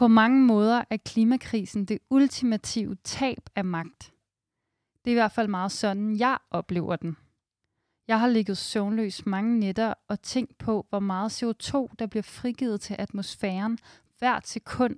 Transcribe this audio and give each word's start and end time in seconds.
På 0.00 0.08
mange 0.08 0.46
måder 0.46 0.82
er 0.90 0.96
klimakrisen 0.96 1.84
det 1.84 1.98
ultimative 2.10 2.96
tab 3.04 3.38
af 3.56 3.64
magt. 3.64 4.12
Det 5.04 5.10
er 5.10 5.12
i 5.12 5.14
hvert 5.14 5.32
fald 5.32 5.48
meget 5.48 5.72
sådan, 5.72 6.18
jeg 6.18 6.38
oplever 6.50 6.96
den. 6.96 7.16
Jeg 8.08 8.20
har 8.20 8.28
ligget 8.28 8.58
søvnløs 8.58 9.26
mange 9.26 9.58
nætter 9.58 9.94
og 10.08 10.22
tænkt 10.22 10.58
på, 10.58 10.86
hvor 10.88 11.00
meget 11.00 11.42
CO2, 11.42 11.94
der 11.98 12.06
bliver 12.06 12.22
frigivet 12.22 12.80
til 12.80 12.96
atmosfæren 12.98 13.78
hvert 14.18 14.48
sekund, 14.48 14.96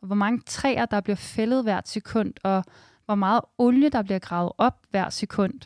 og 0.00 0.06
hvor 0.06 0.16
mange 0.16 0.42
træer, 0.46 0.86
der 0.86 1.00
bliver 1.00 1.16
fældet 1.16 1.62
hvert 1.62 1.88
sekund, 1.88 2.34
og 2.44 2.64
hvor 3.04 3.14
meget 3.14 3.40
olie, 3.58 3.88
der 3.88 4.02
bliver 4.02 4.18
gravet 4.18 4.52
op 4.58 4.86
hver 4.90 5.10
sekund. 5.10 5.60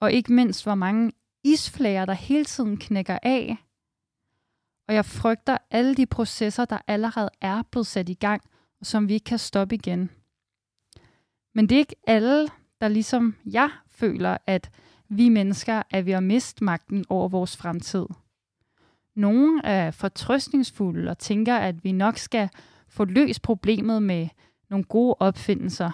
Og 0.00 0.12
ikke 0.12 0.32
mindst, 0.32 0.64
hvor 0.64 0.74
mange 0.74 1.12
isflager, 1.44 2.04
der 2.04 2.12
hele 2.12 2.44
tiden 2.44 2.76
knækker 2.76 3.18
af. 3.22 3.65
Og 4.88 4.94
jeg 4.94 5.04
frygter 5.04 5.58
alle 5.70 5.94
de 5.94 6.06
processer, 6.06 6.64
der 6.64 6.78
allerede 6.86 7.30
er 7.40 7.62
blevet 7.70 7.86
sat 7.86 8.08
i 8.08 8.14
gang, 8.14 8.42
og 8.80 8.86
som 8.86 9.08
vi 9.08 9.14
ikke 9.14 9.24
kan 9.24 9.38
stoppe 9.38 9.74
igen. 9.74 10.10
Men 11.54 11.68
det 11.68 11.74
er 11.74 11.78
ikke 11.78 11.96
alle, 12.06 12.48
der 12.80 12.88
ligesom 12.88 13.36
jeg 13.46 13.70
føler, 13.88 14.36
at 14.46 14.70
vi 15.08 15.28
mennesker 15.28 15.82
er 15.90 16.02
ved 16.02 16.12
at 16.12 16.22
miste 16.22 16.64
magten 16.64 17.04
over 17.08 17.28
vores 17.28 17.56
fremtid. 17.56 18.06
Nogle 19.14 19.60
er 19.64 19.90
fortrøstningsfulde 19.90 21.10
og 21.10 21.18
tænker, 21.18 21.56
at 21.56 21.84
vi 21.84 21.92
nok 21.92 22.16
skal 22.16 22.48
få 22.88 23.04
løst 23.04 23.42
problemet 23.42 24.02
med 24.02 24.28
nogle 24.70 24.84
gode 24.84 25.16
opfindelser. 25.20 25.90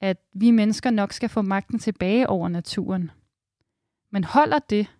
At 0.00 0.16
vi 0.32 0.50
mennesker 0.50 0.90
nok 0.90 1.12
skal 1.12 1.28
få 1.28 1.42
magten 1.42 1.78
tilbage 1.78 2.28
over 2.28 2.48
naturen. 2.48 3.10
Men 4.12 4.24
holder 4.24 4.58
det? 4.58 4.95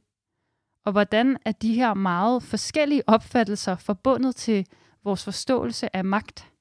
Og 0.87 0.93
hvordan 0.93 1.37
er 1.45 1.53
de 1.53 1.75
her 1.75 1.95
meget 1.95 2.43
forskellige 2.43 3.03
opfattelser 3.07 3.77
forbundet 3.77 4.37
til 4.37 4.67
vores 5.05 5.25
forståelse 5.25 5.97
af 5.97 6.05
magt? 6.05 6.53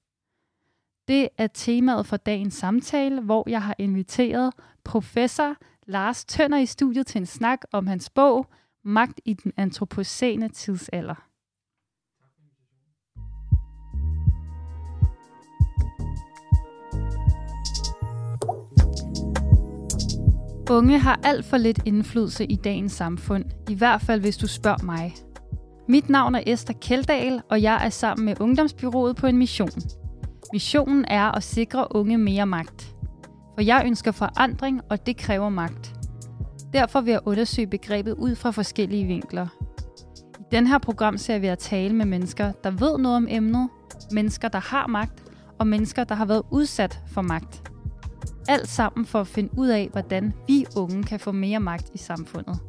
Det 1.07 1.29
er 1.37 1.47
temaet 1.47 2.05
for 2.05 2.17
dagens 2.17 2.53
samtale, 2.53 3.21
hvor 3.21 3.49
jeg 3.49 3.61
har 3.61 3.75
inviteret 3.77 4.53
professor 4.83 5.55
Lars 5.87 6.25
Tønder 6.25 6.57
i 6.57 6.65
studiet 6.65 7.07
til 7.07 7.19
en 7.19 7.25
snak 7.25 7.61
om 7.71 7.87
hans 7.87 8.09
bog 8.09 8.47
Magt 8.83 9.21
i 9.25 9.33
den 9.33 9.53
antropocene 9.57 10.49
tidsalder. 10.49 11.24
Unge 20.69 20.99
har 20.99 21.19
alt 21.23 21.45
for 21.45 21.57
lidt 21.57 21.79
indflydelse 21.85 22.45
i 22.45 22.55
dagens 22.55 22.91
samfund, 22.91 23.45
i 23.69 23.73
hvert 23.73 24.01
fald 24.01 24.21
hvis 24.21 24.37
du 24.37 24.47
spørger 24.47 24.83
mig. 24.83 25.15
Mit 25.87 26.09
navn 26.09 26.35
er 26.35 26.43
Esther 26.47 26.73
Keldahl, 26.81 27.41
og 27.49 27.61
jeg 27.61 27.85
er 27.85 27.89
sammen 27.89 28.25
med 28.25 28.41
Ungdomsbyrået 28.41 29.15
på 29.15 29.27
en 29.27 29.37
mission. 29.37 29.69
Missionen 30.53 31.05
er 31.07 31.31
at 31.31 31.43
sikre 31.43 31.95
unge 31.95 32.17
mere 32.17 32.45
magt. 32.45 32.95
For 33.55 33.61
jeg 33.61 33.83
ønsker 33.85 34.11
forandring, 34.11 34.81
og 34.89 35.05
det 35.05 35.17
kræver 35.17 35.49
magt. 35.49 35.93
Derfor 36.73 37.01
vil 37.01 37.11
jeg 37.11 37.19
undersøge 37.25 37.67
begrebet 37.67 38.13
ud 38.13 38.35
fra 38.35 38.51
forskellige 38.51 39.05
vinkler. 39.05 39.47
I 40.39 40.43
den 40.51 40.67
her 40.67 40.77
program 40.77 41.17
ser 41.17 41.39
vi 41.39 41.47
at 41.47 41.59
tale 41.59 41.95
med 41.95 42.05
mennesker, 42.05 42.51
der 42.63 42.71
ved 42.71 42.97
noget 42.97 43.17
om 43.17 43.27
emnet, 43.29 43.69
mennesker, 44.11 44.47
der 44.47 44.59
har 44.59 44.87
magt, 44.87 45.23
og 45.59 45.67
mennesker, 45.67 46.03
der 46.03 46.15
har 46.15 46.25
været 46.25 46.43
udsat 46.51 46.99
for 47.07 47.21
magt. 47.21 47.74
Alt 48.47 48.67
sammen 48.67 49.05
for 49.05 49.21
at 49.21 49.27
finde 49.27 49.49
ud 49.57 49.67
af, 49.67 49.89
hvordan 49.91 50.33
vi 50.47 50.65
unge 50.77 51.03
kan 51.03 51.19
få 51.19 51.31
mere 51.31 51.59
magt 51.59 51.91
i 51.93 51.97
samfundet. 51.97 52.59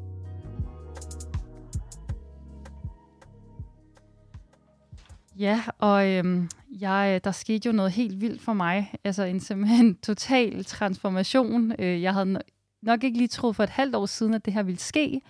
Ja, 5.38 5.62
og 5.78 6.10
øhm, 6.10 6.48
jeg, 6.80 7.12
øh, 7.14 7.20
der 7.24 7.30
skete 7.30 7.66
jo 7.66 7.72
noget 7.72 7.92
helt 7.92 8.20
vildt 8.20 8.42
for 8.42 8.52
mig. 8.52 8.94
Altså 9.04 9.22
en 9.24 9.40
simpelthen 9.40 9.96
total 10.08 10.64
transformation. 10.64 11.72
Øh, 11.78 12.02
jeg 12.02 12.12
havde 12.14 12.40
nok 12.82 13.04
ikke 13.04 13.18
lige 13.18 13.28
troet 13.28 13.56
for 13.56 13.62
et 13.62 13.70
halvt 13.70 13.94
år 13.94 14.06
siden, 14.06 14.34
at 14.34 14.44
det 14.44 14.52
her 14.52 14.62
ville 14.62 14.80
ske. 14.80 15.20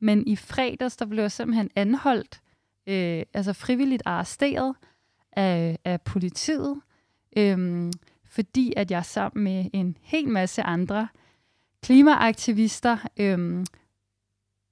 Men 0.00 0.26
i 0.26 0.36
fredags, 0.36 0.96
der 0.96 1.06
blev 1.06 1.22
jeg 1.22 1.32
simpelthen 1.32 1.70
anholdt, 1.76 2.40
øh, 2.86 3.22
altså 3.34 3.52
frivilligt 3.52 4.02
arresteret 4.04 4.74
af, 5.32 5.78
af 5.84 6.00
politiet, 6.00 6.80
øh, 7.36 7.90
fordi 8.34 8.72
at 8.76 8.90
jeg 8.90 9.04
sammen 9.04 9.44
med 9.44 9.70
en 9.72 9.96
hel 10.02 10.28
masse 10.28 10.62
andre 10.62 11.08
klimaaktivister 11.82 12.96
øhm, 13.16 13.66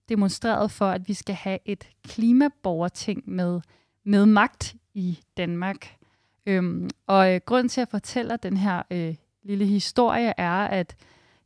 demonstrerede 0.08 0.68
for, 0.68 0.86
at 0.86 1.08
vi 1.08 1.14
skal 1.14 1.34
have 1.34 1.58
et 1.64 1.88
klimaborgerting 2.08 3.22
med, 3.26 3.60
med 4.04 4.26
magt 4.26 4.74
i 4.94 5.18
Danmark. 5.36 5.96
Øhm, 6.46 6.90
og 7.06 7.34
øh, 7.34 7.40
grund 7.46 7.68
til 7.68 7.80
at 7.80 7.86
jeg 7.86 7.90
fortæller 7.90 8.36
den 8.36 8.56
her 8.56 8.82
øh, 8.90 9.14
lille 9.42 9.66
historie 9.66 10.34
er, 10.36 10.64
at 10.64 10.96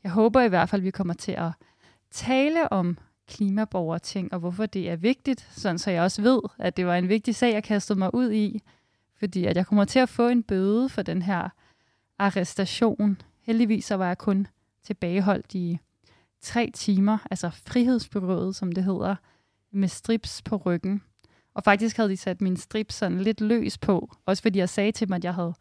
jeg 0.03 0.13
håber 0.13 0.41
i 0.41 0.49
hvert 0.49 0.69
fald, 0.69 0.81
at 0.81 0.87
vi 0.87 0.91
kommer 0.91 1.15
til 1.15 1.33
at 1.33 1.51
tale 2.11 2.73
om 2.73 2.99
klimaborgerting, 3.29 4.33
og 4.33 4.39
hvorfor 4.39 4.67
det 4.67 4.91
er 4.91 4.97
vigtigt, 4.97 5.49
sådan 5.51 5.79
så 5.79 5.91
jeg 5.91 6.03
også 6.03 6.23
ved, 6.23 6.41
at 6.59 6.77
det 6.77 6.87
var 6.87 6.97
en 6.97 7.09
vigtig 7.09 7.35
sag, 7.35 7.53
jeg 7.53 7.65
kastede 7.65 7.99
mig 7.99 8.15
ud 8.15 8.33
i, 8.33 8.63
fordi 9.19 9.45
at 9.45 9.57
jeg 9.57 9.67
kommer 9.67 9.85
til 9.85 9.99
at 9.99 10.09
få 10.09 10.29
en 10.29 10.43
bøde 10.43 10.89
for 10.89 11.03
den 11.03 11.23
her 11.23 11.49
arrestation. 12.19 13.21
Heldigvis 13.41 13.85
så 13.85 13.95
var 13.95 14.07
jeg 14.07 14.19
kun 14.19 14.47
tilbageholdt 14.83 15.55
i 15.55 15.79
tre 16.41 16.71
timer, 16.75 17.19
altså 17.31 17.51
frihedsberøvet, 17.51 18.57
som 18.57 18.73
det 18.73 18.85
hedder, 18.85 19.17
med 19.73 19.89
strips 19.89 20.43
på 20.43 20.57
ryggen. 20.57 21.03
Og 21.55 21.65
faktisk 21.65 21.97
havde 21.97 22.09
de 22.09 22.17
sat 22.17 22.41
min 22.41 22.57
strips 22.57 22.95
sådan 22.95 23.21
lidt 23.21 23.41
løs 23.41 23.79
på, 23.79 24.11
også 24.27 24.43
fordi 24.43 24.59
jeg 24.59 24.69
sagde 24.69 24.93
til 24.93 25.09
dem, 25.09 25.15
at 25.15 25.25
jeg 25.25 25.35
havde 25.35 25.55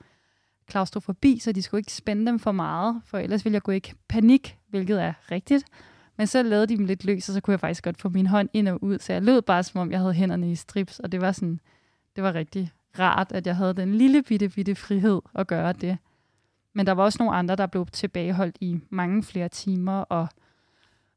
klaustrofobi, 0.67 1.39
så 1.39 1.51
de 1.51 1.61
skulle 1.61 1.79
ikke 1.79 1.93
spænde 1.93 2.25
dem 2.25 2.39
for 2.39 2.51
meget, 2.51 3.01
for 3.05 3.17
ellers 3.17 3.45
ville 3.45 3.53
jeg 3.53 3.61
gå 3.61 3.71
i 3.71 3.81
panik, 4.07 4.57
hvilket 4.67 5.01
er 5.01 5.13
rigtigt. 5.31 5.65
Men 6.17 6.27
så 6.27 6.43
lavede 6.43 6.67
de 6.67 6.77
dem 6.77 6.85
lidt 6.85 7.05
løs, 7.05 7.29
og 7.29 7.33
så 7.33 7.41
kunne 7.41 7.51
jeg 7.51 7.59
faktisk 7.59 7.83
godt 7.83 8.01
få 8.01 8.09
min 8.09 8.27
hånd 8.27 8.49
ind 8.53 8.67
og 8.67 8.83
ud, 8.83 8.99
så 8.99 9.13
jeg 9.13 9.21
lød 9.21 9.41
bare, 9.41 9.63
som 9.63 9.81
om 9.81 9.91
jeg 9.91 9.99
havde 9.99 10.13
hænderne 10.13 10.51
i 10.51 10.55
strips, 10.55 10.99
og 10.99 11.11
det 11.11 11.21
var 11.21 11.31
sådan, 11.31 11.59
det 12.15 12.23
var 12.23 12.33
rigtig 12.33 12.71
rart, 12.99 13.31
at 13.31 13.47
jeg 13.47 13.55
havde 13.55 13.73
den 13.73 13.95
lille 13.95 14.23
bitte, 14.23 14.49
bitte 14.49 14.75
frihed 14.75 15.21
at 15.33 15.47
gøre 15.47 15.73
det. 15.73 15.97
Men 16.77 16.85
der 16.85 16.91
var 16.91 17.03
også 17.03 17.23
nogle 17.23 17.35
andre, 17.35 17.55
der 17.55 17.67
blev 17.67 17.85
tilbageholdt 17.85 18.57
i 18.61 18.79
mange 18.89 19.23
flere 19.23 19.49
timer, 19.49 19.93
og 19.93 20.27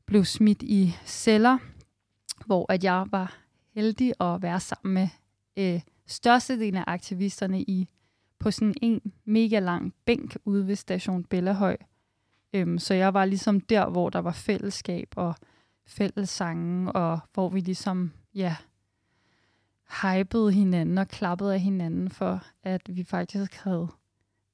blev 0.07 0.25
smidt 0.25 0.63
i 0.63 0.97
celler, 1.05 1.59
hvor 2.47 2.73
at 2.73 2.85
jeg 2.85 3.07
var 3.11 3.39
heldig 3.75 4.13
at 4.21 4.43
være 4.43 4.61
sammen 4.61 4.95
med 4.95 5.09
øh, 5.57 5.81
størstedelen 6.07 6.75
af 6.75 6.85
aktivisterne 6.87 7.63
i 7.63 7.89
på 8.39 8.51
sådan 8.51 8.75
en 8.83 9.13
mega 9.25 9.59
lang 9.59 9.95
bænk 10.05 10.37
ude 10.45 10.67
ved 10.67 10.77
station 10.77 11.25
Bellahøj. 11.25 11.77
Øhm, 12.53 12.79
så 12.79 12.95
jeg 12.95 13.15
var 13.15 13.25
ligesom 13.25 13.61
der, 13.61 13.89
hvor 13.89 14.11
der 14.11 14.19
var 14.19 14.33
fællesskab 14.33 15.09
og 15.17 15.35
fællessange, 15.87 16.93
og 16.93 17.19
hvor 17.35 17.49
vi 17.49 17.61
ligesom, 17.61 18.13
ja, 18.35 18.57
hypede 20.03 20.53
hinanden 20.53 20.99
og 20.99 21.09
klappede 21.09 21.55
af 21.55 21.61
hinanden 21.61 22.11
for, 22.11 22.43
at 22.63 22.97
vi 22.97 23.05
faktisk 23.05 23.55
havde 23.55 23.89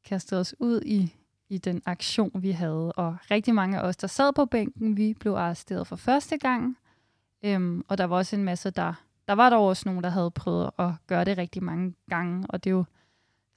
kastet 0.05 0.39
os 0.39 0.55
ud 0.59 0.81
i, 0.81 1.15
i 1.49 1.59
den 1.59 1.83
aktion, 1.87 2.31
vi 2.35 2.51
havde. 2.51 2.93
Og 2.93 3.17
rigtig 3.31 3.55
mange 3.55 3.79
af 3.79 3.83
os, 3.89 3.97
der 3.97 4.07
sad 4.07 4.33
på 4.33 4.45
bænken, 4.45 4.97
vi 4.97 5.15
blev 5.21 5.33
arresteret 5.33 5.87
for 5.87 5.97
første 5.97 6.39
gang. 6.39 6.77
Øhm, 7.43 7.85
og 7.89 7.99
der 7.99 8.05
var 8.05 8.17
også 8.17 8.37
en 8.37 8.45
masse, 8.45 8.71
der 8.71 8.95
der 9.29 9.35
var 9.35 9.51
der 9.51 9.57
også 9.57 9.83
nogen, 9.87 10.05
der 10.05 10.11
havde 10.11 10.31
prøvet 10.31 10.71
at 10.79 10.91
gøre 11.07 11.25
det 11.25 11.39
rigtig 11.39 11.63
mange 11.63 11.95
gange, 12.11 12.47
og 12.49 12.65
det 12.65 12.71
er 12.71 12.75
jo 12.75 12.85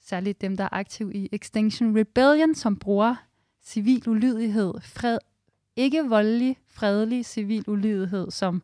særligt 0.00 0.40
dem, 0.40 0.56
der 0.56 0.64
er 0.64 0.68
aktive 0.72 1.14
i 1.14 1.28
Extinction 1.32 1.98
Rebellion, 1.98 2.54
som 2.54 2.76
bruger 2.76 3.16
civil 3.62 4.08
ulydighed, 4.08 4.74
fred, 4.80 5.18
ikke 5.76 6.08
voldelig, 6.08 6.56
fredelig 6.66 7.26
civil 7.26 7.64
ulydighed 7.68 8.30
som 8.30 8.62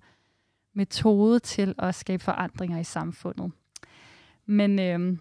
metode 0.73 1.39
til 1.41 1.75
at 1.79 1.95
skabe 1.95 2.23
forandringer 2.23 2.79
i 2.79 2.85
samfundet. 2.85 3.53
Men, 4.47 4.79
øh, 4.79 5.19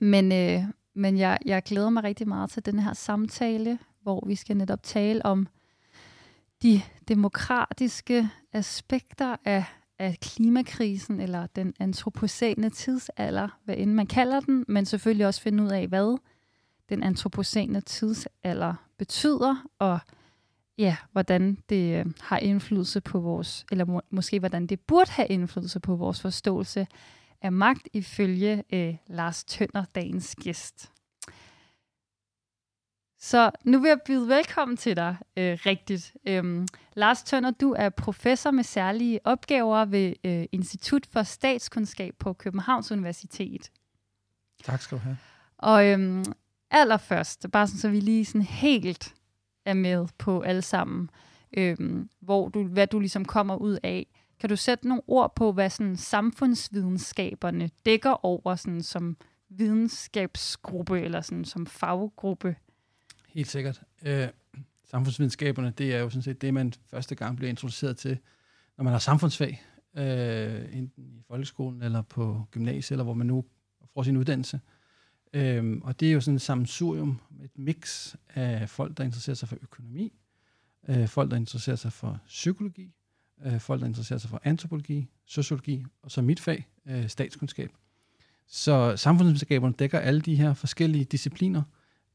men, 0.00 0.32
øh, 0.32 0.64
men 0.94 1.18
jeg, 1.18 1.38
jeg 1.46 1.62
glæder 1.62 1.90
mig 1.90 2.04
rigtig 2.04 2.28
meget 2.28 2.50
til 2.50 2.66
den 2.66 2.78
her 2.78 2.92
samtale, 2.92 3.78
hvor 4.02 4.24
vi 4.26 4.34
skal 4.34 4.56
netop 4.56 4.82
tale 4.82 5.26
om 5.26 5.48
de 6.62 6.80
demokratiske 7.08 8.28
aspekter 8.52 9.36
af 9.44 9.64
af 10.02 10.18
klimakrisen 10.20 11.20
eller 11.20 11.46
den 11.46 11.74
antropocene 11.80 12.70
tidsalder, 12.70 13.48
hvad 13.64 13.76
end 13.78 13.92
man 13.92 14.06
kalder 14.06 14.40
den, 14.40 14.64
men 14.68 14.86
selvfølgelig 14.86 15.26
også 15.26 15.40
finde 15.40 15.62
ud 15.62 15.68
af, 15.68 15.88
hvad 15.88 16.18
den 16.88 17.02
antropocene 17.02 17.80
tidsalder 17.80 18.74
betyder, 18.98 19.66
og 19.78 19.98
ja, 20.78 20.96
hvordan 21.12 21.58
det 21.68 21.98
øh, 21.98 22.06
har 22.20 22.38
indflydelse 22.38 23.00
på 23.00 23.20
vores, 23.20 23.66
eller 23.70 23.84
må, 23.84 24.00
måske 24.10 24.38
hvordan 24.38 24.66
det 24.66 24.80
burde 24.80 25.10
have 25.10 25.28
indflydelse 25.28 25.80
på 25.80 25.96
vores 25.96 26.20
forståelse 26.20 26.86
af 27.42 27.52
magt, 27.52 27.88
ifølge 27.92 28.64
øh, 28.72 28.96
Lars 29.06 29.44
Tønder, 29.44 29.84
dagens 29.94 30.36
gæst. 30.42 30.92
Så 33.18 33.50
nu 33.64 33.80
vil 33.80 33.88
jeg 33.88 33.98
byde 34.06 34.28
velkommen 34.28 34.76
til 34.76 34.96
dig 34.96 35.16
øh, 35.36 35.58
rigtigt. 35.66 36.16
Øhm, 36.26 36.68
Lars 36.94 37.22
Tønder, 37.22 37.50
du 37.50 37.74
er 37.78 37.88
professor 37.88 38.50
med 38.50 38.64
særlige 38.64 39.20
opgaver 39.24 39.84
ved 39.84 40.14
øh, 40.24 40.44
Institut 40.52 41.06
for 41.06 41.22
Statskundskab 41.22 42.14
på 42.18 42.32
Københavns 42.32 42.92
Universitet. 42.92 43.70
Tak 44.64 44.82
skal 44.82 44.98
du 44.98 45.02
have. 45.02 45.16
Og 45.58 45.86
øhm, 45.86 46.24
allerførst, 46.70 47.46
bare 47.52 47.66
sådan, 47.66 47.80
så 47.80 47.88
vi 47.88 48.00
lige 48.00 48.24
sådan 48.24 48.42
helt 48.42 49.14
er 49.64 49.74
med 49.74 50.06
på 50.18 50.40
alle 50.40 50.62
sammen, 50.62 51.10
øhm, 51.56 52.08
hvor 52.20 52.48
du, 52.48 52.64
hvad 52.64 52.86
du 52.86 52.98
ligesom 52.98 53.24
kommer 53.24 53.56
ud 53.56 53.78
af. 53.82 54.06
Kan 54.42 54.48
du 54.48 54.56
sætte 54.56 54.88
nogle 54.88 55.02
ord 55.06 55.34
på, 55.36 55.52
hvad 55.52 55.70
sådan 55.70 55.96
samfundsvidenskaberne 55.96 57.70
dækker 57.86 58.24
over 58.24 58.56
sådan 58.56 58.82
som 58.82 59.16
videnskabsgruppe 59.48 61.00
eller 61.00 61.20
sådan 61.20 61.44
som 61.44 61.66
faggruppe? 61.66 62.56
Helt 63.28 63.48
sikkert. 63.48 63.82
Øh, 64.06 64.28
samfundsvidenskaberne, 64.84 65.70
det 65.70 65.94
er 65.94 65.98
jo 65.98 66.10
sådan 66.10 66.22
set 66.22 66.42
det, 66.42 66.54
man 66.54 66.72
første 66.90 67.14
gang 67.14 67.36
bliver 67.36 67.50
introduceret 67.50 67.96
til, 67.96 68.18
når 68.76 68.84
man 68.84 68.92
har 68.92 68.98
samfundsfag, 68.98 69.62
øh, 69.96 70.78
enten 70.78 71.04
i 71.12 71.22
folkeskolen 71.26 71.82
eller 71.82 72.02
på 72.02 72.46
gymnasiet, 72.50 72.90
eller 72.90 73.04
hvor 73.04 73.14
man 73.14 73.26
nu 73.26 73.44
får 73.94 74.02
sin 74.02 74.16
uddannelse. 74.16 74.60
Øh, 75.32 75.80
og 75.82 76.00
det 76.00 76.08
er 76.08 76.12
jo 76.12 76.20
sådan 76.20 76.36
et 76.36 76.42
sammensurium, 76.42 77.20
et 77.44 77.58
mix 77.58 78.14
af 78.28 78.68
folk, 78.68 78.96
der 78.96 79.04
interesserer 79.04 79.34
sig 79.34 79.48
for 79.48 79.56
økonomi, 79.62 80.12
øh, 80.88 81.08
folk, 81.08 81.30
der 81.30 81.36
interesserer 81.36 81.76
sig 81.76 81.92
for 81.92 82.20
psykologi, 82.26 82.94
øh, 83.46 83.60
folk, 83.60 83.80
der 83.80 83.86
interesserer 83.86 84.18
sig 84.18 84.30
for 84.30 84.40
antropologi, 84.44 85.08
sociologi, 85.26 85.84
og 86.02 86.10
så 86.10 86.22
mit 86.22 86.40
fag, 86.40 86.66
øh, 86.86 87.08
statskundskab. 87.08 87.70
Så 88.48 88.96
samfundsvidenskaberne 88.96 89.74
dækker 89.78 89.98
alle 89.98 90.20
de 90.20 90.34
her 90.34 90.54
forskellige 90.54 91.04
discipliner, 91.04 91.62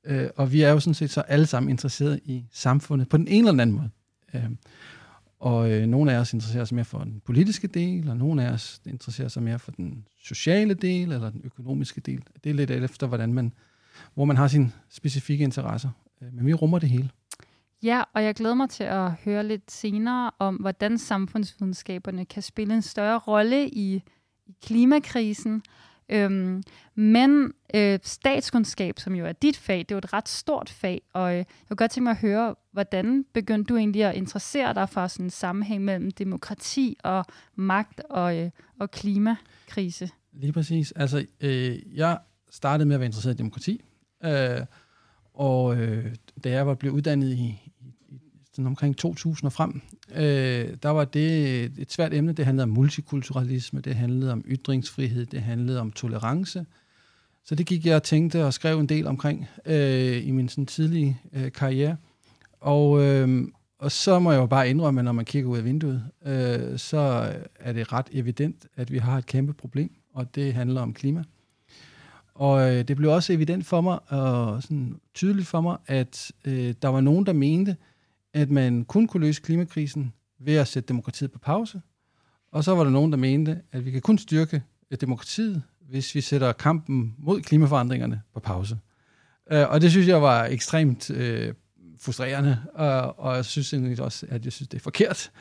øh, 0.04 0.30
og 0.36 0.52
vi 0.52 0.62
er 0.62 0.70
jo 0.70 0.80
sådan 0.80 0.94
set 0.94 1.10
så 1.10 1.22
alle 1.22 1.46
sammen 1.46 1.70
interesseret 1.70 2.20
i 2.24 2.46
samfundet 2.52 3.10
på 3.10 3.18
den 3.18 3.28
ene 3.28 3.50
eller 3.50 3.62
anden 3.62 3.76
måde. 3.76 3.90
Øh, 4.34 4.50
og 5.40 5.72
øh, 5.72 5.88
nogle 5.88 6.14
af 6.14 6.20
os 6.20 6.34
interesserer 6.34 6.66
sig 6.66 6.76
mere 6.76 6.86
for 6.86 7.00
den 7.00 7.22
politiske 7.26 7.68
del, 7.68 8.10
og 8.10 8.18
nogle 8.18 8.46
af 8.46 8.52
os 8.52 8.82
interesserer 8.86 9.28
sig 9.28 9.44
mere 9.44 9.60
for 9.60 9.72
den 9.72 10.08
sociale 10.24 10.74
del, 10.74 11.12
eller 11.12 11.30
den 11.30 11.42
økonomiske 11.44 12.02
del. 12.02 12.24
Det 12.44 12.50
er 12.50 12.54
lidt 12.54 12.72
efter, 12.72 13.08
hvordan 13.08 13.34
man, 13.34 13.54
hvor 14.14 14.26
man 14.26 14.38
har 14.38 14.48
sine 14.48 14.72
specifikke 14.90 15.44
interesser. 15.44 15.90
Øh, 16.22 16.34
men 16.34 16.46
vi 16.46 16.54
rummer 16.54 16.80
det 16.80 16.90
hele. 16.90 17.10
Ja, 17.84 18.04
og 18.14 18.24
jeg 18.24 18.36
glæder 18.36 18.56
mig 18.56 18.70
til 18.70 18.84
at 18.84 19.12
høre 19.12 19.44
lidt 19.44 19.72
senere 19.72 20.32
om, 20.40 20.56
hvordan 20.56 20.98
samfundsvidenskaberne 20.98 22.26
kan 22.26 22.42
spille 22.42 22.74
en 22.74 22.82
større 22.82 23.18
rolle 23.18 23.70
i, 23.70 24.04
i 24.46 24.56
klimakrisen. 24.62 25.64
Øhm, 26.10 26.64
men 26.96 27.54
øh, 27.74 28.00
statskundskab, 28.04 29.00
som 29.00 29.16
jo 29.16 29.26
er 29.26 29.32
dit 29.32 29.58
fag, 29.58 29.80
det 29.80 29.92
er 29.92 29.96
jo 29.96 29.98
et 29.98 30.14
ret 30.14 30.30
stort 30.30 30.70
fag, 30.70 31.02
og 31.14 31.32
øh, 31.32 31.38
jeg 31.38 31.46
vil 31.70 31.78
godt 31.78 31.92
tænke 31.92 32.04
mig 32.04 32.12
at 32.12 32.18
høre, 32.18 32.56
hvordan 32.72 33.26
begyndte 33.34 33.74
du 33.74 33.78
egentlig 33.78 34.04
at 34.04 34.16
interessere 34.16 34.74
dig 34.74 34.90
for 34.90 35.08
sådan 35.08 35.26
en 35.26 35.30
sammenhæng 35.30 35.84
mellem 35.84 36.12
demokrati 36.12 36.98
og 37.04 37.26
magt 37.56 38.02
og, 38.10 38.38
øh, 38.38 38.50
og 38.80 38.92
klimakrise? 38.92 40.10
Lige 40.34 40.54
præcis. 40.54 40.92
Altså, 40.92 41.26
øh, 41.42 41.98
jeg 41.98 42.20
startede 42.52 42.88
med 42.88 42.96
at 42.96 43.00
være 43.00 43.08
interesseret 43.08 43.34
i 43.34 43.38
demokrati, 43.38 43.82
øh, 44.24 44.62
og 45.34 45.78
øh, 45.78 46.16
da 46.44 46.50
jeg 46.50 46.68
var 46.68 46.74
blevet 46.74 46.96
uddannet 46.96 47.34
i, 47.34 47.72
i 48.10 48.20
sådan 48.54 48.68
omkring 48.68 48.98
2000 48.98 49.46
og 49.46 49.54
frem, 49.54 49.82
øh, 50.16 50.78
der 50.84 50.90
var 50.90 51.06
det 51.06 51.64
et 51.78 51.92
svært 51.92 52.14
emne. 52.14 52.34
Det 52.34 52.46
handlede 52.46 52.64
om 52.64 52.70
multikulturalisme, 52.70 53.82
det 53.82 53.96
handlede 53.96 54.32
om 54.32 54.44
ytringsfrihed, 54.48 55.26
det 55.26 55.42
handlede 55.42 55.80
om 55.80 55.92
tolerance. 55.92 56.66
Så 57.44 57.56
det 57.56 57.66
gik 57.66 57.86
jeg 57.86 57.96
og 57.96 58.04
tænkte 58.04 58.46
og 58.46 58.54
skrev 58.54 58.80
en 58.80 58.90
del 58.90 59.08
omkring 59.08 59.48
øh, 59.66 60.28
i 60.28 60.32
min 60.32 60.50
sådan 60.50 60.66
tidlige 60.66 61.22
øh, 61.34 61.52
karriere. 61.52 61.98
Og, 62.60 63.04
øh, 63.04 63.48
og 63.80 63.92
så 63.92 64.20
må 64.20 64.32
jeg 64.32 64.40
jo 64.40 64.46
bare 64.46 64.70
indrømme, 64.70 65.02
at 65.02 65.06
når 65.06 65.12
man 65.12 65.26
kigger 65.26 65.50
ud 65.50 65.58
af 65.58 65.66
vinduet, 65.66 66.04
øh, 66.26 66.78
så 66.78 67.34
er 67.60 67.74
det 67.74 67.94
ret 67.94 68.08
evident, 68.12 68.66
at 68.76 68.92
vi 68.92 68.98
har 68.98 69.18
et 69.18 69.26
kæmpe 69.26 69.54
problem, 69.54 69.92
og 70.14 70.36
det 70.36 70.54
handler 70.54 70.82
om 70.82 70.94
klima. 70.94 71.24
Og 72.38 72.76
øh, 72.76 72.88
det 72.88 72.98
blev 72.98 73.12
også 73.12 73.34
evident 73.34 73.66
for 73.66 73.82
mig, 73.82 74.00
og 74.08 74.64
sådan 74.64 75.00
tydeligt 75.14 75.48
for 75.48 75.62
mig, 75.62 75.78
at 75.88 76.32
øh, 76.46 76.74
der 76.82 76.88
var 76.88 77.02
nogen, 77.02 77.26
der 77.26 77.34
mente, 77.34 77.76
at 78.34 78.50
man 78.50 78.86
kun 78.86 79.08
kunne 79.08 79.26
løse 79.26 79.42
klimakrisen 79.42 80.14
ved 80.40 80.56
at 80.56 80.68
sætte 80.68 80.88
demokratiet 80.88 81.32
på 81.32 81.40
pause. 81.40 81.82
Og 82.52 82.64
så 82.64 82.76
var 82.76 82.84
der 82.84 82.92
nogen, 82.92 83.12
der 83.12 83.18
mente, 83.18 83.62
at 83.72 83.86
vi 83.86 83.92
kan 83.92 84.02
kun 84.02 84.18
styrke 84.18 84.64
øh, 84.92 84.98
demokratiet, 85.02 85.64
hvis 85.90 86.16
vi 86.16 86.22
sætter 86.22 86.52
kampen 86.52 87.16
mod 87.18 87.42
klimaforandringerne 87.42 88.22
på 88.34 88.40
pause. 88.40 88.78
Øh, 89.52 89.70
og 89.70 89.82
det 89.82 89.92
synes 89.92 90.08
jeg 90.08 90.22
var 90.22 90.46
ekstremt 90.46 91.10
øh, 91.10 91.54
frustrerende, 92.00 92.58
og, 92.74 93.20
og 93.20 93.36
jeg 93.36 93.46
synes 93.46 93.74
egentlig 93.74 94.02
også, 94.02 94.26
at 94.30 94.46
jeg 94.46 94.54
synes, 94.54 94.70
det 94.70 94.78
er 94.78 94.82
forkert. 94.82 95.32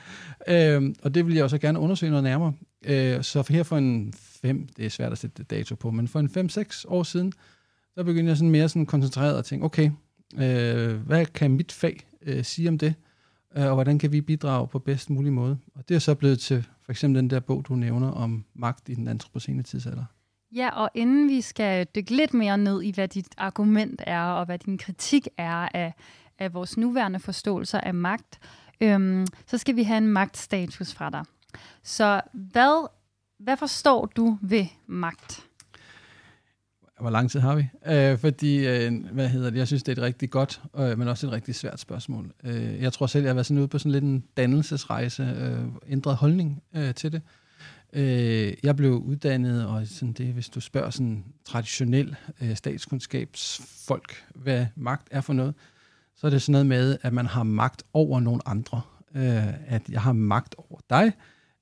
Øh, 0.48 0.94
og 1.02 1.14
det 1.14 1.26
vil 1.26 1.34
jeg 1.34 1.44
også 1.44 1.58
gerne 1.58 1.78
undersøge 1.78 2.10
noget 2.10 2.24
nærmere. 2.24 2.52
Øh, 2.84 3.22
så 3.22 3.44
her 3.48 3.62
for 3.62 3.76
en 3.76 4.14
fem, 4.42 4.68
det 4.76 4.86
er 4.86 4.90
svært 4.90 5.12
at 5.12 5.18
sætte 5.18 5.42
dato 5.42 5.74
på, 5.74 5.90
men 5.90 6.08
for 6.08 6.20
en 6.20 6.28
fem-seks 6.28 6.86
år 6.88 7.02
siden, 7.02 7.32
der 7.96 8.02
begyndte 8.02 8.28
jeg 8.28 8.36
sådan 8.36 8.50
mere 8.50 8.68
sådan 8.68 8.86
koncentreret 8.86 9.38
at 9.38 9.44
tænke, 9.44 9.64
okay, 9.64 9.90
øh, 10.38 10.96
hvad 10.96 11.26
kan 11.26 11.50
mit 11.50 11.72
fag 11.72 12.06
øh, 12.22 12.44
sige 12.44 12.68
om 12.68 12.78
det, 12.78 12.94
øh, 13.56 13.66
og 13.66 13.74
hvordan 13.74 13.98
kan 13.98 14.12
vi 14.12 14.20
bidrage 14.20 14.68
på 14.68 14.78
bedst 14.78 15.10
mulig 15.10 15.32
måde? 15.32 15.58
Og 15.74 15.88
det 15.88 15.94
er 15.94 15.98
så 15.98 16.14
blevet 16.14 16.40
til 16.40 16.66
for 16.86 16.92
eksempel 16.92 17.22
den 17.22 17.30
der 17.30 17.40
bog, 17.40 17.64
du 17.68 17.74
nævner 17.74 18.10
om 18.10 18.44
magt 18.54 18.88
i 18.88 18.94
den 18.94 19.08
antropocene 19.08 19.62
tidsalder. 19.62 20.04
Ja, 20.54 20.68
og 20.70 20.90
inden 20.94 21.28
vi 21.28 21.40
skal 21.40 21.86
dykke 21.94 22.16
lidt 22.16 22.34
mere 22.34 22.58
ned 22.58 22.82
i, 22.82 22.90
hvad 22.90 23.08
dit 23.08 23.28
argument 23.36 24.02
er, 24.06 24.22
og 24.22 24.46
hvad 24.46 24.58
din 24.58 24.78
kritik 24.78 25.28
er 25.38 25.68
af, 25.74 25.94
af 26.38 26.54
vores 26.54 26.76
nuværende 26.76 27.20
forståelser 27.20 27.80
af 27.80 27.94
magt, 27.94 28.38
øhm, 28.80 29.26
så 29.46 29.58
skal 29.58 29.76
vi 29.76 29.82
have 29.82 29.98
en 29.98 30.06
magtstatus 30.06 30.94
fra 30.94 31.10
dig. 31.10 31.24
Så 31.82 32.20
hvad, 32.32 32.88
hvad 33.38 33.56
forstår 33.56 34.06
du 34.06 34.38
ved 34.42 34.66
magt? 34.86 35.46
Hvor 37.00 37.10
lang 37.10 37.30
tid 37.30 37.40
har 37.40 37.54
vi? 37.54 37.68
Øh, 37.86 38.18
fordi, 38.18 38.66
øh, 38.66 39.04
hvad 39.12 39.28
hedder 39.28 39.50
det, 39.50 39.58
jeg 39.58 39.66
synes, 39.66 39.82
det 39.82 39.98
er 39.98 40.02
et 40.02 40.06
rigtig 40.06 40.30
godt, 40.30 40.62
øh, 40.78 40.98
men 40.98 41.08
også 41.08 41.26
et 41.26 41.32
rigtig 41.32 41.54
svært 41.54 41.80
spørgsmål. 41.80 42.32
Øh, 42.44 42.82
jeg 42.82 42.92
tror 42.92 43.06
selv, 43.06 43.22
jeg 43.22 43.30
har 43.30 43.34
været 43.34 43.46
sådan 43.46 43.58
ude 43.58 43.68
på 43.68 43.78
sådan 43.78 43.92
lidt 43.92 44.04
en 44.04 44.24
dannelsesrejse, 44.36 45.22
øh, 45.22 45.92
ændret 45.92 46.16
holdning 46.16 46.62
øh, 46.76 46.94
til 46.94 47.12
det. 47.12 47.22
Øh, 47.92 48.52
jeg 48.62 48.76
blev 48.76 48.92
uddannet, 48.92 49.66
og 49.66 49.86
sådan 49.86 50.12
det, 50.12 50.26
hvis 50.26 50.48
du 50.48 50.60
spørger 50.60 50.90
sådan 50.90 51.24
traditionel 51.44 52.16
øh, 52.40 52.56
statskundskabsfolk, 52.56 54.24
hvad 54.34 54.66
magt 54.76 55.08
er 55.10 55.20
for 55.20 55.32
noget, 55.32 55.54
så 56.16 56.26
er 56.26 56.30
det 56.30 56.42
sådan 56.42 56.52
noget 56.52 56.66
med, 56.66 56.98
at 57.02 57.12
man 57.12 57.26
har 57.26 57.42
magt 57.42 57.82
over 57.92 58.20
nogle 58.20 58.48
andre. 58.48 58.80
Øh, 59.14 59.72
at 59.72 59.88
jeg 59.88 60.00
har 60.00 60.12
magt 60.12 60.54
over 60.58 60.80
dig, 60.90 61.12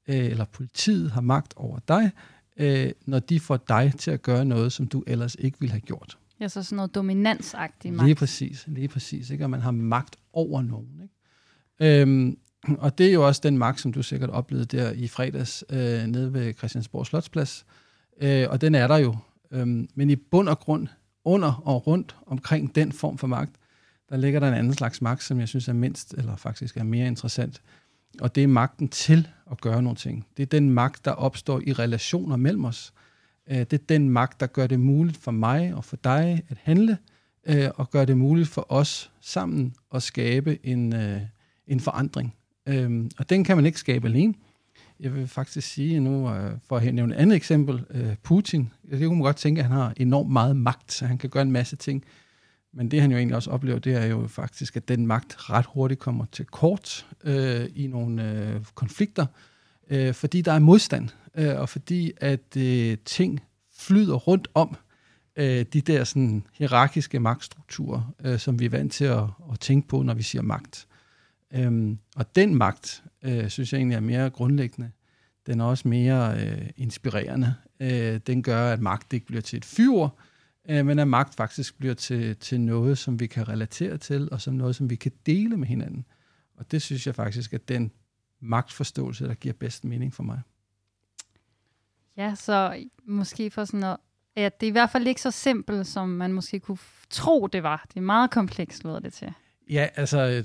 øh, 0.09 0.17
eller 0.17 0.45
politiet 0.45 1.11
har 1.11 1.21
magt 1.21 1.55
over 1.57 1.79
dig, 1.89 2.11
øh, 2.57 2.93
når 3.07 3.19
de 3.19 3.41
får 3.41 3.57
dig 3.57 3.93
til 3.99 4.11
at 4.11 4.23
gøre 4.23 4.45
noget, 4.45 4.73
som 4.73 4.87
du 4.87 5.05
ellers 5.07 5.37
ikke 5.39 5.61
ville 5.61 5.73
have 5.73 5.81
gjort. 5.81 6.19
Ja, 6.41 6.49
så 6.49 6.63
sådan 6.63 6.77
noget 6.77 6.95
dominansagtigt 6.95 7.95
magt. 7.95 8.07
Lige 8.07 8.15
præcis, 8.15 8.65
lige 8.67 8.89
præcis. 8.89 9.31
Ikke? 9.31 9.45
Og 9.45 9.51
man 9.51 9.61
har 9.61 9.71
magt 9.71 10.17
over 10.33 10.63
nogen. 10.63 11.01
Ikke? 11.03 12.03
Øhm, 12.03 12.39
og 12.79 12.99
det 12.99 13.07
er 13.09 13.13
jo 13.13 13.27
også 13.27 13.41
den 13.45 13.59
magt, 13.59 13.81
som 13.81 13.93
du 13.93 14.03
sikkert 14.03 14.31
oplevede 14.31 14.77
der 14.77 14.91
i 14.91 15.09
fredags 15.09 15.65
øh, 15.71 16.07
nede 16.07 16.33
ved 16.33 16.55
Christiansborg 16.55 17.07
Slotsplads. 17.07 17.67
Øh, 18.21 18.47
og 18.51 18.61
den 18.61 18.75
er 18.75 18.87
der 18.87 18.97
jo. 18.97 19.17
Øhm, 19.51 19.89
men 19.95 20.11
i 20.11 20.17
bund 20.17 20.49
og 20.49 20.59
grund, 20.59 20.89
under 21.25 21.63
og 21.65 21.87
rundt 21.87 22.17
omkring 22.27 22.75
den 22.75 22.93
form 22.93 23.19
for 23.19 23.27
magt, 23.27 23.53
der 24.09 24.17
ligger 24.17 24.41
der 24.41 24.49
en 24.49 24.55
anden 24.55 24.75
slags 24.75 25.03
magt, 25.03 25.23
som 25.23 25.41
jeg 25.41 25.49
synes 25.49 25.69
er 25.69 25.73
mindst, 25.73 26.15
eller 26.15 26.37
faktisk 26.37 26.77
er 26.77 26.85
mere 26.85 27.07
interessant. 27.07 27.63
Og 28.21 28.35
det 28.35 28.43
er 28.43 28.47
magten 28.47 28.89
til 28.89 29.29
at 29.51 29.61
gøre 29.61 29.83
nogle 29.83 29.97
ting. 29.97 30.27
Det 30.37 30.43
er 30.43 30.47
den 30.47 30.71
magt, 30.71 31.05
der 31.05 31.11
opstår 31.11 31.61
i 31.67 31.73
relationer 31.73 32.37
mellem 32.37 32.65
os. 32.65 32.93
Øh, 33.51 33.59
det 33.59 33.73
er 33.73 33.85
den 33.89 34.09
magt, 34.09 34.41
der 34.41 34.47
gør 34.47 34.67
det 34.67 34.81
muligt 34.81 35.17
for 35.17 35.31
mig 35.31 35.75
og 35.75 35.85
for 35.85 35.97
dig 35.97 36.43
at 36.49 36.57
handle, 36.63 36.99
øh, 37.47 37.69
og 37.75 37.91
gør 37.91 38.05
det 38.05 38.17
muligt 38.17 38.49
for 38.49 38.67
os 38.69 39.11
sammen 39.21 39.75
at 39.95 40.03
skabe 40.03 40.67
en, 40.67 40.95
øh, 40.95 41.21
en 41.67 41.81
forandring. 41.81 42.35
Øhm, 42.67 43.11
og 43.19 43.31
den 43.31 43.45
kan 43.45 43.57
man 43.57 43.67
ikke 43.67 43.79
skabe 43.79 44.09
alene. 44.09 44.35
Jeg 45.01 45.15
vil 45.15 45.29
faktisk 45.29 45.69
sige 45.69 46.01
nu, 46.01 46.31
øh, 46.31 46.53
for 46.69 46.77
at 46.77 46.95
nævne 46.95 47.15
et 47.15 47.19
andet 47.19 47.37
eksempel, 47.37 47.85
Putin. 48.23 48.73
Det 48.91 49.09
kunne 49.09 49.23
godt 49.23 49.37
tænke, 49.37 49.59
at 49.59 49.67
han 49.67 49.77
har 49.77 49.93
enormt 49.97 50.31
meget 50.31 50.57
magt, 50.57 50.93
så 50.93 51.07
han 51.07 51.19
kan 51.19 51.31
gøre 51.31 51.43
en 51.43 51.53
masse 51.53 51.77
ting. 51.77 52.05
Men 52.77 52.91
det 52.91 53.01
han 53.01 53.11
jo 53.11 53.17
egentlig 53.17 53.37
også 53.37 53.51
oplever, 53.51 53.79
det 53.79 53.95
er 53.95 54.07
jo 54.07 54.27
faktisk, 54.27 54.77
at 54.77 54.89
den 54.89 55.07
magt 55.07 55.51
ret 55.51 55.67
hurtigt 55.67 56.01
kommer 56.01 56.25
til 56.33 56.45
kort 56.45 57.07
øh, 57.25 57.67
i 57.75 57.87
nogle 57.87 58.31
øh, 58.33 58.61
konflikter, 58.75 59.27
øh, 59.91 60.15
fordi 60.15 60.41
der 60.41 60.53
er 60.53 60.59
modstand, 60.59 61.09
øh, 61.35 61.61
og 61.61 61.69
fordi 61.69 62.13
at 62.17 62.57
øh, 62.57 62.99
ting 63.05 63.41
flyder 63.79 64.15
rundt 64.15 64.49
om 64.55 64.77
øh, 65.37 65.65
de 65.73 65.81
der 65.81 66.05
sådan 66.05 66.47
hierarkiske 66.53 67.21
magtstrukturer, 67.21 68.15
øh, 68.25 68.39
som 68.39 68.61
vi 68.61 68.65
er 68.65 68.71
vant 68.71 68.93
til 68.93 69.05
at, 69.05 69.25
at 69.53 69.61
tænke 69.61 69.89
på, 69.89 70.03
når 70.03 70.15
vi 70.15 70.23
siger 70.23 70.43
magt. 70.43 70.87
Øhm, 71.55 71.99
og 72.17 72.37
den 72.37 72.55
magt, 72.55 73.05
øh, 73.23 73.49
synes 73.49 73.73
jeg 73.73 73.79
egentlig 73.79 73.97
er 73.97 74.01
mere 74.01 74.31
grundlæggende. 74.31 74.91
Den 75.47 75.61
er 75.61 75.65
også 75.65 75.89
mere 75.89 76.41
øh, 76.41 76.71
inspirerende. 76.77 77.55
Øh, 77.81 78.21
den 78.27 78.43
gør, 78.43 78.73
at 78.73 78.81
magt 78.81 79.13
ikke 79.13 79.27
bliver 79.27 79.43
til 79.43 79.57
et 79.57 79.65
fyr, 79.65 80.09
øh, 80.69 80.87
men 80.87 80.99
at 80.99 81.09
magt 81.09 81.35
faktisk 81.35 81.79
bliver 81.79 81.95
til, 81.95 82.37
til 82.37 82.61
noget, 82.61 82.99
som 82.99 83.21
vi 83.21 83.27
kan 83.27 83.49
relatere 83.49 83.99
til, 83.99 84.29
og 84.33 84.41
som 84.41 84.55
noget, 84.55 84.77
som 84.77 84.91
vi 84.91 84.97
kan 84.97 85.13
dele 85.27 85.57
med 85.57 85.69
hinanden. 85.69 86.07
Og 86.57 86.71
det 86.71 86.83
synes 86.83 87.07
jeg 87.07 87.15
faktisk 87.15 87.55
er 87.55 87.59
den 87.59 87.93
magtforståelse, 88.41 89.27
der 89.27 89.35
giver 89.35 89.55
bedst 89.55 89.85
mening 89.85 90.15
for 90.15 90.23
mig. 90.23 90.41
Ja, 92.17 92.35
så 92.35 92.85
måske 93.05 93.51
for 93.51 93.65
sådan 93.65 93.83
at 93.83 93.97
at 94.37 94.61
det 94.61 94.67
er 94.67 94.71
i 94.71 94.73
hvert 94.73 94.91
fald 94.91 95.07
ikke 95.07 95.21
så 95.21 95.31
simpelt, 95.31 95.87
som 95.87 96.09
man 96.09 96.33
måske 96.33 96.61
kunne 96.61 96.79
tro, 97.11 97.47
det 97.47 97.63
var. 97.63 97.87
Det 97.89 97.97
er 97.97 98.01
meget 98.01 98.31
komplekst, 98.31 98.85
lyder 98.85 98.99
det 98.99 99.13
til. 99.13 99.33
Ja, 99.71 99.89
altså, 99.97 100.45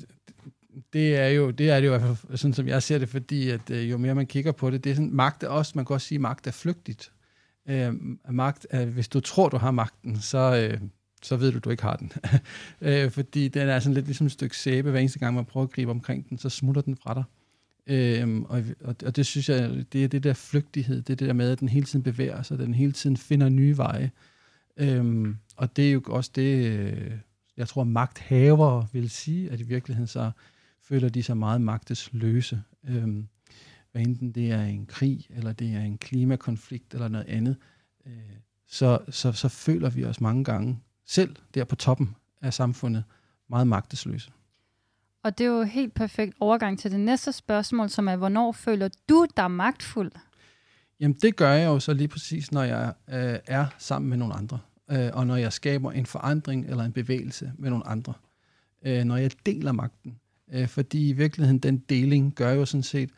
det 0.93 1.15
er 1.15 1.27
jo 1.27 1.51
det 1.51 1.69
er 1.69 1.79
det 1.79 1.87
jo 1.87 1.95
i 1.95 1.97
hvert 1.97 2.17
fald 2.17 2.37
sådan, 2.37 2.53
som 2.53 2.67
jeg 2.67 2.83
ser 2.83 2.97
det, 2.97 3.09
fordi 3.09 3.49
at 3.49 3.69
øh, 3.69 3.91
jo 3.91 3.97
mere 3.97 4.15
man 4.15 4.27
kigger 4.27 4.51
på 4.51 4.69
det, 4.69 4.83
det 4.83 4.89
er 4.89 4.95
sådan, 4.95 5.13
magt 5.13 5.43
er 5.43 5.47
også, 5.47 5.71
man 5.75 5.85
kan 5.85 5.93
også 5.93 6.07
sige, 6.07 6.19
magt 6.19 6.47
er 6.47 6.51
flygtigt. 6.51 7.11
Øh, 7.69 7.93
magt 8.29 8.67
at 8.69 8.87
hvis 8.87 9.07
du 9.07 9.19
tror, 9.19 9.49
du 9.49 9.57
har 9.57 9.71
magten, 9.71 10.21
så, 10.21 10.69
øh, 10.71 10.81
så 11.21 11.35
ved 11.35 11.51
du, 11.51 11.59
du 11.59 11.69
ikke 11.69 11.83
har 11.83 11.95
den. 11.95 12.11
øh, 12.89 13.11
fordi 13.11 13.47
den 13.47 13.69
er 13.69 13.79
sådan 13.79 13.93
lidt 13.93 14.05
ligesom 14.05 14.25
et 14.25 14.31
stykke 14.31 14.57
sæbe, 14.57 14.91
hver 14.91 14.99
eneste 14.99 15.19
gang 15.19 15.35
man 15.35 15.45
prøver 15.45 15.65
at 15.65 15.71
gribe 15.73 15.91
omkring 15.91 16.29
den, 16.29 16.37
så 16.37 16.49
smutter 16.49 16.81
den 16.81 16.95
fra 16.95 17.13
dig. 17.13 17.23
Øh, 17.87 18.41
og, 18.41 18.63
og, 18.83 18.95
og 19.05 19.15
det 19.15 19.25
synes 19.25 19.49
jeg, 19.49 19.85
det 19.93 20.03
er 20.03 20.07
det 20.07 20.23
der 20.23 20.33
flygtighed, 20.33 21.01
det 21.01 21.13
er 21.13 21.17
det 21.17 21.27
der 21.27 21.33
med, 21.33 21.51
at 21.51 21.59
den 21.59 21.69
hele 21.69 21.85
tiden 21.85 22.03
bevæger 22.03 22.41
sig, 22.41 22.59
den 22.59 22.73
hele 22.73 22.91
tiden 22.91 23.17
finder 23.17 23.49
nye 23.49 23.77
veje. 23.77 24.11
Øh, 24.77 25.27
og 25.57 25.75
det 25.75 25.87
er 25.87 25.91
jo 25.91 26.01
også 26.07 26.31
det, 26.35 26.65
øh, 26.65 27.11
jeg 27.57 27.67
tror, 27.67 27.83
magthaver 27.83 28.85
vil 28.93 29.09
sige, 29.09 29.51
at 29.51 29.59
i 29.59 29.63
virkeligheden 29.63 30.07
så 30.07 30.31
føler 30.81 31.09
de 31.09 31.23
sig 31.23 31.37
meget 31.37 31.61
magtesløse. 31.61 32.61
Øhm, 32.87 33.27
hvad 33.91 34.01
enten 34.01 34.31
det 34.31 34.51
er 34.51 34.63
en 34.63 34.85
krig, 34.85 35.27
eller 35.29 35.53
det 35.53 35.73
er 35.73 35.81
en 35.81 35.97
klimakonflikt, 35.97 36.93
eller 36.93 37.07
noget 37.07 37.25
andet, 37.25 37.57
øh, 38.05 38.13
så, 38.67 38.99
så, 39.09 39.31
så 39.31 39.49
føler 39.49 39.89
vi 39.89 40.05
os 40.05 40.21
mange 40.21 40.43
gange 40.43 40.79
selv 41.05 41.35
der 41.53 41.63
på 41.63 41.75
toppen 41.75 42.15
af 42.41 42.53
samfundet 42.53 43.03
meget 43.49 43.67
magtesløse. 43.67 44.31
Og 45.23 45.37
det 45.37 45.45
er 45.45 45.49
jo 45.49 45.63
helt 45.63 45.93
perfekt 45.93 46.35
overgang 46.39 46.79
til 46.79 46.91
det 46.91 46.99
næste 46.99 47.31
spørgsmål, 47.31 47.89
som 47.89 48.07
er, 48.07 48.15
hvornår 48.15 48.51
føler 48.51 48.89
du 49.09 49.27
dig 49.37 49.51
magtfuld? 49.51 50.11
Jamen 50.99 51.17
det 51.21 51.35
gør 51.35 51.53
jeg 51.53 51.65
jo 51.65 51.79
så 51.79 51.93
lige 51.93 52.07
præcis, 52.07 52.51
når 52.51 52.63
jeg 52.63 52.93
øh, 53.09 53.39
er 53.47 53.65
sammen 53.77 54.09
med 54.09 54.17
nogle 54.17 54.33
andre, 54.33 54.59
øh, 54.91 55.09
og 55.13 55.27
når 55.27 55.35
jeg 55.35 55.53
skaber 55.53 55.91
en 55.91 56.05
forandring 56.05 56.65
eller 56.65 56.83
en 56.83 56.91
bevægelse 56.91 57.51
med 57.57 57.69
nogle 57.69 57.87
andre. 57.87 58.13
Øh, 58.85 59.03
når 59.03 59.17
jeg 59.17 59.31
deler 59.45 59.71
magten. 59.71 60.19
Øh, 60.51 60.67
fordi 60.67 61.09
i 61.09 61.13
virkeligheden 61.13 61.59
den 61.59 61.77
deling 61.77 62.35
gør 62.35 62.51
jo 62.51 62.65
sådan 62.65 62.83
set, 62.83 63.09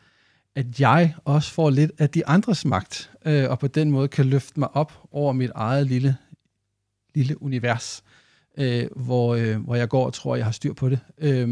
at 0.54 0.80
jeg 0.80 1.14
også 1.24 1.52
får 1.52 1.70
lidt 1.70 1.92
af 1.98 2.10
de 2.10 2.26
andres 2.26 2.64
magt, 2.64 3.10
øh, 3.26 3.50
og 3.50 3.58
på 3.58 3.66
den 3.66 3.90
måde 3.90 4.08
kan 4.08 4.26
løfte 4.26 4.60
mig 4.60 4.76
op 4.76 4.92
over 5.10 5.32
mit 5.32 5.50
eget 5.54 5.86
lille, 5.86 6.16
lille 7.14 7.42
univers, 7.42 8.02
øh, 8.58 8.86
hvor, 8.96 9.34
øh, 9.34 9.64
hvor 9.64 9.74
jeg 9.74 9.88
går 9.88 10.06
og 10.06 10.14
tror, 10.14 10.34
at 10.34 10.38
jeg 10.38 10.46
har 10.46 10.52
styr 10.52 10.72
på 10.72 10.88
det. 10.88 11.00
Øh, 11.18 11.48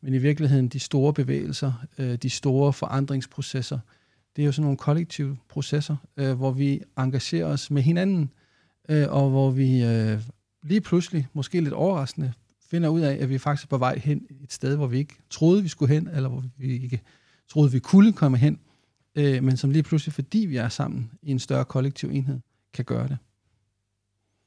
men 0.00 0.14
i 0.14 0.18
virkeligheden, 0.18 0.68
de 0.68 0.80
store 0.80 1.12
bevægelser, 1.14 1.72
øh, 1.98 2.14
de 2.14 2.30
store 2.30 2.72
forandringsprocesser, 2.72 3.78
det 4.36 4.42
er 4.42 4.46
jo 4.46 4.52
sådan 4.52 4.64
nogle 4.64 4.76
kollektive 4.76 5.36
processer, 5.48 5.96
øh, 6.16 6.32
hvor 6.32 6.50
vi 6.50 6.80
engagerer 6.98 7.46
os 7.46 7.70
med 7.70 7.82
hinanden, 7.82 8.30
øh, 8.88 9.12
og 9.12 9.30
hvor 9.30 9.50
vi 9.50 9.84
øh, 9.84 10.20
lige 10.62 10.80
pludselig, 10.80 11.28
måske 11.32 11.60
lidt 11.60 11.74
overraskende, 11.74 12.32
finder 12.70 12.88
ud 12.88 13.00
af, 13.00 13.18
at 13.20 13.28
vi 13.28 13.38
faktisk 13.38 13.66
er 13.66 13.68
på 13.68 13.78
vej 13.78 13.98
hen 13.98 14.26
et 14.42 14.52
sted, 14.52 14.76
hvor 14.76 14.86
vi 14.86 14.98
ikke 14.98 15.14
troede, 15.30 15.62
vi 15.62 15.68
skulle 15.68 15.94
hen, 15.94 16.08
eller 16.08 16.28
hvor 16.28 16.44
vi 16.56 16.82
ikke 16.82 17.00
troede, 17.52 17.72
vi 17.72 17.78
kunne 17.78 18.12
komme 18.12 18.38
hen, 18.38 18.60
øh, 19.14 19.42
men 19.42 19.56
som 19.56 19.70
lige 19.70 19.82
pludselig, 19.82 20.12
fordi 20.12 20.38
vi 20.38 20.56
er 20.56 20.68
sammen 20.68 21.10
i 21.22 21.30
en 21.30 21.38
større 21.38 21.64
kollektiv 21.64 22.10
enhed, 22.10 22.40
kan 22.72 22.84
gøre 22.84 23.08
det. 23.08 23.18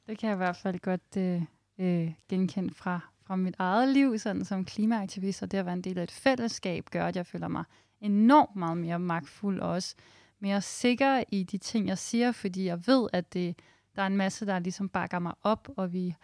Det 0.07 0.17
kan 0.17 0.29
jeg 0.29 0.35
i 0.35 0.37
hvert 0.37 0.55
fald 0.55 0.79
godt 0.79 1.17
øh, 1.17 1.41
øh, 1.79 2.11
genkende 2.29 2.73
fra, 2.73 2.99
fra 3.27 3.35
mit 3.35 3.55
eget 3.59 3.89
liv, 3.93 4.19
sådan 4.19 4.45
som 4.45 4.65
klimaaktivist, 4.65 5.43
og 5.43 5.51
det 5.51 5.57
at 5.57 5.65
være 5.65 5.73
en 5.73 5.81
del 5.81 5.97
af 5.97 6.03
et 6.03 6.11
fællesskab, 6.11 6.85
gør, 6.91 7.05
at 7.07 7.15
jeg 7.15 7.25
føler 7.25 7.47
mig 7.47 7.63
enormt 8.01 8.55
meget 8.55 8.77
mere 8.77 8.99
magtfuld, 8.99 9.59
og 9.59 9.69
også 9.69 9.95
mere 10.39 10.61
sikker 10.61 11.23
i 11.31 11.43
de 11.43 11.57
ting, 11.57 11.87
jeg 11.87 11.97
siger, 11.97 12.31
fordi 12.31 12.65
jeg 12.65 12.87
ved, 12.87 13.07
at 13.13 13.33
det, 13.33 13.55
der 13.95 14.01
er 14.01 14.07
en 14.07 14.17
masse, 14.17 14.45
der 14.45 14.59
ligesom 14.59 14.89
bakker 14.89 15.19
mig 15.19 15.33
op, 15.43 15.69
og 15.77 15.93
vi 15.93 16.15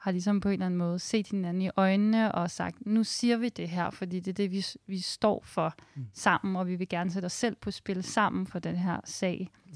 har 0.00 0.10
ligesom 0.10 0.40
på 0.40 0.48
en 0.48 0.52
eller 0.52 0.66
anden 0.66 0.78
måde 0.78 0.98
set 0.98 1.26
hinanden 1.26 1.62
i 1.62 1.70
øjnene 1.76 2.32
og 2.32 2.50
sagt, 2.50 2.86
nu 2.86 3.04
siger 3.04 3.36
vi 3.36 3.48
det 3.48 3.68
her, 3.68 3.90
fordi 3.90 4.20
det 4.20 4.30
er 4.30 4.34
det, 4.34 4.50
vi, 4.50 4.66
vi 4.86 4.98
står 4.98 5.42
for 5.44 5.74
mm. 5.96 6.06
sammen, 6.14 6.56
og 6.56 6.66
vi 6.66 6.74
vil 6.74 6.88
gerne 6.88 7.10
sætte 7.10 7.26
os 7.26 7.32
selv 7.32 7.56
på 7.60 7.70
spil 7.70 8.02
sammen 8.02 8.46
for 8.46 8.58
den 8.58 8.76
her 8.76 9.00
sag. 9.04 9.50
Mm. 9.66 9.72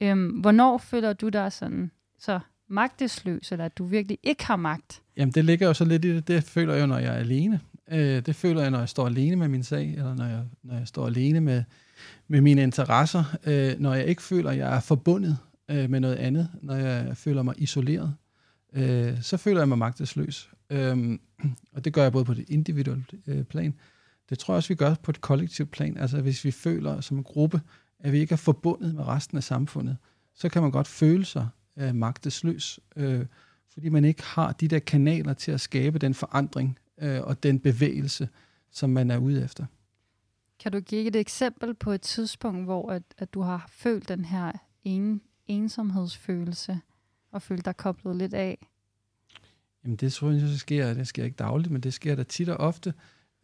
Øhm, 0.00 0.28
hvornår 0.28 0.78
føler 0.78 1.12
du 1.12 1.28
dig 1.28 1.52
sådan 1.52 1.90
så 2.18 2.40
magtesløs, 2.68 3.52
eller 3.52 3.64
at 3.64 3.78
du 3.78 3.84
virkelig 3.84 4.18
ikke 4.22 4.46
har 4.46 4.56
magt? 4.56 5.02
Jamen, 5.16 5.32
det 5.32 5.44
ligger 5.44 5.66
jo 5.66 5.74
så 5.74 5.84
lidt 5.84 6.04
i 6.04 6.14
det. 6.14 6.28
Det 6.28 6.44
føler 6.44 6.74
jeg 6.74 6.80
jo, 6.80 6.86
når 6.86 6.98
jeg 6.98 7.14
er 7.14 7.18
alene. 7.18 7.60
Øh, 7.90 8.26
det 8.26 8.36
føler 8.36 8.60
jeg, 8.60 8.70
når 8.70 8.78
jeg 8.78 8.88
står 8.88 9.06
alene 9.06 9.36
med 9.36 9.48
min 9.48 9.62
sag, 9.62 9.94
eller 9.94 10.14
når 10.14 10.24
jeg, 10.24 10.44
når 10.62 10.74
jeg 10.78 10.88
står 10.88 11.06
alene 11.06 11.40
med, 11.40 11.64
med 12.28 12.40
mine 12.40 12.62
interesser. 12.62 13.24
Øh, 13.46 13.80
når 13.80 13.94
jeg 13.94 14.06
ikke 14.06 14.22
føler, 14.22 14.50
at 14.50 14.58
jeg 14.58 14.76
er 14.76 14.80
forbundet 14.80 15.38
øh, 15.70 15.90
med 15.90 16.00
noget 16.00 16.16
andet. 16.16 16.48
Når 16.62 16.74
jeg 16.74 17.16
føler 17.16 17.42
mig 17.42 17.54
isoleret 17.58 18.14
øh, 18.72 19.22
så 19.22 19.36
føler 19.36 19.60
jeg 19.60 19.68
mig 19.68 19.78
magtesløs. 19.78 20.50
Øhm, 20.70 21.20
og 21.72 21.84
det 21.84 21.92
gør 21.92 22.02
jeg 22.02 22.12
både 22.12 22.24
på 22.24 22.34
det 22.34 22.50
individuelle 22.50 23.04
øh, 23.26 23.44
plan. 23.44 23.74
Det 24.30 24.38
tror 24.38 24.54
jeg 24.54 24.56
også, 24.56 24.68
vi 24.68 24.74
gør 24.74 24.94
på 24.94 25.10
et 25.10 25.20
kollektivt 25.20 25.70
plan. 25.70 25.96
Altså 25.96 26.20
hvis 26.20 26.44
vi 26.44 26.50
føler 26.50 27.00
som 27.00 27.16
en 27.16 27.24
gruppe, 27.24 27.60
at 28.00 28.12
vi 28.12 28.18
ikke 28.18 28.32
er 28.32 28.36
forbundet 28.36 28.94
med 28.94 29.06
resten 29.06 29.36
af 29.36 29.44
samfundet, 29.44 29.96
så 30.34 30.48
kan 30.48 30.62
man 30.62 30.70
godt 30.70 30.88
føle 30.88 31.24
sig 31.24 31.48
øh, 31.76 31.94
magtesløs, 31.94 32.80
øh, 32.96 33.26
fordi 33.72 33.88
man 33.88 34.04
ikke 34.04 34.22
har 34.22 34.52
de 34.52 34.68
der 34.68 34.78
kanaler 34.78 35.34
til 35.34 35.52
at 35.52 35.60
skabe 35.60 35.98
den 35.98 36.14
forandring 36.14 36.78
øh, 37.00 37.20
og 37.22 37.42
den 37.42 37.60
bevægelse, 37.60 38.28
som 38.70 38.90
man 38.90 39.10
er 39.10 39.18
ude 39.18 39.44
efter. 39.44 39.66
Kan 40.60 40.72
du 40.72 40.80
give 40.80 41.06
et 41.06 41.16
eksempel 41.16 41.74
på 41.74 41.92
et 41.92 42.00
tidspunkt, 42.00 42.64
hvor 42.64 42.90
at, 42.90 43.02
at 43.18 43.34
du 43.34 43.40
har 43.40 43.66
følt 43.72 44.08
den 44.08 44.24
her 44.24 44.52
en, 44.84 45.20
ensomhedsfølelse? 45.46 46.80
Og 47.32 47.42
føle 47.42 47.62
dig 47.62 47.76
koblet 47.76 48.16
lidt 48.16 48.34
af? 48.34 48.66
Jamen 49.84 49.96
det 49.96 50.12
tror 50.12 50.30
jeg, 50.30 50.40
det 50.40 50.60
sker, 50.60 50.94
det 50.94 51.08
sker 51.08 51.24
ikke 51.24 51.36
dagligt, 51.36 51.72
men 51.72 51.80
det 51.80 51.94
sker 51.94 52.14
da 52.14 52.22
tit 52.22 52.48
og 52.48 52.56
ofte, 52.56 52.94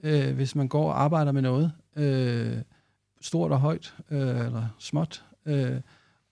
øh, 0.03 0.35
hvis 0.35 0.55
man 0.55 0.69
går 0.69 0.89
og 0.89 1.03
arbejder 1.03 1.33
med 1.33 1.43
noget, 1.43 1.73
øh, 1.97 2.63
stort 3.21 3.53
og 3.53 3.61
højt, 3.61 3.95
øh, 4.11 4.47
eller 4.47 4.69
småt, 4.79 5.25
øh, 5.47 5.81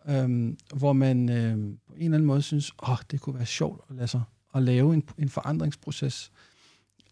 øh, 0.08 0.54
hvor 0.75 0.92
man 0.92 1.28
øh, 1.28 1.56
på 1.87 1.94
en 1.94 2.02
eller 2.02 2.14
anden 2.14 2.25
måde 2.25 2.42
synes, 2.42 2.73
åh, 2.82 2.90
oh, 2.90 2.99
det 3.11 3.20
kunne 3.20 3.37
være 3.37 3.46
sjovt 3.46 3.80
at 3.90 3.96
lade 3.96 4.08
sig 4.08 4.23
at 4.54 4.62
lave 4.62 4.94
en, 4.94 5.08
en 5.18 5.28
forandringsproces. 5.28 6.32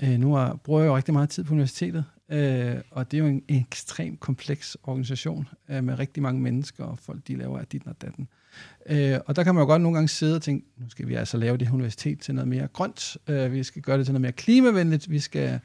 Øh, 0.02 0.18
nu 0.18 0.34
er, 0.34 0.56
bruger 0.56 0.80
jeg 0.80 0.88
jo 0.88 0.96
rigtig 0.96 1.14
meget 1.14 1.30
tid 1.30 1.44
på 1.44 1.52
universitetet, 1.54 2.04
øh, 2.28 2.76
og 2.90 3.11
det 3.11 3.16
er 3.16 3.22
jo 3.22 3.26
en, 3.28 3.42
en 3.49 3.61
ekstremt 3.61 4.20
kompleks 4.20 4.76
organisation 4.82 5.49
øh, 5.68 5.84
med 5.84 5.99
rigtig 5.99 6.22
mange 6.22 6.40
mennesker, 6.40 6.84
og 6.84 6.99
folk 6.99 7.28
de 7.28 7.37
laver 7.37 7.58
af 7.58 7.66
dit 7.66 7.87
og 7.87 8.02
datten. 8.02 8.28
Øh, 8.30 8.41
Øh, 8.87 9.18
og 9.26 9.37
der 9.37 9.44
kan 9.44 9.54
man 9.54 9.62
jo 9.62 9.66
godt 9.66 9.82
nogle 9.82 9.97
gange 9.97 10.09
sidde 10.09 10.37
og 10.37 10.42
tænke, 10.42 10.66
nu 10.76 10.90
skal 10.90 11.09
vi 11.09 11.14
altså 11.14 11.37
lave 11.37 11.56
det 11.56 11.66
her 11.68 11.75
universitet 11.75 12.21
til 12.21 12.35
noget 12.35 12.49
mere 12.49 12.68
grønt, 12.73 13.16
øh, 13.28 13.52
vi 13.52 13.62
skal 13.62 13.82
gøre 13.82 13.99
det 13.99 14.06
til 14.06 14.12
noget 14.12 14.21
mere 14.21 14.32
klimavenligt, 14.32 15.11
vi 15.11 15.18
skal, 15.18 15.61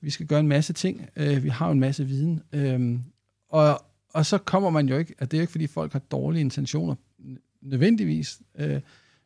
vi 0.00 0.10
skal 0.10 0.26
gøre 0.26 0.40
en 0.40 0.48
masse 0.48 0.72
ting, 0.72 1.08
øh, 1.16 1.44
vi 1.44 1.48
har 1.48 1.66
jo 1.66 1.72
en 1.72 1.80
masse 1.80 2.04
viden. 2.04 2.42
Øh, 2.52 2.98
og, 3.48 3.84
og 4.14 4.26
så 4.26 4.38
kommer 4.38 4.70
man 4.70 4.88
jo 4.88 4.98
ikke, 4.98 5.14
at 5.18 5.30
det 5.30 5.36
er 5.36 5.40
jo 5.40 5.42
ikke 5.42 5.50
fordi 5.50 5.66
folk 5.66 5.92
har 5.92 5.98
dårlige 5.98 6.40
intentioner 6.40 6.94
nødvendigvis, 7.62 8.40
øh, 8.58 8.80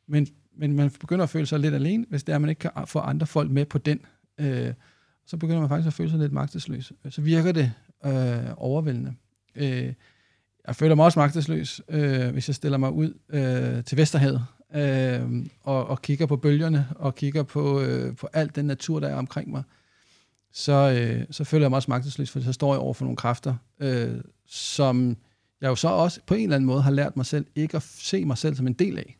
men, 0.06 0.26
men 0.56 0.76
man 0.76 0.90
begynder 0.90 1.22
at 1.22 1.30
føle 1.30 1.46
sig 1.46 1.60
lidt 1.60 1.74
alene, 1.74 2.06
hvis 2.08 2.24
det 2.24 2.32
er, 2.32 2.36
at 2.36 2.40
man 2.40 2.50
ikke 2.50 2.58
kan 2.58 2.70
få 2.86 2.98
andre 2.98 3.26
folk 3.26 3.50
med 3.50 3.64
på 3.64 3.78
den. 3.78 4.00
Øh, 4.38 4.72
så 5.26 5.36
begynder 5.36 5.60
man 5.60 5.68
faktisk 5.68 5.86
at 5.86 5.92
føle 5.92 6.10
sig 6.10 6.18
lidt 6.18 6.32
magtesløs. 6.32 6.92
Så 7.10 7.20
virker 7.20 7.52
det 7.52 7.72
øh, 8.04 8.50
overvældende. 8.56 9.14
Øh, 9.54 9.92
jeg 10.66 10.76
føler 10.76 10.94
mig 10.94 11.04
også 11.04 11.18
magtesløs, 11.18 11.80
øh, 11.88 12.30
hvis 12.30 12.48
jeg 12.48 12.54
stiller 12.54 12.78
mig 12.78 12.90
ud 12.90 13.14
øh, 13.28 13.84
til 13.84 13.98
Vesterhavet 13.98 14.46
øh, 14.74 15.46
og, 15.62 15.86
og 15.86 16.02
kigger 16.02 16.26
på 16.26 16.36
bølgerne 16.36 16.88
og 16.96 17.14
kigger 17.14 17.42
på, 17.42 17.80
øh, 17.80 18.16
på 18.16 18.28
alt 18.32 18.56
den 18.56 18.64
natur, 18.64 19.00
der 19.00 19.08
er 19.08 19.14
omkring 19.14 19.50
mig. 19.50 19.62
Så, 20.52 20.72
øh, 20.72 21.26
så 21.30 21.44
føler 21.44 21.64
jeg 21.64 21.70
mig 21.70 21.76
også 21.76 21.90
magtesløs, 21.90 22.30
for 22.30 22.40
så 22.40 22.52
står 22.52 22.74
jeg 22.74 22.80
over 22.80 22.94
for 22.94 23.04
nogle 23.04 23.16
kræfter, 23.16 23.54
øh, 23.80 24.20
som 24.46 25.16
jeg 25.60 25.68
jo 25.68 25.74
så 25.74 25.88
også 25.88 26.20
på 26.26 26.34
en 26.34 26.42
eller 26.42 26.56
anden 26.56 26.66
måde 26.66 26.82
har 26.82 26.90
lært 26.90 27.16
mig 27.16 27.26
selv 27.26 27.46
ikke 27.54 27.76
at 27.76 27.82
se 27.82 28.24
mig 28.24 28.38
selv 28.38 28.54
som 28.54 28.66
en 28.66 28.72
del 28.72 28.98
af. 28.98 29.18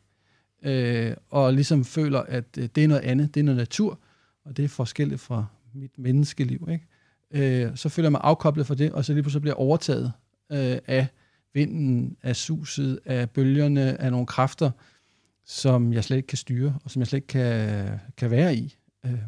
Øh, 0.63 1.15
og 1.29 1.53
ligesom 1.53 1.85
føler, 1.85 2.19
at 2.19 2.45
øh, 2.57 2.69
det 2.75 2.83
er 2.83 2.87
noget 2.87 3.01
andet, 3.01 3.35
det 3.35 3.39
er 3.39 3.43
noget 3.43 3.57
natur, 3.57 3.99
og 4.45 4.57
det 4.57 4.65
er 4.65 4.69
forskelligt 4.69 5.21
fra 5.21 5.45
mit 5.73 5.99
menneskeliv. 5.99 6.67
Ikke? 6.71 7.65
Øh, 7.65 7.77
så 7.77 7.89
føler 7.89 8.05
jeg 8.05 8.11
mig 8.11 8.21
afkoblet 8.23 8.67
fra 8.67 8.75
det, 8.75 8.91
og 8.91 9.05
så 9.05 9.13
lige 9.13 9.23
pludselig 9.23 9.41
bliver 9.41 9.55
overtaget 9.55 10.11
øh, 10.51 10.77
af 10.87 11.07
vinden, 11.53 12.17
af 12.21 12.35
suset, 12.35 12.99
af 13.05 13.29
bølgerne, 13.29 14.01
af 14.01 14.11
nogle 14.11 14.27
kræfter, 14.27 14.71
som 15.45 15.93
jeg 15.93 16.03
slet 16.03 16.17
ikke 16.17 16.27
kan 16.27 16.37
styre, 16.37 16.79
og 16.83 16.91
som 16.91 16.99
jeg 16.99 17.07
slet 17.07 17.17
ikke 17.17 17.27
kan, 17.27 17.99
kan 18.17 18.31
være 18.31 18.55
i. 18.55 18.75
Øh. 19.05 19.19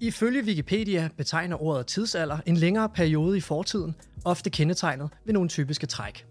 Ifølge 0.00 0.44
Wikipedia 0.44 1.08
betegner 1.16 1.62
ordet 1.62 1.86
tidsalder 1.86 2.38
en 2.46 2.56
længere 2.56 2.88
periode 2.88 3.36
i 3.36 3.40
fortiden, 3.40 3.94
ofte 4.24 4.50
kendetegnet 4.50 5.10
ved 5.24 5.32
nogle 5.32 5.48
typiske 5.48 5.86
træk. 5.86 6.26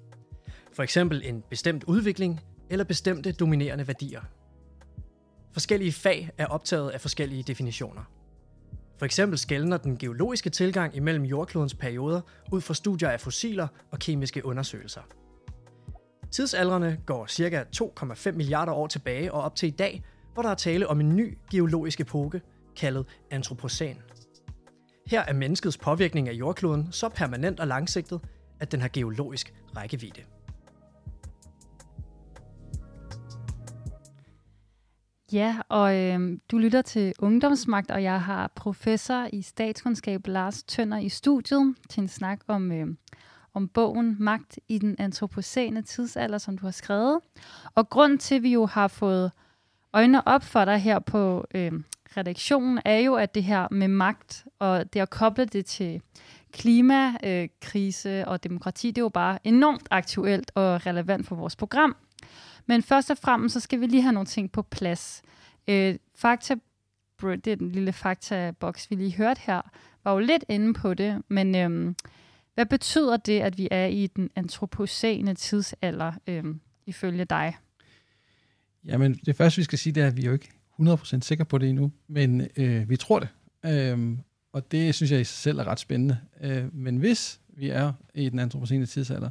For 0.74 0.84
eksempel 0.84 1.22
en 1.26 1.44
bestemt 1.50 1.84
udvikling 1.84 2.40
eller 2.70 2.86
bestemte 2.86 3.32
dominerende 3.32 3.88
værdier. 3.88 4.22
Forskellige 5.54 5.92
fag 5.92 6.30
er 6.38 6.46
optaget 6.46 6.90
af 6.90 7.02
forskellige 7.02 7.44
definitioner. 7.44 8.02
For 8.98 9.06
eksempel 9.06 9.38
skældner 9.40 9.78
den 9.78 9.98
geologiske 9.98 10.50
tilgang 10.50 10.96
imellem 10.96 11.24
jordklodens 11.24 11.74
perioder 11.76 12.22
ud 12.52 12.62
fra 12.62 12.74
studier 12.74 13.10
af 13.10 13.22
fossiler 13.22 13.68
og 13.92 14.00
kemiske 14.00 14.46
undersøgelser. 14.46 15.02
Tidsaldrene 16.32 16.98
går 17.06 17.28
ca. 17.28 17.66
2,5 17.76 18.32
milliarder 18.32 18.74
år 18.74 18.88
tilbage 18.88 19.34
og 19.34 19.42
op 19.42 19.56
til 19.56 19.68
i 19.68 19.72
dag, 19.72 20.04
hvor 20.34 20.44
der 20.44 20.50
er 20.50 20.56
tale 20.56 20.88
om 20.88 21.00
en 21.00 21.16
ny 21.16 21.38
geologisk 21.52 22.00
epoke, 22.00 22.42
kaldet 22.76 23.06
antropocæn. 23.32 23.98
Her 25.08 25.22
er 25.22 25.34
menneskets 25.34 25.78
påvirkning 25.78 26.30
af 26.30 26.34
jordkloden 26.34 26.92
så 26.92 27.10
permanent 27.10 27.60
og 27.60 27.68
langsigtet, 27.68 28.22
at 28.60 28.72
den 28.72 28.82
har 28.82 28.90
geologisk 28.94 29.54
rækkevidde. 29.76 30.22
Ja, 35.34 35.58
og 35.70 35.96
øh, 35.96 36.38
du 36.52 36.58
lytter 36.58 36.82
til 36.82 37.14
Ungdomsmagt, 37.20 37.92
og 37.92 38.04
jeg 38.04 38.22
har 38.22 38.52
professor 38.56 39.28
i 39.34 39.42
statskundskab 39.42 40.28
Lars 40.28 40.64
Tønder 40.64 40.98
i 40.98 41.10
studiet 41.10 41.76
til 41.90 42.02
en 42.02 42.08
snak 42.08 42.40
om, 42.48 42.72
øh, 42.72 42.88
om 43.54 43.68
bogen 43.68 44.16
Magt 44.20 44.60
i 44.68 44.78
den 44.78 44.96
antropocene 45.00 45.82
tidsalder, 45.82 46.38
som 46.38 46.58
du 46.58 46.66
har 46.66 46.72
skrevet. 46.72 47.20
Og 47.76 47.90
grund 47.90 48.20
til, 48.20 48.36
at 48.36 48.44
vi 48.44 48.54
jo 48.54 48.66
har 48.66 48.88
fået 48.88 49.32
øjnene 49.94 50.28
op 50.28 50.44
for 50.44 50.66
dig 50.66 50.78
her 50.78 51.00
på 51.00 51.46
øh, 51.56 51.72
redaktionen, 52.18 52.80
er 52.86 52.98
jo, 52.98 53.16
at 53.16 53.36
det 53.36 53.44
her 53.44 53.68
med 53.72 53.88
magt, 53.88 54.46
og 54.60 54.94
det 54.94 55.00
at 55.00 55.10
koble 55.10 55.46
det 55.46 55.66
til 55.66 56.02
klimakrise 56.54 58.10
øh, 58.10 58.24
og 58.28 58.44
demokrati, 58.44 58.88
det 58.88 58.98
er 58.98 59.06
jo 59.06 59.10
bare 59.10 59.40
enormt 59.44 59.88
aktuelt 59.92 60.52
og 60.56 60.86
relevant 60.86 61.28
for 61.28 61.36
vores 61.36 61.56
program. 61.56 61.96
Men 62.70 62.84
først 62.84 63.12
og 63.12 63.18
fremmest, 63.18 63.54
så 63.54 63.60
skal 63.60 63.82
vi 63.82 63.88
lige 63.88 64.02
have 64.02 64.14
nogle 64.14 64.28
ting 64.28 64.52
på 64.52 64.62
plads. 64.62 65.22
Øh, 65.68 65.96
fakta, 66.16 66.56
det 67.22 67.48
er 67.48 67.56
den 67.56 67.72
lille 67.72 67.94
faktaboks, 67.94 68.90
vi 68.90 68.96
lige 68.96 69.16
hørte 69.16 69.42
her, 69.44 69.62
var 70.04 70.14
jo 70.14 70.20
lidt 70.20 70.46
inde 70.50 70.74
på 70.74 70.94
det, 70.94 71.22
men 71.28 71.56
øh, 71.56 71.96
hvad 72.54 72.66
betyder 72.66 73.18
det, 73.18 73.40
at 73.40 73.58
vi 73.58 73.68
er 73.72 73.86
i 73.86 74.08
den 74.08 74.30
antropocene 74.36 75.36
tidsalder, 75.36 76.14
øh, 76.28 76.44
ifølge 76.86 77.26
dig? 77.26 77.58
Jamen, 78.86 79.14
det 79.14 79.36
første, 79.36 79.58
vi 79.58 79.64
skal 79.64 79.80
sige, 79.80 79.94
det 79.94 80.04
er, 80.04 80.08
at 80.08 80.18
vi 80.18 80.22
er 80.22 80.26
jo 80.26 80.34
ikke 80.34 80.50
100% 80.82 81.22
sikre 81.22 81.46
på 81.46 81.58
det 81.58 81.70
endnu, 81.70 81.92
men 82.08 82.48
øh, 82.58 82.90
vi 82.90 82.98
tror 82.98 83.20
det. 83.20 83.30
Øh, 83.66 84.18
og 84.54 84.72
det 84.72 84.96
synes 84.96 85.12
jeg 85.12 85.22
i 85.22 85.24
sig 85.24 85.38
selv 85.38 85.60
er 85.60 85.68
ret 85.68 85.80
spændende. 85.80 86.18
Øh, 86.42 86.76
men 86.76 86.98
hvis 86.98 87.40
vi 87.48 87.70
er 87.70 87.94
i 88.14 88.30
den 88.30 88.40
antropocene 88.40 88.86
tidsalder, 88.86 89.30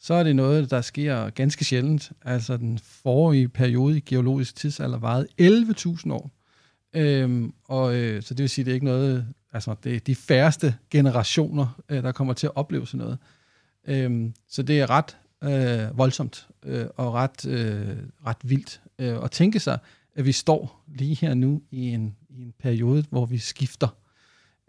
så 0.00 0.14
er 0.14 0.22
det 0.22 0.36
noget, 0.36 0.70
der 0.70 0.80
sker 0.80 1.30
ganske 1.30 1.64
sjældent. 1.64 2.12
Altså 2.22 2.56
den 2.56 2.78
forrige 2.78 3.48
periode 3.48 3.96
i 3.96 4.00
geologisk 4.00 4.56
tidsalder 4.56 4.98
varede 4.98 5.26
11.000 5.40 6.12
år. 6.12 6.30
Øhm, 6.94 7.54
og 7.64 7.94
øh, 7.94 8.22
så 8.22 8.34
det 8.34 8.42
vil 8.42 8.50
sige, 8.50 8.64
det 8.64 8.70
er 8.70 8.74
ikke 8.74 8.86
noget, 8.86 9.26
altså 9.52 9.74
det 9.84 9.96
er 9.96 10.00
de 10.00 10.14
færreste 10.14 10.74
generationer, 10.90 11.80
øh, 11.88 12.02
der 12.02 12.12
kommer 12.12 12.34
til 12.34 12.46
at 12.46 12.56
opleve 12.56 12.86
sådan 12.86 12.98
noget. 12.98 13.18
Øhm, 13.86 14.34
så 14.48 14.62
det 14.62 14.80
er 14.80 14.90
ret 14.90 15.16
øh, 15.44 15.98
voldsomt 15.98 16.48
øh, 16.64 16.86
og 16.96 17.14
ret, 17.14 17.46
øh, 17.46 17.96
ret 18.26 18.36
vildt 18.42 18.80
øh, 18.98 19.24
at 19.24 19.30
tænke 19.30 19.60
sig, 19.60 19.78
at 20.14 20.24
vi 20.24 20.32
står 20.32 20.84
lige 20.88 21.14
her 21.14 21.34
nu 21.34 21.62
i 21.70 21.88
en, 21.88 22.16
i 22.28 22.42
en 22.42 22.54
periode, 22.58 23.04
hvor 23.10 23.26
vi 23.26 23.38
skifter. 23.38 23.88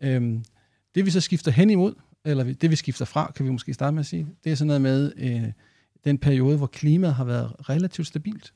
Øhm, 0.01 0.43
det 0.96 1.05
vi 1.05 1.12
så 1.12 1.22
skifter 1.22 1.51
hen 1.51 1.69
imod, 1.69 1.93
eller 2.27 2.53
det 2.53 2.72
vi 2.72 2.75
skifter 2.75 3.05
fra, 3.05 3.31
kan 3.36 3.46
vi 3.46 3.51
måske 3.51 3.74
starte 3.74 3.93
med 3.93 4.00
at 4.00 4.05
sige, 4.05 4.27
det 4.43 4.51
er 4.51 4.55
sådan 4.55 4.67
noget 4.67 4.81
med 4.81 5.12
øh, 5.17 5.43
den 6.05 6.17
periode, 6.17 6.57
hvor 6.57 6.67
klimaet 6.67 7.13
har 7.13 7.24
været 7.24 7.51
relativt 7.69 8.07
stabilt, 8.07 8.53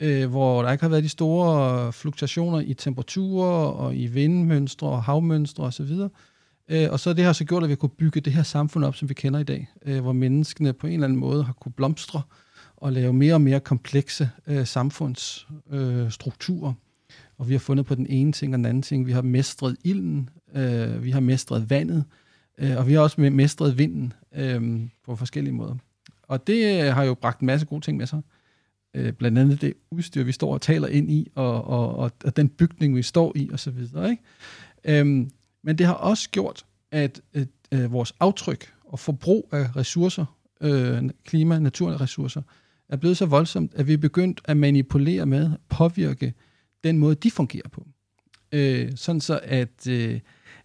øh, 0.00 0.30
hvor 0.30 0.62
der 0.62 0.72
ikke 0.72 0.84
har 0.84 0.88
været 0.88 1.04
de 1.04 1.08
store 1.08 1.92
fluktuationer 1.92 2.60
i 2.60 2.74
temperaturer 2.74 3.66
og 3.66 3.96
i 3.96 4.06
vindmønstre 4.06 4.88
og 4.88 5.02
havmønstre 5.02 5.64
osv., 5.64 5.90
Øh, 6.68 6.88
og 6.90 7.00
så 7.00 7.12
det 7.12 7.24
har 7.24 7.32
så 7.32 7.44
gjort, 7.44 7.62
at 7.62 7.68
vi 7.68 7.74
kunne 7.74 7.90
bygge 7.98 8.20
det 8.20 8.32
her 8.32 8.42
samfund 8.42 8.84
op, 8.84 8.96
som 8.96 9.08
vi 9.08 9.14
kender 9.14 9.40
i 9.40 9.44
dag, 9.44 9.68
øh, 9.84 10.00
hvor 10.00 10.12
menneskene 10.12 10.72
på 10.72 10.86
en 10.86 10.92
eller 10.92 11.04
anden 11.04 11.18
måde 11.18 11.44
har 11.44 11.52
kunne 11.52 11.72
blomstre 11.72 12.22
og 12.76 12.92
lave 12.92 13.12
mere 13.12 13.34
og 13.34 13.40
mere 13.40 13.60
komplekse 13.60 14.30
øh, 14.46 14.66
samfundsstrukturer. 14.66 16.70
Øh, 16.70 16.74
og 17.38 17.48
vi 17.48 17.54
har 17.54 17.58
fundet 17.58 17.86
på 17.86 17.94
den 17.94 18.06
ene 18.06 18.32
ting 18.32 18.54
og 18.54 18.58
den 18.58 18.66
anden 18.66 18.82
ting. 18.82 19.06
Vi 19.06 19.12
har 19.12 19.22
mestret 19.22 19.76
ilden, 19.84 20.28
øh, 20.54 21.04
vi 21.04 21.10
har 21.10 21.20
mestret 21.20 21.70
vandet, 21.70 21.96
øh, 21.96 22.02
Øh, 22.58 22.76
og 22.76 22.86
vi 22.86 22.92
har 22.92 23.00
også 23.00 23.20
mestret 23.20 23.78
vinden 23.78 24.12
øh, 24.34 24.80
på 25.04 25.16
forskellige 25.16 25.54
måder. 25.54 25.74
Og 26.22 26.46
det 26.46 26.84
øh, 26.84 26.94
har 26.94 27.04
jo 27.04 27.14
bragt 27.14 27.40
en 27.40 27.46
masse 27.46 27.66
gode 27.66 27.84
ting 27.84 27.96
med 27.96 28.06
sig. 28.06 28.20
Øh, 28.94 29.12
blandt 29.12 29.38
andet 29.38 29.60
det 29.60 29.74
udstyr, 29.90 30.24
vi 30.24 30.32
står 30.32 30.54
og 30.54 30.60
taler 30.60 30.88
ind 30.88 31.10
i, 31.10 31.30
og, 31.34 31.64
og, 31.64 31.96
og, 31.96 32.10
og 32.24 32.36
den 32.36 32.48
bygning, 32.48 32.96
vi 32.96 33.02
står 33.02 33.32
i, 33.36 33.50
osv. 33.52 33.78
Ikke? 33.80 34.18
Øh, 34.84 35.06
men 35.62 35.78
det 35.78 35.86
har 35.86 35.94
også 35.94 36.30
gjort, 36.30 36.66
at, 36.90 37.20
øh, 37.72 37.92
vores 37.92 38.14
aftryk 38.20 38.72
og 38.84 38.98
forbrug 38.98 39.48
af 39.52 39.76
ressourcer, 39.76 40.24
øh, 40.60 41.10
klima, 41.24 41.58
naturressourcer, 41.58 42.42
er 42.88 42.96
blevet 42.96 43.16
så 43.16 43.26
voldsomt, 43.26 43.74
at 43.74 43.86
vi 43.86 43.92
er 43.92 43.98
begyndt 43.98 44.40
at 44.44 44.56
manipulere 44.56 45.26
med, 45.26 45.50
påvirke 45.68 46.34
den 46.84 46.98
måde, 46.98 47.14
de 47.14 47.30
fungerer 47.30 47.68
på. 47.68 47.86
Øh, 48.52 48.92
sådan 48.96 49.20
så, 49.20 49.40
at, 49.42 49.86
øh, 49.88 50.20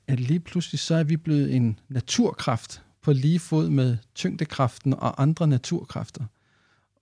at 0.10 0.20
lige 0.20 0.40
pludselig 0.40 0.80
så 0.80 0.96
er 0.96 1.04
vi 1.04 1.18
blevet 1.18 1.56
en 1.56 1.80
naturkraft 1.90 2.82
på 3.02 3.14
lige 3.14 3.40
fod 3.40 3.70
med 3.70 3.98
tyngdekraften 4.16 4.94
og 4.94 5.22
andre 5.22 5.48
naturkræfter. 5.48 6.24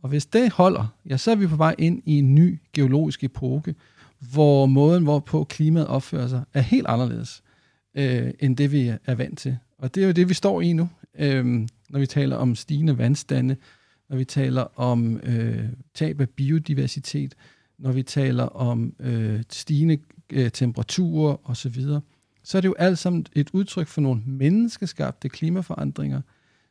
Og 0.04 0.10
hvis 0.10 0.26
det 0.26 0.52
holder, 0.52 0.93
ja, 1.10 1.17
så 1.17 1.32
er 1.32 1.36
vi 1.36 1.48
på 1.48 1.56
vej 1.56 1.76
ind 1.78 2.02
i 2.06 2.17
en 2.17 2.36
ny 2.36 2.60
geologisk 2.74 3.24
epoke, 3.24 3.76
hvor 4.20 4.65
måden, 4.65 5.04
hvorpå 5.04 5.43
klimaet 5.43 5.88
opfører 5.88 6.28
sig, 6.28 6.43
er 6.54 6.62
helt 6.62 6.88
anderledes 6.88 7.43
øh, 7.98 8.32
end 8.39 8.58
det, 8.58 8.72
vi 8.72 8.93
er 9.06 9.15
vant 9.15 9.39
til. 9.39 9.58
Og 9.78 9.96
det 9.96 10.04
er 10.04 10.08
jo 10.08 10.13
det, 10.13 10.30
vi 10.30 10.34
står 10.34 10.62
i 10.62 10.74
nu, 10.74 10.89
øh, 11.20 11.46
når 11.89 12.00
vi 12.00 12.08
taler 12.08 12.36
om 12.36 12.56
stigende 12.56 12.98
vandstande, 12.98 13.56
når 14.10 14.17
vi 14.17 14.26
taler 14.26 14.80
om 14.80 15.20
øh, 15.24 15.70
tab 15.93 16.22
af 16.22 16.30
biodiversitet, 16.30 17.36
når 17.80 17.91
vi 17.91 18.04
taler 18.04 18.43
om 18.43 18.93
øh, 19.00 19.43
stigende 19.50 19.98
øh, 20.30 20.52
temperaturer 20.52 21.50
osv., 21.50 21.84
så 22.47 22.57
er 22.57 22.62
det 22.62 22.67
jo 22.67 22.75
alt 22.79 22.99
sammen 22.99 23.25
et 23.33 23.49
udtryk 23.53 23.88
for 23.88 24.01
nogle 24.01 24.21
menneskeskabte 24.25 25.29
klimaforandringer, 25.29 26.21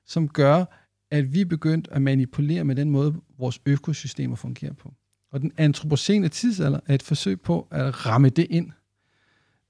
som 0.07 0.29
gør, 0.29 0.65
at 1.11 1.33
vi 1.33 1.41
er 1.41 1.45
begyndt 1.45 1.89
at 1.91 2.03
manipulere 2.03 2.65
med 2.65 2.77
den 2.77 2.91
måde, 2.91 3.15
vores 3.39 3.61
økosystemer 3.67 4.37
fungerer 4.37 4.73
på. 4.73 4.95
Og 5.33 5.41
den 5.41 5.53
antropocene 5.57 6.29
tidsalder 6.29 6.81
er 6.87 6.95
et 6.95 7.03
forsøg 7.03 7.41
på 7.41 7.69
at 7.71 8.07
ramme 8.07 8.29
det 8.29 8.47
ind. 8.51 8.71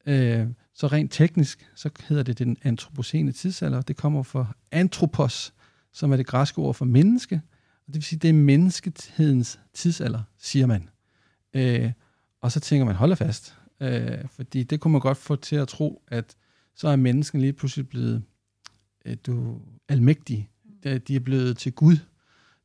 Øh, 0.06 0.46
så 0.74 0.86
rent 0.86 1.12
teknisk, 1.12 1.70
så 1.74 1.90
hedder 2.08 2.22
det 2.22 2.38
den 2.38 2.56
antropocene 2.62 3.32
tidsalder. 3.32 3.82
Det 3.82 3.96
kommer 3.96 4.22
fra 4.22 4.56
anthropos, 4.72 5.54
som 5.92 6.12
er 6.12 6.16
det 6.16 6.26
græske 6.26 6.58
ord 6.58 6.74
for 6.74 6.84
menneske. 6.84 7.40
Og 7.86 7.86
det 7.86 7.94
vil 7.94 8.02
sige, 8.02 8.18
det 8.18 8.30
er 8.30 8.34
menneskehedens 8.34 9.60
tidsalder, 9.74 10.22
siger 10.38 10.66
man. 10.66 10.88
Øh, 11.54 11.92
og 12.40 12.52
så 12.52 12.60
tænker 12.60 12.84
man, 12.84 12.94
hold 12.94 13.16
fast. 13.16 13.56
Øh, 13.80 14.28
fordi 14.30 14.62
det 14.62 14.80
kunne 14.80 14.92
man 14.92 15.00
godt 15.00 15.18
få 15.18 15.36
til 15.36 15.56
at 15.56 15.68
tro, 15.68 16.02
at 16.08 16.36
så 16.74 16.88
er 16.88 16.96
mennesken 16.96 17.40
lige 17.40 17.52
pludselig 17.52 17.88
blevet 17.88 18.22
øh, 19.04 19.16
du, 19.26 19.60
almægtige. 19.88 20.48
De 20.84 21.16
er 21.16 21.20
blevet 21.20 21.56
til 21.58 21.72
Gud. 21.72 21.96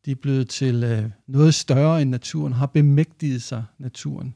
De 0.06 0.12
er 0.12 0.16
blevet 0.16 0.50
til 0.50 0.84
øh, 0.84 1.10
noget 1.28 1.54
større 1.54 2.02
end 2.02 2.10
naturen, 2.10 2.54
har 2.54 2.66
bemægtiget 2.66 3.42
sig 3.42 3.64
naturen. 3.78 4.36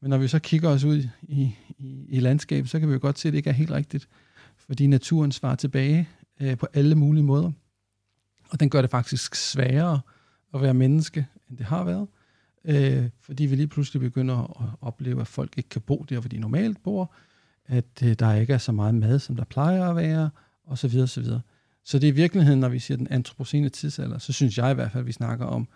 Men 0.00 0.10
når 0.10 0.18
vi 0.18 0.28
så 0.28 0.38
kigger 0.38 0.68
os 0.68 0.84
ud 0.84 1.08
i, 1.22 1.54
i, 1.78 2.06
i 2.08 2.20
landskabet, 2.20 2.70
så 2.70 2.78
kan 2.78 2.88
vi 2.88 2.92
jo 2.92 2.98
godt 3.02 3.18
se, 3.18 3.28
at 3.28 3.32
det 3.32 3.38
ikke 3.38 3.50
er 3.50 3.54
helt 3.54 3.70
rigtigt. 3.70 4.08
Fordi 4.56 4.86
naturen 4.86 5.32
svarer 5.32 5.54
tilbage 5.54 6.08
øh, 6.40 6.58
på 6.58 6.66
alle 6.72 6.94
mulige 6.94 7.24
måder. 7.24 7.52
Og 8.50 8.60
den 8.60 8.70
gør 8.70 8.80
det 8.80 8.90
faktisk 8.90 9.34
sværere 9.34 10.00
at 10.54 10.62
være 10.62 10.74
menneske, 10.74 11.26
end 11.48 11.58
det 11.58 11.66
har 11.66 11.84
været. 11.84 12.08
Øh, 12.64 13.10
fordi 13.20 13.46
vi 13.46 13.56
lige 13.56 13.68
pludselig 13.68 14.00
begynder 14.00 14.62
at 14.62 14.78
opleve, 14.80 15.20
at 15.20 15.26
folk 15.26 15.54
ikke 15.56 15.68
kan 15.68 15.82
bo 15.82 16.04
der, 16.08 16.20
hvor 16.20 16.28
de 16.28 16.38
normalt 16.38 16.82
bor. 16.82 17.14
At 17.66 18.02
øh, 18.04 18.16
der 18.18 18.34
ikke 18.34 18.52
er 18.52 18.58
så 18.58 18.72
meget 18.72 18.94
mad, 18.94 19.18
som 19.18 19.36
der 19.36 19.44
plejer 19.44 19.90
at 19.90 19.96
være, 19.96 20.30
og 20.64 20.78
så 20.78 20.88
videre, 20.88 21.06
så 21.06 21.20
videre. 21.20 21.40
Så 21.84 21.98
det 21.98 22.08
er 22.08 22.12
i 22.12 22.16
virkeligheden, 22.16 22.60
når 22.60 22.68
vi 22.68 22.78
siger 22.78 22.98
den 22.98 23.08
antropocene 23.10 23.68
tidsalder, 23.68 24.18
så 24.18 24.32
synes 24.32 24.58
jeg 24.58 24.70
i 24.70 24.74
hvert 24.74 24.92
fald, 24.92 25.02
at 25.02 25.06
vi 25.06 25.12
snakker 25.12 25.46
om 25.46 25.68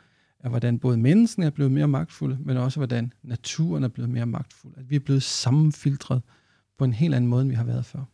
at 0.45 0.51
hvordan 0.51 0.79
både 0.79 0.97
menneskene 0.97 1.47
er 1.47 1.51
blevet 1.51 1.73
mere 1.73 1.89
magtfulde, 1.89 2.39
men 2.41 2.57
også 2.57 2.81
hvordan 2.81 3.13
naturen 3.23 3.85
er 3.85 3.89
blevet 3.89 4.11
mere 4.11 4.27
magtfuld. 4.27 4.75
At 4.77 4.91
vi 4.91 4.97
er 4.97 5.01
blevet 5.01 5.23
sammenfiltret 5.23 6.23
på 6.79 6.85
en 6.85 6.93
helt 6.93 7.15
anden 7.15 7.31
måde, 7.31 7.43
end 7.43 7.51
vi 7.51 7.57
har 7.57 7.65
været 7.65 7.85
før. 7.85 8.05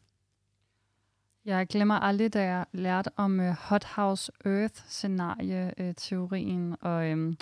Jeg 1.44 1.66
glemmer 1.66 1.94
aldrig, 1.94 2.34
da 2.34 2.44
jeg 2.44 2.64
lærte 2.72 3.10
om 3.16 3.40
uh, 3.40 3.46
Hothouse 3.46 4.32
Earth-scenarie-teorien. 4.44 6.62
Øh, 6.62 6.70
uh, 6.70 6.76
og 6.80 7.12
um, 7.12 7.36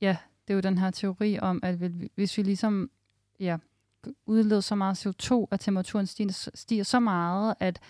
ja, 0.00 0.16
det 0.50 0.54
er 0.54 0.56
jo 0.56 0.70
den 0.70 0.78
her 0.78 0.90
teori 0.90 1.38
om, 1.38 1.60
at 1.62 1.76
hvis 2.14 2.38
vi 2.38 2.42
ligesom 2.42 2.90
ja, 3.40 3.56
udleder 4.26 4.60
så 4.60 4.74
meget 4.74 5.06
CO2, 5.06 5.46
at 5.50 5.60
temperaturen 5.60 6.06
stiger, 6.06 6.50
stiger 6.54 6.84
så 6.84 7.00
meget, 7.00 7.54
at 7.60 7.80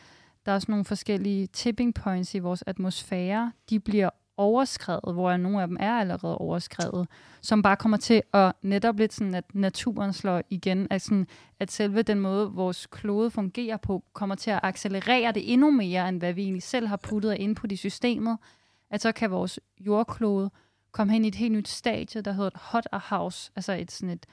der 0.47 0.53
er 0.53 0.59
sådan 0.59 0.73
nogle 0.73 0.85
forskellige 0.85 1.47
tipping 1.47 1.95
points 1.95 2.35
i 2.35 2.39
vores 2.39 2.63
atmosfære, 2.67 3.53
de 3.71 3.81
bliver 3.81 4.11
overskrevet, 4.37 5.15
hvor 5.15 5.37
nogle 5.37 5.63
af 5.63 5.69
dem 5.69 5.77
er 5.81 5.93
allerede 5.93 6.39
overskrevet, 6.39 7.09
som 7.43 7.63
bare 7.63 7.77
kommer 7.77 7.97
til 7.97 8.23
at 8.33 8.53
netop 8.63 8.99
lidt 8.99 9.13
sådan, 9.13 9.35
at 9.35 9.55
naturen 9.55 10.13
slår 10.13 10.43
igen, 10.51 10.87
at, 10.91 11.03
sådan, 11.03 11.27
at 11.61 11.71
selve 11.71 12.03
den 12.03 12.21
måde, 12.21 12.51
vores 12.51 12.87
klode 12.87 13.31
fungerer 13.31 13.77
på, 13.77 14.05
kommer 14.13 14.35
til 14.35 14.51
at 14.51 14.61
accelerere 14.63 15.33
det 15.33 15.53
endnu 15.53 15.71
mere, 15.71 16.09
end 16.09 16.19
hvad 16.19 16.33
vi 16.33 16.43
egentlig 16.43 16.63
selv 16.63 16.87
har 16.87 16.97
puttet 16.97 17.35
ind 17.35 17.57
på 17.57 17.67
i 17.71 17.77
systemet, 17.77 18.39
at 18.91 19.01
så 19.01 19.13
kan 19.13 19.31
vores 19.31 19.61
jordklode 19.81 20.51
komme 20.93 21.13
hen 21.13 21.25
i 21.25 21.29
et 21.29 21.35
helt 21.35 21.53
nyt 21.53 21.69
stadie, 21.69 22.23
der 22.23 22.33
hedder 22.33 22.51
et 22.51 22.57
hot 22.57 22.87
house, 22.93 23.51
altså 23.57 23.73
et 23.73 23.93
sådan 23.93 24.11
et, 24.11 24.27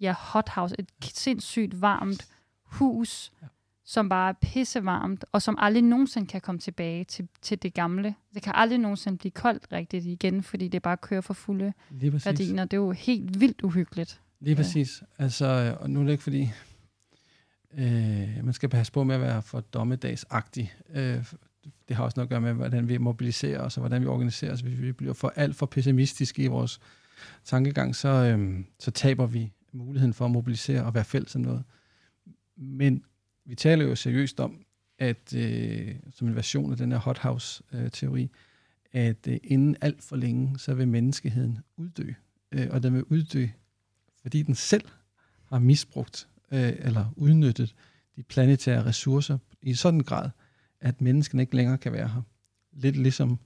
ja, 0.00 0.14
hot 0.18 0.48
house, 0.48 0.74
et 0.78 0.88
sindssygt 1.02 1.80
varmt 1.80 2.28
hus, 2.62 3.32
ja 3.42 3.46
som 3.90 4.08
bare 4.08 4.28
er 4.28 4.34
pissevarmt, 4.42 5.24
og 5.32 5.42
som 5.42 5.56
aldrig 5.58 5.82
nogensinde 5.82 6.26
kan 6.26 6.40
komme 6.40 6.58
tilbage 6.58 7.04
til, 7.04 7.28
til 7.42 7.62
det 7.62 7.74
gamle. 7.74 8.14
Det 8.34 8.42
kan 8.42 8.52
aldrig 8.56 8.78
nogensinde 8.78 9.18
blive 9.18 9.30
koldt 9.30 9.66
rigtigt 9.72 10.06
igen, 10.06 10.42
fordi 10.42 10.68
det 10.68 10.82
bare 10.82 10.96
kører 10.96 11.20
for 11.20 11.34
fulde 11.34 11.72
gardiner. 12.24 12.64
Det 12.64 12.72
er 12.72 12.80
jo 12.80 12.90
helt 12.90 13.40
vildt 13.40 13.62
uhyggeligt. 13.62 14.20
Lige 14.40 14.56
præcis. 14.56 15.02
Ja. 15.18 15.24
Altså, 15.24 15.76
og 15.80 15.90
nu 15.90 16.00
er 16.00 16.04
det 16.04 16.12
ikke 16.12 16.22
fordi, 16.22 16.50
øh, 17.74 18.44
man 18.44 18.52
skal 18.52 18.68
passe 18.68 18.92
på 18.92 19.04
med 19.04 19.14
at 19.14 19.20
være 19.20 19.42
for 19.42 19.60
dommedagsagtig. 19.60 20.72
Øh, 20.90 21.24
det 21.88 21.96
har 21.96 22.04
også 22.04 22.14
noget 22.16 22.26
at 22.26 22.30
gøre 22.30 22.40
med, 22.40 22.52
hvordan 22.52 22.88
vi 22.88 22.98
mobiliserer 22.98 23.60
os, 23.60 23.76
og 23.76 23.80
hvordan 23.80 24.02
vi 24.02 24.06
organiserer 24.06 24.52
os. 24.52 24.60
Hvis 24.60 24.80
vi 24.80 24.92
bliver 24.92 25.14
for 25.14 25.32
alt 25.36 25.56
for 25.56 25.66
pessimistiske 25.66 26.42
i 26.42 26.46
vores 26.46 26.80
tankegang, 27.44 27.96
så, 27.96 28.08
øhm, 28.08 28.66
så 28.78 28.90
taber 28.90 29.26
vi 29.26 29.52
muligheden 29.72 30.14
for 30.14 30.24
at 30.24 30.30
mobilisere 30.30 30.84
og 30.84 30.94
være 30.94 31.04
fælles 31.04 31.36
om 31.36 31.40
noget. 31.40 31.64
Men 32.56 33.04
vi 33.44 33.54
taler 33.54 33.84
jo 33.84 33.94
seriøst 33.94 34.40
om, 34.40 34.64
at 34.98 35.34
øh, 35.36 35.94
som 36.14 36.28
en 36.28 36.36
version 36.36 36.72
af 36.72 36.76
den 36.76 36.92
her 36.92 36.98
hothouse-teori, 36.98 38.30
at 38.92 39.26
øh, 39.28 39.38
inden 39.44 39.76
alt 39.80 40.02
for 40.02 40.16
længe, 40.16 40.58
så 40.58 40.74
vil 40.74 40.88
menneskeheden 40.88 41.58
uddø. 41.76 42.12
Øh, 42.52 42.66
og 42.70 42.82
den 42.82 42.94
vil 42.94 43.04
uddø, 43.04 43.46
fordi 44.22 44.42
den 44.42 44.54
selv 44.54 44.84
har 45.48 45.58
misbrugt 45.58 46.28
øh, 46.52 46.72
eller 46.78 47.12
udnyttet 47.16 47.74
de 48.16 48.22
planetære 48.22 48.84
ressourcer 48.84 49.38
i 49.62 49.74
sådan 49.74 50.00
en 50.00 50.04
grad, 50.04 50.30
at 50.80 51.00
menneskene 51.00 51.42
ikke 51.42 51.56
længere 51.56 51.78
kan 51.78 51.92
være 51.92 52.08
her. 52.08 52.22
Lidt 52.72 52.96
ligesom 52.96 53.38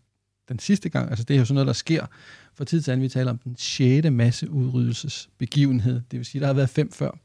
den 0.48 0.58
sidste 0.58 0.88
gang, 0.88 1.10
altså 1.10 1.24
det 1.24 1.34
er 1.34 1.38
jo 1.38 1.44
sådan 1.44 1.54
noget, 1.54 1.66
der 1.66 1.72
sker 1.72 2.06
for 2.54 2.64
tid 2.64 2.82
til 2.82 2.90
anden, 2.90 3.04
vi 3.04 3.08
taler 3.08 3.30
om 3.30 3.38
den 3.38 3.56
sjette 3.56 4.10
masseudryddelsesbegivenhed, 4.10 6.00
det 6.10 6.18
vil 6.18 6.26
sige, 6.26 6.40
der 6.40 6.46
har 6.46 6.54
været 6.54 6.70
fem 6.70 6.92
før 6.92 7.18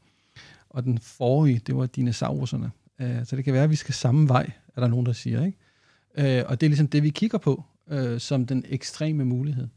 og 0.70 0.84
den 0.84 0.98
forrige, 0.98 1.58
det 1.66 1.76
var 1.76 1.86
dinosaurerne. 1.86 2.70
Øh, 3.00 3.26
så 3.26 3.36
det 3.36 3.44
kan 3.44 3.54
være, 3.54 3.64
at 3.64 3.70
vi 3.70 3.76
skal 3.76 3.94
samme 3.94 4.28
vej, 4.28 4.50
er 4.76 4.80
der 4.80 4.88
nogen, 4.88 5.06
der 5.06 5.12
siger. 5.12 5.44
Ikke? 5.44 6.38
Øh, 6.38 6.44
og 6.46 6.60
det 6.60 6.66
er 6.66 6.70
ligesom 6.70 6.88
det, 6.88 7.02
vi 7.02 7.10
kigger 7.10 7.38
på 7.38 7.64
øh, 7.88 8.20
som 8.20 8.46
den 8.46 8.64
ekstreme 8.68 9.24
mulighed. 9.24 9.68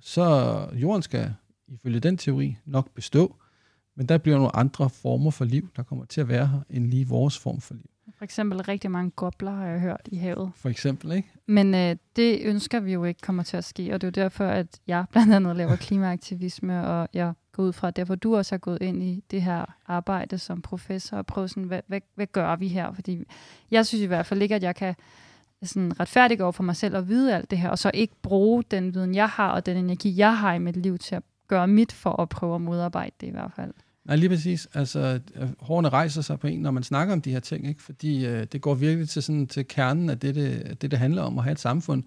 Så 0.00 0.68
jorden 0.74 1.02
skal 1.02 1.34
ifølge 1.68 2.00
den 2.00 2.16
teori 2.16 2.56
nok 2.64 2.90
bestå, 2.94 3.36
men 3.94 4.06
der 4.06 4.18
bliver 4.18 4.36
nogle 4.36 4.56
andre 4.56 4.90
former 4.90 5.30
for 5.30 5.44
liv, 5.44 5.70
der 5.76 5.82
kommer 5.82 6.04
til 6.04 6.20
at 6.20 6.28
være 6.28 6.46
her, 6.46 6.60
end 6.70 6.86
lige 6.86 7.08
vores 7.08 7.38
form 7.38 7.60
for 7.60 7.74
liv. 7.74 7.90
For 8.14 8.24
eksempel 8.24 8.62
rigtig 8.62 8.90
mange 8.90 9.10
gobler, 9.10 9.50
har 9.50 9.66
jeg 9.66 9.80
hørt, 9.80 10.00
i 10.06 10.16
havet. 10.16 10.50
For 10.54 10.68
eksempel, 10.68 11.12
ikke? 11.12 11.28
Men 11.46 11.74
øh, 11.74 11.96
det 12.16 12.40
ønsker 12.42 12.80
vi 12.80 12.92
jo 12.92 13.04
ikke 13.04 13.20
kommer 13.20 13.42
til 13.42 13.56
at 13.56 13.64
ske, 13.64 13.94
og 13.94 14.00
det 14.00 14.06
er 14.06 14.20
jo 14.20 14.24
derfor, 14.24 14.44
at 14.44 14.80
jeg 14.86 15.04
blandt 15.12 15.34
andet 15.34 15.56
laver 15.56 15.76
klimaaktivisme, 15.76 16.86
og 16.86 17.08
jeg 17.14 17.32
går 17.52 17.62
ud 17.62 17.72
fra, 17.72 17.90
derfor 17.90 18.14
du 18.14 18.36
også 18.36 18.52
har 18.54 18.58
gået 18.58 18.82
ind 18.82 19.02
i 19.02 19.24
det 19.30 19.42
her 19.42 19.64
arbejde 19.86 20.38
som 20.38 20.62
professor, 20.62 21.16
og 21.16 21.26
prøvet 21.26 21.50
sådan, 21.50 21.62
hvad, 21.62 21.80
hvad, 21.86 22.00
hvad 22.14 22.26
gør 22.26 22.56
vi 22.56 22.68
her? 22.68 22.92
Fordi 22.92 23.24
jeg 23.70 23.86
synes 23.86 24.02
i 24.02 24.06
hvert 24.06 24.26
fald 24.26 24.42
ikke, 24.42 24.54
at 24.54 24.62
jeg 24.62 24.74
kan 24.74 24.94
sådan 25.62 26.00
retfærdigt 26.00 26.40
over 26.40 26.52
for 26.52 26.62
mig 26.62 26.76
selv 26.76 26.96
at 26.96 27.08
vide 27.08 27.34
alt 27.34 27.50
det 27.50 27.58
her, 27.58 27.70
og 27.70 27.78
så 27.78 27.90
ikke 27.94 28.14
bruge 28.22 28.62
den 28.70 28.94
viden, 28.94 29.14
jeg 29.14 29.28
har, 29.28 29.50
og 29.50 29.66
den 29.66 29.76
energi, 29.76 30.16
jeg 30.16 30.38
har 30.38 30.54
i 30.54 30.58
mit 30.58 30.76
liv 30.76 30.98
til 30.98 31.14
at 31.14 31.22
gøre 31.48 31.68
mit 31.68 31.92
for 31.92 32.20
at 32.22 32.28
prøve 32.28 32.54
at 32.54 32.60
modarbejde 32.60 33.14
det 33.20 33.26
i 33.26 33.30
hvert 33.30 33.52
fald. 33.56 33.72
Nej, 34.06 34.16
lige 34.16 34.28
præcis. 34.28 34.68
Altså, 34.74 35.20
øh, 35.34 35.48
hårene 35.60 35.88
rejser 35.88 36.22
sig 36.22 36.40
på 36.40 36.46
en, 36.46 36.60
når 36.60 36.70
man 36.70 36.82
snakker 36.82 37.14
om 37.14 37.20
de 37.20 37.32
her 37.32 37.40
ting, 37.40 37.68
ikke? 37.68 37.82
fordi 37.82 38.26
øh, 38.26 38.46
det 38.52 38.60
går 38.60 38.74
virkelig 38.74 39.08
til, 39.08 39.22
sådan, 39.22 39.46
til 39.46 39.68
kernen 39.68 40.10
af 40.10 40.18
det 40.18 40.34
det, 40.34 40.82
det, 40.82 40.90
det 40.90 40.98
handler 40.98 41.22
om, 41.22 41.38
at 41.38 41.44
have 41.44 41.52
et 41.52 41.60
samfund, 41.60 42.02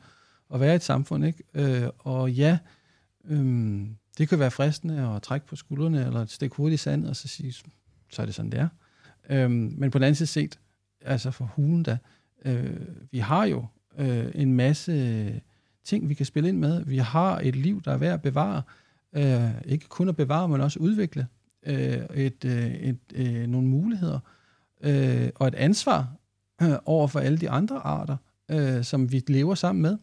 og 0.50 0.60
være 0.60 0.76
et 0.76 0.84
samfund. 0.84 1.26
Ikke? 1.26 1.44
Øh, 1.54 1.90
og 2.00 2.32
ja, 2.32 2.58
øh, 3.30 3.82
det 4.18 4.30
kan 4.30 4.40
være 4.40 4.52
fristende 4.52 5.16
at 5.16 5.22
trække 5.22 5.48
på 5.48 5.56
skuldrene, 5.56 6.06
eller 6.06 6.26
stikke 6.26 6.34
stik 6.34 6.54
hovedet 6.54 6.74
i 6.74 6.78
sand, 6.78 7.06
og 7.06 7.16
så 7.16 7.28
sige, 7.28 7.54
så 8.12 8.22
er 8.22 8.26
det 8.26 8.36
sådan, 8.36 8.52
det 8.52 8.60
er. 8.60 8.68
Øh, 9.30 9.52
men 9.52 9.92
på 9.92 9.98
den 9.98 10.04
anden 10.04 10.16
side 10.16 10.28
set, 10.28 10.60
altså 11.02 11.32
for 11.32 11.46
hulen 11.46 11.84
da, 11.84 11.98
øh, 12.46 12.78
vi 13.12 13.20
har 13.20 13.46
jo 13.46 13.66
øh, 13.98 14.32
en 14.36 14.54
masse 14.54 15.42
ting, 15.86 16.10
vi 16.10 16.14
kan 16.14 16.26
spille 16.26 16.50
ind 16.50 16.58
med. 16.58 16.86
Vi 16.86 16.98
har 16.98 17.40
et 17.44 17.56
liv, 17.56 17.82
der 17.86 17.92
er 17.92 17.98
værd 17.98 18.14
at 18.14 18.22
bevare. 18.22 18.62
Øh, 19.14 19.52
ikke 19.66 19.88
kun 19.88 20.10
at 20.10 20.16
bevare, 20.16 20.50
men 20.50 20.62
også 20.62 20.80
udvikle 20.80 21.28
øh, 21.66 22.02
et, 22.16 22.46
øh, 22.46 22.74
et, 22.74 23.00
øh, 23.16 23.48
nogle 23.48 23.68
muligheder 23.68 24.20
øh, 24.84 25.30
og 25.36 25.48
et 25.48 25.56
ansvar 25.56 26.14
øh, 26.62 26.74
over 26.86 27.08
for 27.08 27.20
alle 27.20 27.38
de 27.38 27.50
andre 27.50 27.78
arter, 27.78 28.18
øh, 28.52 28.84
som 28.84 29.12
vi 29.12 29.24
lever 29.28 29.56
sammen 29.56 29.82
med, 29.82 29.98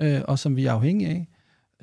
øh, 0.00 0.22
og 0.24 0.38
som 0.38 0.56
vi 0.56 0.66
er 0.66 0.72
afhængige 0.72 1.10
af. 1.10 1.28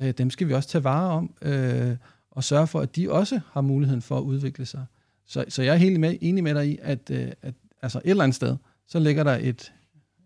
Øh, 0.00 0.14
dem 0.18 0.30
skal 0.30 0.48
vi 0.48 0.54
også 0.54 0.68
tage 0.68 0.84
vare 0.84 1.10
om, 1.10 1.34
øh, 1.42 1.96
og 2.30 2.44
sørge 2.44 2.66
for, 2.66 2.80
at 2.80 2.96
de 2.96 3.12
også 3.12 3.40
har 3.52 3.60
muligheden 3.60 4.02
for 4.02 4.18
at 4.18 4.22
udvikle 4.22 4.66
sig. 4.66 4.86
Så, 5.26 5.44
så 5.48 5.62
jeg 5.62 5.72
er 5.74 5.78
helt 5.78 6.00
med, 6.00 6.16
enig 6.20 6.44
med 6.44 6.54
dig 6.54 6.68
i, 6.68 6.78
at, 6.82 7.10
øh, 7.10 7.32
at 7.42 7.54
altså 7.82 7.98
et 8.04 8.10
eller 8.10 8.24
andet 8.24 8.34
sted, 8.34 8.56
så 8.86 8.98
ligger 8.98 9.24
der 9.24 9.38
et, 9.40 9.72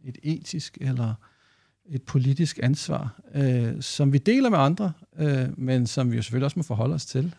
et 0.05 0.19
etisk 0.23 0.79
eller 0.81 1.15
et 1.87 2.03
politisk 2.03 2.59
ansvar, 2.63 3.21
øh, 3.35 3.83
som 3.83 4.13
vi 4.13 4.19
deler 4.19 4.51
med 4.51 4.59
andre, 4.59 4.93
øh, 5.19 5.59
men 5.59 5.87
som 5.87 6.11
vi 6.11 6.17
jo 6.17 6.23
selvfølgelig 6.23 6.45
også 6.45 6.59
må 6.59 6.63
forholde 6.63 6.95
os 6.95 7.07
til. 7.07 7.35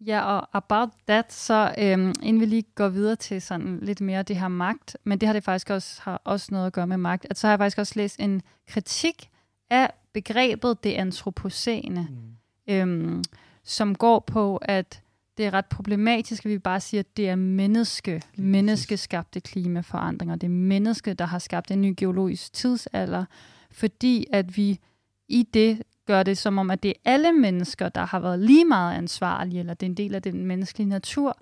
Ja, 0.00 0.20
og 0.20 0.48
about 0.52 0.88
that, 1.08 1.32
så 1.32 1.74
øhm, 1.78 2.12
inden 2.22 2.40
vi 2.40 2.46
lige 2.46 2.64
går 2.74 2.88
videre 2.88 3.16
til 3.16 3.42
sådan 3.42 3.78
lidt 3.82 4.00
mere 4.00 4.22
det 4.22 4.36
her 4.36 4.48
magt, 4.48 4.96
men 5.04 5.18
det 5.18 5.26
har 5.26 5.32
det 5.32 5.44
faktisk 5.44 5.70
også, 5.70 6.00
har 6.02 6.22
også 6.24 6.48
noget 6.50 6.66
at 6.66 6.72
gøre 6.72 6.86
med 6.86 6.96
magt, 6.96 7.26
at 7.30 7.38
så 7.38 7.46
har 7.46 7.52
jeg 7.52 7.58
faktisk 7.58 7.78
også 7.78 7.92
læst 7.96 8.20
en 8.20 8.42
kritik 8.68 9.30
af 9.70 9.90
begrebet 10.12 10.84
det 10.84 10.92
antropocene, 10.92 12.08
mm. 12.10 12.74
øhm, 12.74 13.24
som 13.64 13.94
går 13.94 14.18
på, 14.18 14.56
at 14.56 15.02
det 15.38 15.46
er 15.46 15.54
ret 15.54 15.66
problematisk, 15.66 16.44
at 16.44 16.50
vi 16.50 16.58
bare 16.58 16.80
siger, 16.80 17.00
at 17.00 17.16
det 17.16 17.28
er 17.28 17.36
menneske, 17.36 18.22
menneskeskabte 18.36 19.40
klimaforandringer. 19.40 20.36
Det 20.36 20.46
er 20.46 20.50
menneske, 20.50 21.14
der 21.14 21.24
har 21.24 21.38
skabt 21.38 21.70
en 21.70 21.80
ny 21.80 21.94
geologisk 21.96 22.52
tidsalder, 22.52 23.24
fordi 23.70 24.26
at 24.32 24.56
vi 24.56 24.80
i 25.28 25.42
det 25.42 25.82
gør 26.06 26.22
det 26.22 26.38
som 26.38 26.58
om, 26.58 26.70
at 26.70 26.82
det 26.82 26.88
er 26.88 27.12
alle 27.12 27.32
mennesker, 27.32 27.88
der 27.88 28.04
har 28.04 28.20
været 28.20 28.38
lige 28.38 28.64
meget 28.64 28.96
ansvarlige, 28.96 29.60
eller 29.60 29.74
det 29.74 29.86
er 29.86 29.90
en 29.90 29.96
del 29.96 30.14
af 30.14 30.22
den 30.22 30.46
menneskelige 30.46 30.88
natur. 30.88 31.38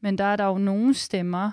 Men 0.00 0.18
der 0.18 0.24
er 0.24 0.36
der 0.36 0.44
jo 0.44 0.58
nogle 0.58 0.94
stemmer, 0.94 1.50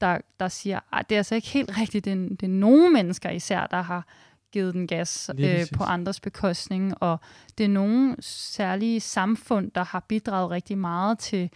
der, 0.00 0.18
der 0.40 0.48
siger, 0.48 0.80
at 0.92 1.08
det 1.08 1.14
er 1.14 1.18
altså 1.18 1.34
ikke 1.34 1.48
helt 1.48 1.78
rigtigt. 1.78 2.04
Det 2.04 2.12
er, 2.12 2.16
det 2.16 2.42
er 2.42 2.48
nogle 2.48 2.90
mennesker 2.90 3.30
især, 3.30 3.66
der 3.66 3.82
har 3.82 4.06
givet 4.52 4.74
den 4.74 4.86
gas 4.86 5.30
øh, 5.38 5.66
på 5.76 5.84
andres 5.84 6.20
bekostning, 6.20 7.02
og 7.02 7.20
det 7.58 7.64
er 7.64 7.68
nogle 7.68 8.16
særlige 8.20 9.00
samfund, 9.00 9.70
der 9.70 9.84
har 9.84 10.00
bidraget 10.00 10.50
rigtig 10.50 10.78
meget 10.78 11.18
til 11.18 11.50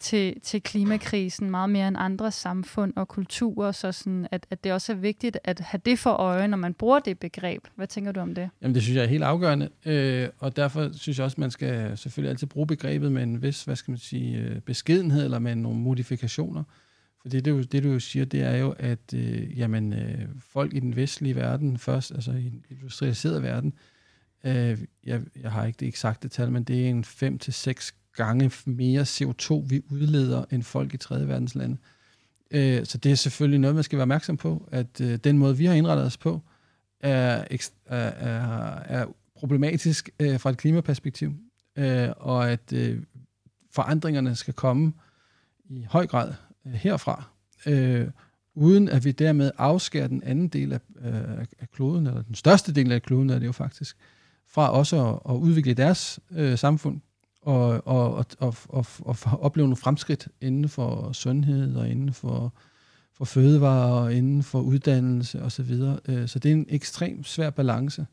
til, 0.00 0.40
til 0.40 0.62
klimakrisen 0.62 1.50
meget 1.50 1.70
mere 1.70 1.88
end 1.88 1.96
andre 1.98 2.32
samfund 2.32 2.92
og 2.96 3.08
kulturer, 3.08 3.72
så 3.72 3.92
sådan, 3.92 4.28
at, 4.30 4.46
at 4.50 4.64
det 4.64 4.72
også 4.72 4.92
er 4.92 4.96
vigtigt 4.96 5.38
at 5.44 5.60
have 5.60 5.80
det 5.84 5.98
for 5.98 6.10
øje, 6.10 6.48
når 6.48 6.56
man 6.56 6.74
bruger 6.74 6.98
det 6.98 7.18
begreb. 7.18 7.66
Hvad 7.74 7.86
tænker 7.86 8.12
du 8.12 8.20
om 8.20 8.34
det? 8.34 8.50
Jamen 8.62 8.74
det 8.74 8.82
synes 8.82 8.96
jeg 8.96 9.04
er 9.04 9.08
helt 9.08 9.24
afgørende, 9.24 9.68
øh, 9.86 10.28
og 10.38 10.56
derfor 10.56 10.90
synes 10.92 11.18
jeg 11.18 11.24
også, 11.24 11.34
at 11.34 11.38
man 11.38 11.50
skal 11.50 11.98
selvfølgelig 11.98 12.30
altid 12.30 12.46
bruge 12.46 12.66
begrebet 12.66 13.12
med 13.12 13.22
en 13.22 13.42
vis, 13.42 13.64
hvad 13.64 13.76
skal 13.76 13.92
man 13.92 13.98
sige, 13.98 14.38
øh, 14.38 14.60
beskedenhed 14.60 15.24
eller 15.24 15.38
med 15.38 15.54
nogle 15.54 15.78
modifikationer. 15.78 16.62
For 17.22 17.28
det, 17.28 17.44
det, 17.44 17.72
det 17.72 17.82
du 17.82 17.88
jo 17.88 17.98
siger, 17.98 18.24
det 18.24 18.42
er 18.42 18.56
jo, 18.56 18.74
at 18.78 19.14
øh, 19.14 19.58
jamen, 19.58 19.92
øh, 19.92 20.28
folk 20.40 20.74
i 20.74 20.80
den 20.80 20.96
vestlige 20.96 21.36
verden 21.36 21.78
først, 21.78 22.12
altså 22.12 22.32
i 22.32 22.48
den 22.48 22.64
industrialiserede 22.70 23.42
verden, 23.42 23.74
øh, 24.44 24.78
jeg, 25.04 25.22
jeg 25.42 25.52
har 25.52 25.64
ikke 25.64 25.76
det 25.80 25.88
eksakte 25.88 26.28
tal, 26.28 26.52
men 26.52 26.64
det 26.64 26.86
er 26.86 26.90
en 26.90 27.04
5-6 27.04 28.05
gange 28.16 28.50
mere 28.64 29.02
CO2, 29.02 29.54
vi 29.68 29.82
udleder, 29.90 30.44
end 30.50 30.62
folk 30.62 30.94
i 30.94 30.96
tredje 30.96 31.28
verdens 31.28 31.54
lande. 31.54 31.76
Øh, 32.50 32.86
så 32.86 32.98
det 32.98 33.12
er 33.12 33.16
selvfølgelig 33.16 33.60
noget, 33.60 33.74
man 33.74 33.84
skal 33.84 33.96
være 33.96 34.04
opmærksom 34.04 34.36
på, 34.36 34.68
at 34.72 35.00
øh, 35.00 35.16
den 35.16 35.38
måde, 35.38 35.56
vi 35.56 35.64
har 35.64 35.74
indrettet 35.74 36.06
os 36.06 36.16
på, 36.16 36.40
er, 37.00 37.44
er, 37.86 37.98
er, 38.78 39.06
problematisk 39.34 40.10
øh, 40.20 40.40
fra 40.40 40.50
et 40.50 40.56
klimaperspektiv, 40.56 41.34
øh, 41.76 42.08
og 42.16 42.50
at 42.50 42.72
øh, 42.72 43.02
forandringerne 43.70 44.36
skal 44.36 44.54
komme 44.54 44.92
i 45.64 45.86
høj 45.88 46.06
grad 46.06 46.32
øh, 46.66 46.72
herfra, 46.72 47.24
uden 48.54 48.88
at 48.88 49.04
vi 49.04 49.12
dermed 49.12 49.50
afskærer 49.58 50.06
den 50.06 50.22
anden 50.22 50.48
del 50.48 50.72
af, 50.72 50.80
af 51.60 51.70
kloden, 51.72 52.06
eller 52.06 52.22
den 52.22 52.34
største 52.34 52.72
del 52.72 52.92
af 52.92 53.02
kloden 53.02 53.30
er 53.30 53.38
det 53.38 53.46
jo 53.46 53.52
faktisk, 53.52 53.96
fra 54.48 54.72
også 54.72 55.08
at, 55.08 55.34
at 55.34 55.38
udvikle 55.38 55.74
deres 55.74 56.20
øh, 56.30 56.58
samfund 56.58 57.00
og, 57.46 57.86
og, 57.86 58.14
og, 58.14 58.26
og, 58.38 58.54
og, 58.68 58.86
og 59.00 59.16
opleve 59.40 59.66
nogle 59.66 59.76
fremskridt 59.76 60.28
inden 60.40 60.68
for 60.68 61.12
sundhed 61.12 61.76
og 61.76 61.88
inden 61.88 62.12
for, 62.12 62.54
for 63.16 63.24
fødevarer 63.24 63.92
og 63.92 64.14
inden 64.14 64.42
for 64.42 64.60
uddannelse 64.60 65.42
osv. 65.42 65.68
Så, 65.68 65.98
øh, 66.08 66.28
så 66.28 66.38
det 66.38 66.48
er 66.48 66.52
en 66.52 66.66
ekstremt 66.68 67.26
svær 67.26 67.50
balance. 67.50 68.06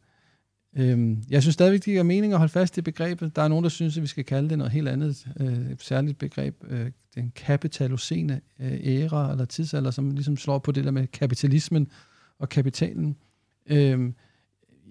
Øhm, 0.76 1.24
jeg 1.30 1.42
synes 1.42 1.54
stadigvæk, 1.54 1.80
det 1.80 1.86
giver 1.86 2.04
mening 2.04 2.34
at 2.34 2.40
holde 2.40 2.52
fast 2.52 2.78
i 2.78 2.82
begrebet. 2.82 3.36
Der 3.36 3.42
er 3.42 3.48
nogen, 3.48 3.64
der 3.64 3.70
synes, 3.70 3.98
at 3.98 4.02
vi 4.02 4.08
skal 4.08 4.26
kalde 4.26 4.50
det 4.50 4.58
noget 4.58 4.74
helt 4.74 4.88
andet, 4.88 5.28
øh, 5.40 5.72
et 5.72 5.84
særligt 5.84 6.18
begreb, 6.18 6.56
øh, 6.68 6.92
den 7.16 7.32
kapitalocene 7.36 8.42
øh, 8.60 8.80
æra 8.84 9.32
eller 9.32 9.46
tidsalder, 9.46 9.92
som 9.92 10.12
ligesom 10.12 10.38
slår 10.38 10.60
på 10.60 10.72
det 10.72 10.84
der 10.84 10.92
med 10.92 11.08
kapitalismen 11.08 11.88
og 12.40 12.50
kapitalen. 12.50 13.16
Øhm, 13.66 14.16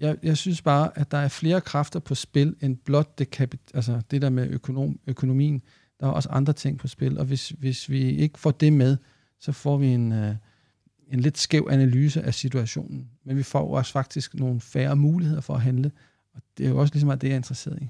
jeg, 0.02 0.16
jeg 0.22 0.36
synes 0.36 0.62
bare, 0.62 0.98
at 0.98 1.10
der 1.10 1.18
er 1.18 1.28
flere 1.28 1.60
kræfter 1.60 2.00
på 2.00 2.14
spil 2.14 2.56
end 2.60 2.76
blot 2.76 3.18
det, 3.18 3.30
kapit, 3.30 3.60
altså 3.74 4.00
det 4.10 4.22
der 4.22 4.30
med 4.30 4.48
økonom, 4.50 4.98
økonomien. 5.06 5.62
Der 6.00 6.06
er 6.06 6.10
også 6.10 6.28
andre 6.28 6.52
ting 6.52 6.78
på 6.78 6.88
spil, 6.88 7.18
og 7.18 7.24
hvis, 7.24 7.48
hvis 7.48 7.90
vi 7.90 8.00
ikke 8.00 8.38
får 8.38 8.50
det 8.50 8.72
med, 8.72 8.96
så 9.40 9.52
får 9.52 9.76
vi 9.76 9.86
en, 9.86 10.12
øh, 10.12 10.34
en 11.08 11.20
lidt 11.20 11.38
skæv 11.38 11.68
analyse 11.70 12.22
af 12.22 12.34
situationen. 12.34 13.08
Men 13.24 13.36
vi 13.36 13.42
får 13.42 13.76
også 13.76 13.92
faktisk 13.92 14.34
nogle 14.34 14.60
færre 14.60 14.96
muligheder 14.96 15.40
for 15.40 15.54
at 15.54 15.60
handle, 15.60 15.92
og 16.34 16.42
det 16.58 16.66
er 16.66 16.70
jo 16.70 16.78
også 16.78 16.94
ligesom, 16.94 17.06
meget 17.06 17.22
det 17.22 17.32
er 17.32 17.36
interesseret 17.36 17.82
i. 17.82 17.88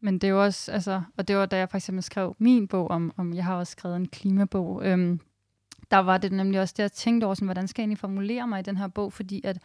Men 0.00 0.14
det 0.14 0.24
er 0.24 0.28
jo 0.28 0.44
også, 0.44 0.72
altså, 0.72 1.02
og 1.16 1.28
det 1.28 1.36
var 1.36 1.46
da 1.46 1.56
jeg 1.56 1.70
for 1.70 1.76
eksempel 1.76 2.02
skrev 2.02 2.36
min 2.38 2.68
bog 2.68 2.90
om, 2.90 3.12
om 3.16 3.34
jeg 3.34 3.44
har 3.44 3.54
også 3.54 3.70
skrevet 3.70 3.96
en 3.96 4.08
klimabog, 4.08 4.86
øhm, 4.86 5.20
der 5.90 5.98
var 5.98 6.18
det 6.18 6.32
nemlig 6.32 6.60
også 6.60 6.74
det, 6.76 6.82
jeg 6.82 6.92
tænkte 6.92 7.24
over, 7.24 7.34
sådan, 7.34 7.46
hvordan 7.46 7.68
skal 7.68 7.82
jeg 7.82 7.84
egentlig 7.84 7.98
formulere 7.98 8.48
mig 8.48 8.60
i 8.60 8.62
den 8.62 8.76
her 8.76 8.88
bog, 8.88 9.12
fordi 9.12 9.40
at 9.44 9.58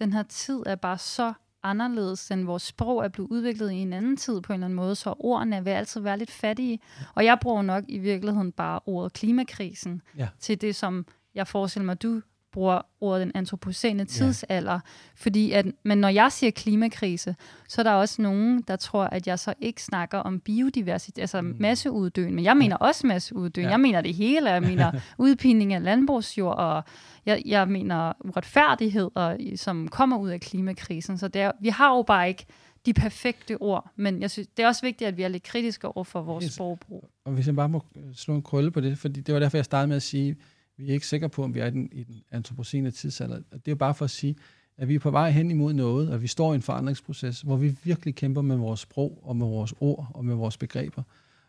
den 0.00 0.12
her 0.12 0.22
tid 0.22 0.62
er 0.66 0.74
bare 0.74 0.98
så 0.98 1.32
anderledes, 1.62 2.30
end 2.30 2.44
vores 2.44 2.62
sprog 2.62 3.04
er 3.04 3.08
blevet 3.08 3.30
udviklet 3.30 3.72
i 3.72 3.74
en 3.76 3.92
anden 3.92 4.16
tid 4.16 4.40
på 4.40 4.52
en 4.52 4.54
eller 4.54 4.66
anden 4.66 4.76
måde, 4.76 4.94
så 4.94 5.14
ordene 5.18 5.64
vil 5.64 5.70
altid 5.70 6.00
være 6.00 6.18
lidt 6.18 6.30
fattige. 6.30 6.80
Og 7.14 7.24
jeg 7.24 7.38
bruger 7.40 7.62
nok 7.62 7.84
i 7.88 7.98
virkeligheden 7.98 8.52
bare 8.52 8.80
ordet 8.86 9.12
klimakrisen 9.12 10.02
ja. 10.18 10.28
til 10.38 10.60
det, 10.60 10.76
som 10.76 11.06
jeg 11.34 11.46
forestiller 11.46 11.86
mig, 11.86 12.02
du 12.02 12.20
bruger 12.52 12.80
ordet 13.00 13.26
den 13.26 13.32
antropocene 13.34 14.04
tidsalder. 14.04 14.72
Ja. 14.72 14.78
Fordi 15.16 15.52
at, 15.52 15.66
men 15.82 15.98
når 15.98 16.08
jeg 16.08 16.32
siger 16.32 16.50
klimakrise, 16.50 17.36
så 17.68 17.80
er 17.80 17.82
der 17.82 17.92
også 17.92 18.22
nogen, 18.22 18.64
der 18.68 18.76
tror, 18.76 19.04
at 19.04 19.26
jeg 19.26 19.38
så 19.38 19.54
ikke 19.60 19.82
snakker 19.82 20.18
om 20.18 20.40
biodiversitet, 20.40 21.18
altså 21.18 21.40
mm. 21.40 21.56
masseuddøen. 21.60 22.34
Men 22.34 22.44
jeg 22.44 22.56
mener 22.56 22.76
også 22.76 23.06
masseuddøen. 23.06 23.64
Ja. 23.64 23.70
Jeg 23.70 23.80
mener 23.80 24.00
det 24.00 24.14
hele. 24.14 24.50
Jeg 24.50 24.62
mener 24.62 24.92
udpining 25.18 25.74
af 25.74 25.82
landbrugsjord, 25.82 26.56
og 26.56 26.84
jeg, 27.26 27.42
jeg 27.46 27.68
mener 27.68 28.12
uretfærdighed, 28.20 29.10
og, 29.14 29.38
som 29.56 29.88
kommer 29.88 30.18
ud 30.18 30.30
af 30.30 30.40
klimakrisen. 30.40 31.18
Så 31.18 31.28
det 31.28 31.42
er, 31.42 31.52
vi 31.60 31.68
har 31.68 31.96
jo 31.96 32.02
bare 32.02 32.28
ikke 32.28 32.46
de 32.86 32.92
perfekte 32.92 33.56
ord, 33.60 33.90
men 33.96 34.20
jeg 34.20 34.30
synes, 34.30 34.48
det 34.56 34.62
er 34.62 34.66
også 34.66 34.82
vigtigt, 34.82 35.08
at 35.08 35.16
vi 35.16 35.22
er 35.22 35.28
lidt 35.28 35.42
kritiske 35.42 35.88
over 35.88 36.04
for 36.04 36.22
vores 36.22 36.44
yes. 36.44 36.54
sprogbrug. 36.54 37.10
Og 37.24 37.32
hvis 37.32 37.46
jeg 37.46 37.56
bare 37.56 37.68
må 37.68 37.84
slå 38.14 38.34
en 38.34 38.42
krølle 38.42 38.70
på 38.70 38.80
det, 38.80 38.98
fordi 38.98 39.20
det 39.20 39.34
var 39.34 39.40
derfor, 39.40 39.56
jeg 39.56 39.64
startede 39.64 39.88
med 39.88 39.96
at 39.96 40.02
sige, 40.02 40.36
vi 40.80 40.90
er 40.90 40.94
ikke 40.94 41.06
sikre 41.06 41.28
på, 41.28 41.44
om 41.44 41.54
vi 41.54 41.60
er 41.60 41.66
i 41.66 41.70
den, 41.70 41.88
i 41.92 42.04
den 42.04 42.22
antropocene 42.30 42.90
tidsalder. 42.90 43.40
Det 43.64 43.70
er 43.70 43.74
bare 43.74 43.94
for 43.94 44.04
at 44.04 44.10
sige, 44.10 44.36
at 44.78 44.88
vi 44.88 44.94
er 44.94 44.98
på 44.98 45.10
vej 45.10 45.30
hen 45.30 45.50
imod 45.50 45.72
noget, 45.72 46.10
og 46.10 46.22
vi 46.22 46.26
står 46.26 46.52
i 46.52 46.54
en 46.54 46.62
forandringsproces, 46.62 47.40
hvor 47.40 47.56
vi 47.56 47.76
virkelig 47.84 48.14
kæmper 48.14 48.42
med 48.42 48.56
vores 48.56 48.80
sprog 48.80 49.18
og 49.22 49.36
med 49.36 49.46
vores 49.46 49.74
ord 49.80 50.10
og 50.14 50.24
med 50.24 50.34
vores 50.34 50.56
begreber. 50.56 51.02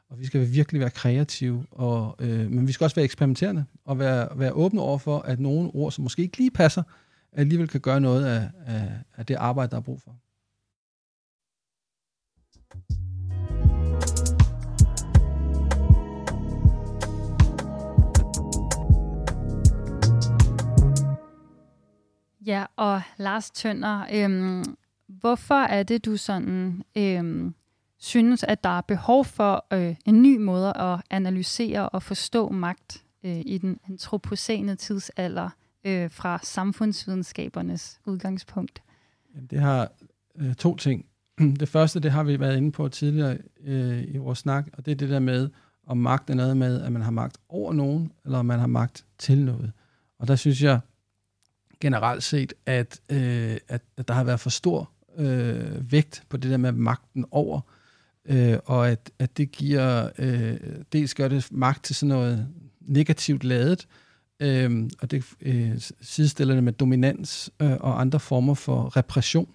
Og 0.09 0.19
vi 0.19 0.25
skal 0.25 0.53
virkelig 0.53 0.81
være 0.81 0.89
kreative, 0.89 1.65
og, 1.71 2.15
øh, 2.19 2.51
men 2.51 2.67
vi 2.67 2.71
skal 2.71 2.83
også 2.85 2.95
være 2.95 3.05
eksperimenterende 3.05 3.65
og 3.85 3.99
være, 3.99 4.39
være 4.39 4.51
åbne 4.51 4.81
over 4.81 4.97
for, 4.97 5.19
at 5.19 5.39
nogle 5.39 5.71
ord, 5.73 5.91
som 5.91 6.03
måske 6.03 6.21
ikke 6.21 6.37
lige 6.37 6.51
passer, 6.51 6.83
alligevel 7.31 7.67
kan 7.67 7.81
gøre 7.81 8.01
noget 8.01 8.25
af, 8.25 8.49
af, 8.65 8.91
af 9.17 9.25
det 9.25 9.35
arbejde, 9.35 9.71
der 9.71 9.77
er 9.77 9.81
brug 9.81 10.01
for. 10.01 10.15
Ja, 22.51 22.65
og 22.75 23.01
Lars 23.17 23.51
Tønder, 23.51 24.05
øhm, 24.13 24.63
hvorfor 25.07 25.55
er 25.55 25.83
det, 25.83 26.05
du 26.05 26.17
sådan 26.17 26.83
øhm, 26.97 27.55
synes, 27.97 28.43
at 28.43 28.63
der 28.63 28.69
er 28.69 28.81
behov 28.81 29.25
for 29.25 29.65
øh, 29.73 29.95
en 30.05 30.21
ny 30.21 30.37
måde 30.37 30.77
at 30.77 31.01
analysere 31.09 31.89
og 31.89 32.03
forstå 32.03 32.49
magt 32.49 33.03
øh, 33.23 33.41
i 33.45 33.57
den 33.57 33.79
antropocene 33.89 34.75
tidsalder 34.75 35.49
øh, 35.83 36.11
fra 36.11 36.39
samfundsvidenskabernes 36.43 37.99
udgangspunkt? 38.05 38.81
Det 39.49 39.59
har 39.59 39.91
øh, 40.39 40.55
to 40.55 40.75
ting. 40.75 41.05
Det 41.59 41.69
første, 41.69 41.99
det 41.99 42.11
har 42.11 42.23
vi 42.23 42.39
været 42.39 42.57
inde 42.57 42.71
på 42.71 42.87
tidligere 42.87 43.37
øh, 43.63 44.03
i 44.07 44.17
vores 44.17 44.39
snak, 44.39 44.67
og 44.73 44.85
det 44.85 44.91
er 44.91 44.95
det 44.95 45.09
der 45.09 45.19
med, 45.19 45.49
om 45.87 45.97
magt 45.97 46.29
er 46.29 46.35
noget 46.35 46.57
med, 46.57 46.81
at 46.81 46.91
man 46.91 47.01
har 47.01 47.11
magt 47.11 47.37
over 47.49 47.73
nogen, 47.73 48.11
eller 48.25 48.39
om 48.39 48.45
man 48.45 48.59
har 48.59 48.67
magt 48.67 49.05
til 49.17 49.45
noget. 49.45 49.71
Og 50.19 50.27
der 50.27 50.35
synes 50.35 50.63
jeg, 50.63 50.79
generelt 51.81 52.23
set, 52.23 52.53
at, 52.65 52.99
øh, 53.09 53.57
at, 53.67 53.81
at 53.97 54.07
der 54.07 54.13
har 54.13 54.23
været 54.23 54.39
for 54.39 54.49
stor 54.49 54.91
øh, 55.17 55.91
vægt 55.91 56.23
på 56.29 56.37
det 56.37 56.51
der 56.51 56.57
med 56.57 56.71
magten 56.71 57.25
over, 57.31 57.61
øh, 58.25 58.57
og 58.65 58.89
at, 58.89 59.11
at 59.19 59.37
det 59.37 59.51
giver, 59.51 60.09
øh, 60.17 60.57
dels 60.93 61.13
gør 61.13 61.27
det 61.27 61.47
magt 61.51 61.83
til 61.83 61.95
sådan 61.95 62.15
noget 62.15 62.47
negativt 62.81 63.43
ladet, 63.43 63.87
øh, 64.39 64.89
og 65.01 65.11
det 65.11 65.23
øh, 65.41 65.71
sidestiller 66.01 66.53
det 66.53 66.63
med 66.63 66.73
dominans 66.73 67.51
øh, 67.61 67.71
og 67.79 68.01
andre 68.01 68.19
former 68.19 68.53
for 68.53 68.97
repression. 68.97 69.49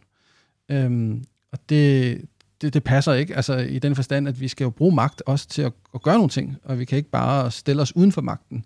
Øh, 0.68 1.16
og 1.52 1.58
det, 1.68 2.20
det, 2.60 2.74
det 2.74 2.84
passer 2.84 3.12
ikke, 3.12 3.36
altså 3.36 3.56
i 3.56 3.78
den 3.78 3.94
forstand, 3.94 4.28
at 4.28 4.40
vi 4.40 4.48
skal 4.48 4.64
jo 4.64 4.70
bruge 4.70 4.94
magt 4.94 5.22
også 5.26 5.48
til 5.48 5.62
at, 5.62 5.72
at 5.94 6.02
gøre 6.02 6.14
nogle 6.14 6.30
ting, 6.30 6.56
og 6.64 6.78
vi 6.78 6.84
kan 6.84 6.98
ikke 6.98 7.10
bare 7.10 7.50
stille 7.50 7.82
os 7.82 7.96
uden 7.96 8.12
for 8.12 8.20
magten. 8.20 8.64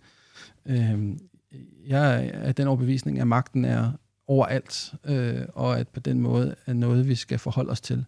Øh, 0.67 0.99
jeg 1.87 2.31
er 2.35 2.53
den 2.53 2.67
overbevisning, 2.67 3.21
at 3.21 3.27
magten 3.27 3.65
er 3.65 3.93
overalt, 4.27 4.95
øh, 5.05 5.43
og 5.55 5.79
at 5.79 5.89
på 5.89 6.01
den 6.01 6.21
måde 6.21 6.55
er 6.67 6.73
noget, 6.73 7.09
vi 7.09 7.15
skal 7.15 7.39
forholde 7.39 7.71
os 7.71 7.81
til. 7.81 8.05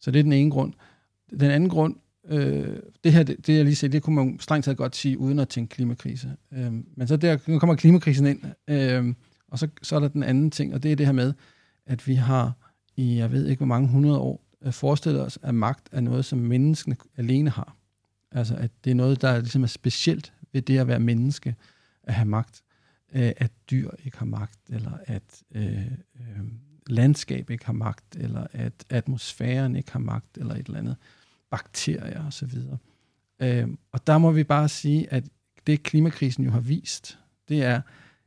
Så 0.00 0.10
det 0.10 0.18
er 0.18 0.22
den 0.22 0.32
ene 0.32 0.50
grund. 0.50 0.72
Den 1.30 1.50
anden 1.50 1.70
grund, 1.70 1.96
øh, 2.28 2.76
det 3.04 3.12
her, 3.12 3.22
det, 3.22 3.46
det 3.46 3.56
jeg 3.56 3.64
lige 3.64 3.74
siger, 3.74 3.90
det 3.90 4.02
kunne 4.02 4.16
man 4.16 4.38
strengt 4.40 4.64
taget 4.64 4.78
godt 4.78 4.96
sige, 4.96 5.18
uden 5.18 5.38
at 5.38 5.48
tænke 5.48 5.74
klimakrise. 5.74 6.36
Øh, 6.52 6.72
men 6.96 7.06
så 7.06 7.16
der 7.16 7.38
nu 7.46 7.58
kommer 7.58 7.76
klimakrisen 7.76 8.26
ind, 8.26 8.40
øh, 8.68 9.14
og 9.48 9.58
så, 9.58 9.68
så 9.82 9.96
er 9.96 10.00
der 10.00 10.08
den 10.08 10.22
anden 10.22 10.50
ting, 10.50 10.74
og 10.74 10.82
det 10.82 10.92
er 10.92 10.96
det 10.96 11.06
her 11.06 11.12
med, 11.12 11.32
at 11.86 12.08
vi 12.08 12.14
har 12.14 12.52
i, 12.96 13.16
jeg 13.16 13.32
ved 13.32 13.46
ikke 13.46 13.58
hvor 13.58 13.66
mange 13.66 13.88
hundrede 13.88 14.18
år, 14.18 14.44
øh, 14.62 14.72
forestillet 14.72 15.22
os, 15.22 15.38
at 15.42 15.54
magt 15.54 15.88
er 15.92 16.00
noget, 16.00 16.24
som 16.24 16.38
menneskene 16.38 16.96
alene 17.16 17.50
har. 17.50 17.76
Altså, 18.32 18.54
at 18.54 18.70
det 18.84 18.90
er 18.90 18.94
noget, 18.94 19.22
der 19.22 19.38
ligesom 19.38 19.62
er 19.62 19.66
specielt 19.66 20.32
ved 20.52 20.62
det 20.62 20.78
at 20.78 20.86
være 20.86 21.00
menneske 21.00 21.54
at 22.06 22.14
have 22.14 22.28
magt, 22.28 22.62
øh, 23.14 23.32
at 23.36 23.52
dyr 23.70 23.90
ikke 24.04 24.18
har 24.18 24.26
magt, 24.26 24.60
eller 24.68 24.98
at 25.04 25.42
øh, 25.54 25.86
øh, 26.20 26.44
landskab 26.86 27.50
ikke 27.50 27.66
har 27.66 27.72
magt, 27.72 28.16
eller 28.16 28.46
at 28.52 28.84
atmosfæren 28.90 29.76
ikke 29.76 29.92
har 29.92 29.98
magt, 29.98 30.38
eller 30.38 30.54
et 30.54 30.66
eller 30.66 30.78
andet, 30.78 30.96
bakterier 31.50 32.26
osv. 32.26 32.52
Øh, 33.40 33.68
og 33.92 34.06
der 34.06 34.18
må 34.18 34.32
vi 34.32 34.44
bare 34.44 34.68
sige, 34.68 35.12
at 35.12 35.24
det 35.66 35.82
klimakrisen 35.82 36.44
jo 36.44 36.50
har 36.50 36.60
vist, 36.60 37.18
det 37.48 37.62
er, 37.62 37.80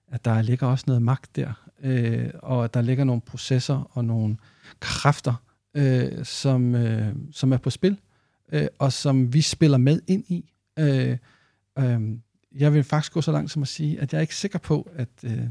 at 0.07 0.25
der 0.25 0.41
ligger 0.41 0.67
også 0.67 0.83
noget 0.87 1.01
magt 1.01 1.35
der, 1.35 1.69
øh, 1.81 2.29
og 2.33 2.73
der 2.73 2.81
ligger 2.81 3.03
nogle 3.03 3.21
processer 3.21 3.97
og 3.97 4.05
nogle 4.05 4.37
kræfter, 4.79 5.43
øh, 5.73 6.25
som, 6.25 6.75
øh, 6.75 7.15
som 7.31 7.53
er 7.53 7.57
på 7.57 7.69
spil, 7.69 7.99
øh, 8.51 8.67
og 8.79 8.93
som 8.93 9.33
vi 9.33 9.41
spiller 9.41 9.77
med 9.77 10.01
ind 10.07 10.25
i. 10.27 10.53
Øh, 10.79 11.17
øh, 11.79 12.01
jeg 12.55 12.73
vil 12.73 12.83
faktisk 12.83 13.13
gå 13.13 13.21
så 13.21 13.31
langt 13.31 13.51
som 13.51 13.61
at 13.61 13.67
sige, 13.67 13.99
at 13.99 14.13
jeg 14.13 14.17
er 14.17 14.21
ikke 14.21 14.35
sikker 14.35 14.59
på, 14.59 14.89
at 14.95 15.09
øh, 15.23 15.43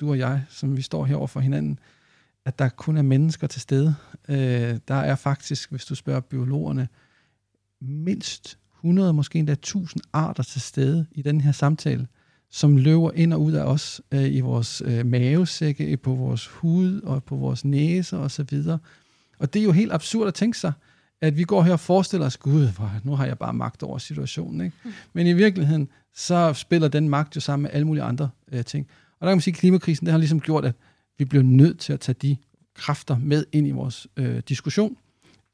du 0.00 0.10
og 0.10 0.18
jeg, 0.18 0.44
som 0.48 0.76
vi 0.76 0.82
står 0.82 1.04
herover 1.04 1.26
for 1.26 1.40
hinanden, 1.40 1.78
at 2.44 2.58
der 2.58 2.68
kun 2.68 2.96
er 2.96 3.02
mennesker 3.02 3.46
til 3.46 3.60
stede. 3.60 3.94
Øh, 4.28 4.78
der 4.88 4.94
er 4.94 5.14
faktisk, 5.14 5.70
hvis 5.70 5.84
du 5.84 5.94
spørger 5.94 6.20
biologerne, 6.20 6.88
mindst 7.80 8.58
100, 8.74 9.12
måske 9.12 9.38
endda 9.38 9.52
1000 9.52 10.02
arter 10.12 10.42
til 10.42 10.60
stede 10.60 11.06
i 11.12 11.22
den 11.22 11.40
her 11.40 11.52
samtale, 11.52 12.06
som 12.50 12.76
løber 12.76 13.12
ind 13.12 13.32
og 13.32 13.42
ud 13.42 13.52
af 13.52 13.62
os 13.62 14.00
øh, 14.12 14.34
i 14.34 14.40
vores 14.40 14.82
øh, 14.84 15.06
mavesække, 15.06 15.96
på 15.96 16.14
vores 16.14 16.46
hud 16.46 17.00
og 17.00 17.24
på 17.24 17.36
vores 17.36 17.64
næse 17.64 18.18
og 18.18 18.30
så 18.30 18.42
videre. 18.42 18.78
Og 19.38 19.54
det 19.54 19.60
er 19.60 19.64
jo 19.64 19.72
helt 19.72 19.92
absurd 19.92 20.28
at 20.28 20.34
tænke 20.34 20.58
sig, 20.58 20.72
at 21.20 21.36
vi 21.36 21.44
går 21.44 21.62
her 21.62 21.72
og 21.72 21.80
forestiller 21.80 22.26
os, 22.26 22.36
gud, 22.36 22.68
nu 23.04 23.16
har 23.16 23.26
jeg 23.26 23.38
bare 23.38 23.54
magt 23.54 23.82
over 23.82 23.98
situationen. 23.98 24.60
Ikke? 24.60 24.76
Mm. 24.84 24.92
Men 25.12 25.26
i 25.26 25.32
virkeligheden, 25.32 25.88
så 26.14 26.52
spiller 26.52 26.88
den 26.88 27.08
magt 27.08 27.36
jo 27.36 27.40
sammen 27.40 27.62
med 27.62 27.70
alle 27.72 27.86
mulige 27.86 28.02
andre 28.02 28.30
øh, 28.52 28.64
ting. 28.64 28.86
Og 29.20 29.26
der 29.26 29.30
kan 29.30 29.36
man 29.36 29.40
sige, 29.40 29.54
at 29.54 29.58
klimakrisen 29.58 30.06
det 30.06 30.12
har 30.12 30.18
ligesom 30.18 30.40
gjort, 30.40 30.64
at 30.64 30.74
vi 31.18 31.24
bliver 31.24 31.42
nødt 31.42 31.78
til 31.78 31.92
at 31.92 32.00
tage 32.00 32.16
de 32.22 32.36
kræfter 32.74 33.18
med 33.18 33.44
ind 33.52 33.66
i 33.66 33.70
vores 33.70 34.06
øh, 34.16 34.42
diskussion. 34.48 34.96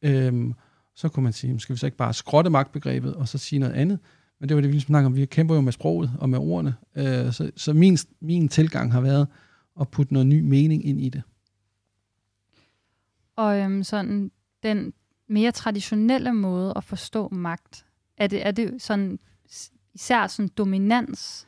Øhm, 0.02 0.54
så 0.94 1.08
kunne 1.08 1.22
man 1.24 1.32
sige, 1.32 1.60
skal 1.60 1.74
vi 1.74 1.78
så 1.78 1.86
ikke 1.86 1.98
bare 1.98 2.14
skrotte 2.14 2.50
magtbegrebet, 2.50 3.14
og 3.14 3.28
så 3.28 3.38
sige 3.38 3.58
noget 3.58 3.72
andet? 3.72 3.98
Men 4.40 4.48
det 4.48 4.54
var 4.54 4.60
det, 4.60 4.68
vi 4.68 4.72
ligesom 4.72 4.88
snakker 4.88 5.06
om. 5.06 5.16
Vi 5.16 5.26
kæmper 5.26 5.54
jo 5.54 5.60
med 5.60 5.72
sproget 5.72 6.12
og 6.18 6.28
med 6.28 6.38
ordene. 6.38 6.74
Øh, 6.96 7.32
så 7.32 7.50
så 7.56 7.72
min, 7.72 7.98
min 8.20 8.48
tilgang 8.48 8.92
har 8.92 9.00
været 9.00 9.26
at 9.80 9.88
putte 9.88 10.12
noget 10.12 10.26
ny 10.26 10.40
mening 10.40 10.86
ind 10.86 11.00
i 11.00 11.08
det. 11.08 11.22
Og 13.36 13.58
øhm, 13.58 13.82
sådan 13.82 14.30
den 14.62 14.92
mere 15.28 15.52
traditionelle 15.52 16.32
måde 16.32 16.72
at 16.76 16.84
forstå 16.84 17.28
magt, 17.28 17.86
er 18.16 18.26
det, 18.26 18.46
er 18.46 18.50
det 18.50 18.82
sådan 18.82 19.18
især 19.94 20.26
sådan 20.26 20.48
dominans, 20.48 21.46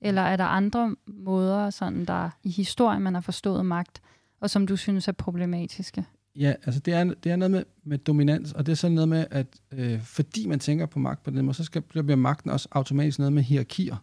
eller 0.00 0.22
er 0.22 0.36
der 0.36 0.44
andre 0.44 0.96
måder, 1.06 1.70
sådan 1.70 2.04
der 2.04 2.30
i 2.42 2.50
historien 2.50 3.02
man 3.02 3.14
har 3.14 3.20
forstået 3.20 3.66
magt, 3.66 4.02
og 4.40 4.50
som 4.50 4.66
du 4.66 4.76
synes 4.76 5.08
er 5.08 5.12
problematiske? 5.12 6.04
Ja, 6.36 6.54
altså 6.64 6.80
det 6.80 6.94
er, 6.94 7.04
det 7.04 7.32
er 7.32 7.36
noget 7.36 7.50
med, 7.50 7.64
med 7.84 7.98
dominans, 7.98 8.52
og 8.52 8.66
det 8.66 8.72
er 8.72 8.76
sådan 8.76 8.94
noget 8.94 9.08
med, 9.08 9.26
at 9.30 9.46
øh, 9.72 10.02
fordi 10.02 10.46
man 10.46 10.58
tænker 10.58 10.86
på 10.86 10.98
magt 10.98 11.22
på 11.22 11.30
den 11.30 11.44
måde, 11.44 11.56
så 11.56 11.64
skal, 11.64 11.82
bliver 11.82 12.16
magten 12.16 12.50
også 12.50 12.68
automatisk 12.70 13.18
noget 13.18 13.32
med 13.32 13.42
hierarkier. 13.42 13.96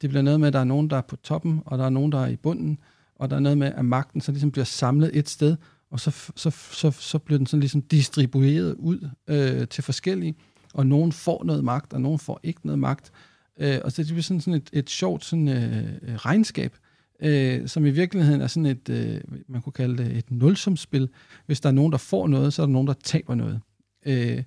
Det 0.00 0.10
bliver 0.10 0.22
noget 0.22 0.40
med, 0.40 0.46
at 0.46 0.52
der 0.52 0.60
er 0.60 0.64
nogen, 0.64 0.90
der 0.90 0.96
er 0.96 1.00
på 1.00 1.16
toppen, 1.16 1.62
og 1.66 1.78
der 1.78 1.84
er 1.84 1.90
nogen, 1.90 2.12
der 2.12 2.18
er 2.18 2.26
i 2.26 2.36
bunden, 2.36 2.78
og 3.16 3.30
der 3.30 3.36
er 3.36 3.40
noget 3.40 3.58
med, 3.58 3.72
at 3.74 3.84
magten 3.84 4.20
så 4.20 4.32
ligesom 4.32 4.50
bliver 4.50 4.64
samlet 4.64 5.10
et 5.18 5.28
sted, 5.28 5.56
og 5.94 6.00
så, 6.00 6.10
så, 6.36 6.50
så, 6.50 6.90
så 6.90 7.18
bliver 7.18 7.38
den 7.38 7.46
sådan 7.46 7.60
ligesom 7.60 7.82
distribueret 7.82 8.74
ud 8.74 9.10
øh, 9.28 9.68
til 9.68 9.84
forskellige, 9.84 10.34
og 10.72 10.86
nogen 10.86 11.12
får 11.12 11.44
noget 11.44 11.64
magt, 11.64 11.92
og 11.92 12.00
nogen 12.00 12.18
får 12.18 12.40
ikke 12.42 12.60
noget 12.64 12.78
magt. 12.78 13.12
Øh, 13.60 13.78
og 13.84 13.92
så 13.92 14.02
det 14.02 14.08
bliver 14.08 14.22
sådan, 14.22 14.40
sådan 14.40 14.54
et, 14.54 14.70
et 14.72 14.90
sjovt 14.90 15.24
sådan, 15.24 15.48
øh, 15.48 15.88
øh 16.02 16.14
regnskab, 16.14 16.76
øh, 17.22 17.68
som 17.68 17.86
i 17.86 17.90
virkeligheden 17.90 18.40
er 18.40 18.46
sådan 18.46 18.66
et, 18.66 18.88
øh, 18.88 19.20
man 19.48 19.62
kunne 19.62 19.72
kalde 19.72 20.04
det 20.04 20.16
et 20.16 20.30
nulsumspil. 20.30 21.08
Hvis 21.46 21.60
der 21.60 21.68
er 21.68 21.72
nogen, 21.72 21.92
der 21.92 21.98
får 21.98 22.28
noget, 22.28 22.52
så 22.52 22.62
er 22.62 22.66
der 22.66 22.72
nogen, 22.72 22.88
der 22.88 22.94
taber 23.04 23.34
noget. 23.34 23.60
Øh, 24.06 24.42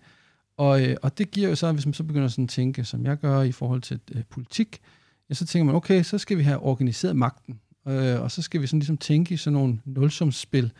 og, 0.58 0.86
øh, 0.86 0.96
og 1.02 1.18
det 1.18 1.32
giver 1.32 1.50
jo 1.50 1.56
så, 1.56 1.72
hvis 1.72 1.86
man 1.86 1.94
så 1.94 2.04
begynder 2.04 2.28
sådan 2.28 2.44
at 2.44 2.50
tænke, 2.50 2.84
som 2.84 3.06
jeg 3.06 3.18
gør 3.18 3.42
i 3.42 3.52
forhold 3.52 3.82
til 3.82 4.00
øh, 4.16 4.24
politik, 4.30 4.80
ja, 5.30 5.34
så 5.34 5.46
tænker 5.46 5.66
man, 5.66 5.76
okay, 5.76 6.04
så 6.04 6.18
skal 6.18 6.38
vi 6.38 6.44
have 6.44 6.60
organiseret 6.60 7.16
magten. 7.16 7.60
Øh, 7.88 8.22
og 8.22 8.32
så 8.32 8.42
skal 8.42 8.62
vi 8.62 8.68
sådan 8.68 8.80
ligesom 8.80 8.98
tænke 8.98 9.34
i 9.34 9.38
sådan 9.38 9.54
nogle 9.54 9.80
nulsumsspil. 9.86 10.72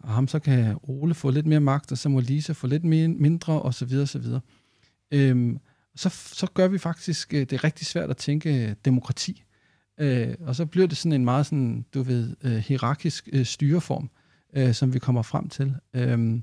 Og 0.00 0.08
ham 0.08 0.28
så 0.28 0.38
kan 0.38 0.76
Ole 0.82 1.14
få 1.14 1.30
lidt 1.30 1.46
mere 1.46 1.60
magt, 1.60 1.92
og 1.92 1.98
så 1.98 2.08
må 2.08 2.20
Lisa 2.20 2.52
få 2.52 2.66
lidt 2.66 2.84
mere, 2.84 3.08
mindre, 3.08 3.62
og 3.62 3.74
så 3.74 3.84
videre, 3.84 4.02
og 4.02 4.08
så 4.08 4.18
videre. 4.18 4.40
Øhm, 5.10 5.58
så, 5.94 6.08
så 6.08 6.46
gør 6.54 6.68
vi 6.68 6.78
faktisk, 6.78 7.34
øh, 7.34 7.40
det 7.40 7.52
er 7.52 7.64
rigtig 7.64 7.86
svært 7.86 8.10
at 8.10 8.16
tænke 8.16 8.68
øh, 8.68 8.74
demokrati. 8.84 9.44
Øh, 10.00 10.34
og 10.40 10.56
så 10.56 10.66
bliver 10.66 10.86
det 10.86 10.96
sådan 10.96 11.12
en 11.12 11.24
meget 11.24 11.46
sådan, 11.46 11.84
du 11.94 12.02
ved, 12.02 12.36
øh, 12.42 12.56
hierarkisk 12.56 13.28
øh, 13.32 13.46
styreform, 13.46 14.10
øh, 14.56 14.74
som 14.74 14.94
vi 14.94 14.98
kommer 14.98 15.22
frem 15.22 15.48
til. 15.48 15.74
Øh, 15.94 16.40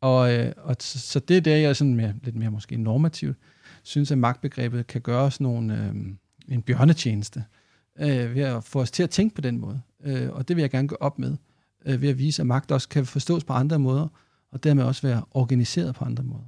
og, 0.00 0.34
øh, 0.34 0.52
og 0.56 0.76
så 0.80 1.20
det 1.20 1.36
er 1.36 1.40
det, 1.40 1.50
jeg 1.50 1.62
er 1.62 1.72
sådan 1.72 1.94
mere, 1.94 2.14
lidt 2.22 2.36
mere 2.36 2.50
måske 2.50 2.76
normativt, 2.76 3.36
synes, 3.82 4.10
at 4.10 4.18
magtbegrebet 4.18 4.86
kan 4.86 5.00
gøre 5.00 5.22
os 5.22 5.40
nogle, 5.40 5.84
øh, 5.84 5.94
en 6.48 6.62
bjørnetjeneste 6.62 7.44
øh, 8.00 8.34
ved 8.34 8.42
at 8.42 8.64
få 8.64 8.80
os 8.80 8.90
til 8.90 9.02
at 9.02 9.10
tænke 9.10 9.34
på 9.34 9.40
den 9.40 9.58
måde. 9.58 9.80
Øh, 10.04 10.30
og 10.30 10.48
det 10.48 10.56
vil 10.56 10.62
jeg 10.62 10.70
gerne 10.70 10.88
gå 10.88 10.96
op 11.00 11.18
med, 11.18 11.36
øh, 11.86 12.02
ved 12.02 12.08
at 12.08 12.18
vise, 12.18 12.42
at 12.42 12.46
magt 12.46 12.72
også 12.72 12.88
kan 12.88 13.06
forstås 13.06 13.44
på 13.44 13.52
andre 13.52 13.78
måder, 13.78 14.08
og 14.52 14.64
dermed 14.64 14.84
også 14.84 15.06
være 15.06 15.24
organiseret 15.30 15.94
på 15.94 16.04
andre 16.04 16.22
måder. 16.22 16.44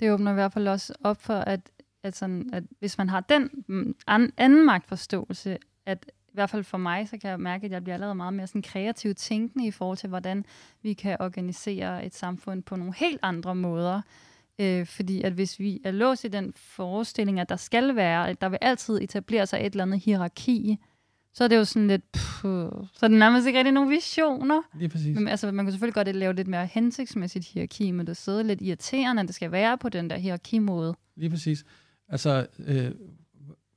Det 0.00 0.12
åbner 0.12 0.30
i 0.30 0.34
hvert 0.34 0.52
fald 0.52 0.68
også 0.68 0.94
op 1.04 1.22
for, 1.22 1.34
at, 1.34 1.60
at, 2.02 2.16
sådan, 2.16 2.50
at 2.52 2.64
hvis 2.78 2.98
man 2.98 3.08
har 3.08 3.20
den 3.20 3.50
mm, 3.68 3.94
anden 4.36 4.66
magtforståelse, 4.66 5.58
at 5.86 6.06
i 6.08 6.34
hvert 6.34 6.50
fald 6.50 6.64
for 6.64 6.78
mig, 6.78 7.08
så 7.08 7.18
kan 7.18 7.30
jeg 7.30 7.40
mærke, 7.40 7.64
at 7.64 7.72
jeg 7.72 7.84
bliver 7.84 7.94
allerede 7.94 8.14
meget 8.14 8.34
mere 8.34 8.46
sådan 8.46 8.62
kreativt 8.62 9.16
tænkende 9.16 9.66
i 9.66 9.70
forhold 9.70 9.98
til, 9.98 10.08
hvordan 10.08 10.44
vi 10.82 10.92
kan 10.92 11.16
organisere 11.20 12.06
et 12.06 12.14
samfund 12.14 12.62
på 12.62 12.76
nogle 12.76 12.94
helt 12.96 13.18
andre 13.22 13.54
måder. 13.54 14.00
Øh, 14.58 14.86
fordi 14.86 15.22
at 15.22 15.32
hvis 15.32 15.58
vi 15.58 15.80
er 15.84 15.90
låst 15.90 16.24
i 16.24 16.28
den 16.28 16.52
forestilling, 16.56 17.40
at 17.40 17.48
der 17.48 17.56
skal 17.56 17.96
være, 17.96 18.28
at 18.28 18.40
der 18.40 18.48
vil 18.48 18.58
altid 18.60 19.00
etablere 19.02 19.46
sig 19.46 19.60
et 19.60 19.72
eller 19.72 19.82
andet 19.82 20.00
hierarki, 20.00 20.78
så 21.34 21.44
er 21.44 21.48
det 21.48 21.56
jo 21.56 21.64
sådan 21.64 21.88
lidt, 21.88 22.12
puh, 22.12 22.70
så 22.92 22.98
er 23.02 23.08
det 23.08 23.18
nærmest 23.18 23.46
ikke 23.46 23.58
rigtig 23.58 23.72
nogen 23.72 23.90
visioner. 23.90 24.62
Lige 24.78 24.88
præcis. 24.88 25.16
Men, 25.16 25.28
altså, 25.28 25.52
man 25.52 25.64
kan 25.64 25.72
selvfølgelig 25.72 25.94
godt 25.94 26.16
lave 26.16 26.32
lidt 26.32 26.48
mere 26.48 26.66
hensigtsmæssigt 26.66 27.44
hierarki, 27.44 27.90
men 27.90 28.06
det 28.06 28.16
sidder 28.16 28.42
lidt 28.42 28.62
irriterende, 28.62 29.22
at 29.22 29.28
det 29.28 29.34
skal 29.34 29.52
være 29.52 29.78
på 29.78 29.88
den 29.88 30.10
der 30.10 30.16
hierarkimåde. 30.16 30.94
Lige 31.16 31.30
præcis. 31.30 31.64
Altså, 32.08 32.46
øh, 32.58 32.90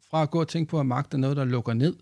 fra 0.10 0.22
at 0.22 0.32
gå 0.32 0.40
og 0.40 0.48
tænke 0.48 0.70
på, 0.70 0.80
at 0.80 0.86
magt 0.86 1.14
er 1.14 1.18
noget, 1.18 1.38
der 1.38 1.46
lukker 1.46 1.74
ned 1.74 1.96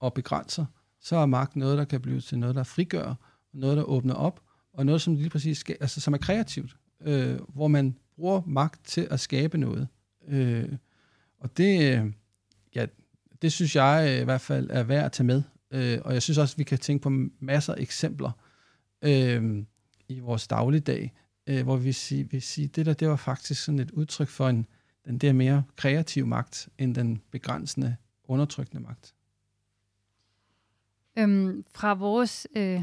og 0.00 0.14
begrænser, 0.14 0.66
så 1.00 1.16
er 1.16 1.26
magt 1.26 1.56
noget, 1.56 1.78
der 1.78 1.84
kan 1.84 2.00
blive 2.00 2.20
til 2.20 2.38
noget, 2.38 2.54
der 2.54 2.62
frigør, 2.62 3.14
noget, 3.52 3.76
der 3.76 3.82
åbner 3.82 4.14
op, 4.14 4.40
og 4.72 4.86
noget, 4.86 5.00
som 5.02 5.14
lige 5.14 5.30
præcis 5.30 5.58
skal, 5.58 5.76
altså, 5.80 6.00
som 6.00 6.14
er 6.14 6.18
kreativt, 6.18 6.76
øh, 7.00 7.38
hvor 7.48 7.68
man 7.68 7.96
bruger 8.16 8.42
magt 8.46 8.84
til 8.84 9.08
at 9.10 9.20
skabe 9.20 9.58
noget. 9.58 9.88
Øh, 10.28 10.72
og 11.38 11.56
det, 11.56 11.98
øh, 11.98 12.12
ja, 12.74 12.86
det 13.44 13.52
synes 13.52 13.76
jeg 13.76 14.06
øh, 14.08 14.20
i 14.20 14.24
hvert 14.24 14.40
fald 14.40 14.70
er 14.70 14.82
værd 14.82 15.04
at 15.04 15.12
tage 15.12 15.26
med. 15.26 15.42
Øh, 15.70 15.98
og 16.04 16.12
jeg 16.14 16.22
synes 16.22 16.38
også, 16.38 16.54
at 16.54 16.58
vi 16.58 16.64
kan 16.64 16.78
tænke 16.78 17.02
på 17.02 17.10
masser 17.40 17.74
af 17.74 17.80
eksempler 17.80 18.30
øh, 19.02 19.64
i 20.08 20.18
vores 20.18 20.48
dagligdag, 20.48 21.12
øh, 21.46 21.62
hvor 21.62 21.76
vi 21.76 21.92
siger, 21.92 22.24
vi 22.24 22.40
siger, 22.40 22.68
det 22.68 22.86
der, 22.86 22.92
det 22.92 23.08
var 23.08 23.16
faktisk 23.16 23.64
sådan 23.64 23.78
et 23.78 23.90
udtryk 23.90 24.28
for 24.28 24.48
en, 24.48 24.66
den 25.06 25.18
der 25.18 25.32
mere 25.32 25.64
kreative 25.76 26.26
magt, 26.26 26.68
end 26.78 26.94
den 26.94 27.20
begrænsende, 27.30 27.96
undertrykkende 28.24 28.82
magt. 28.82 29.14
Øhm, 31.18 31.64
fra 31.74 31.94
vores 31.94 32.46
øh, 32.56 32.82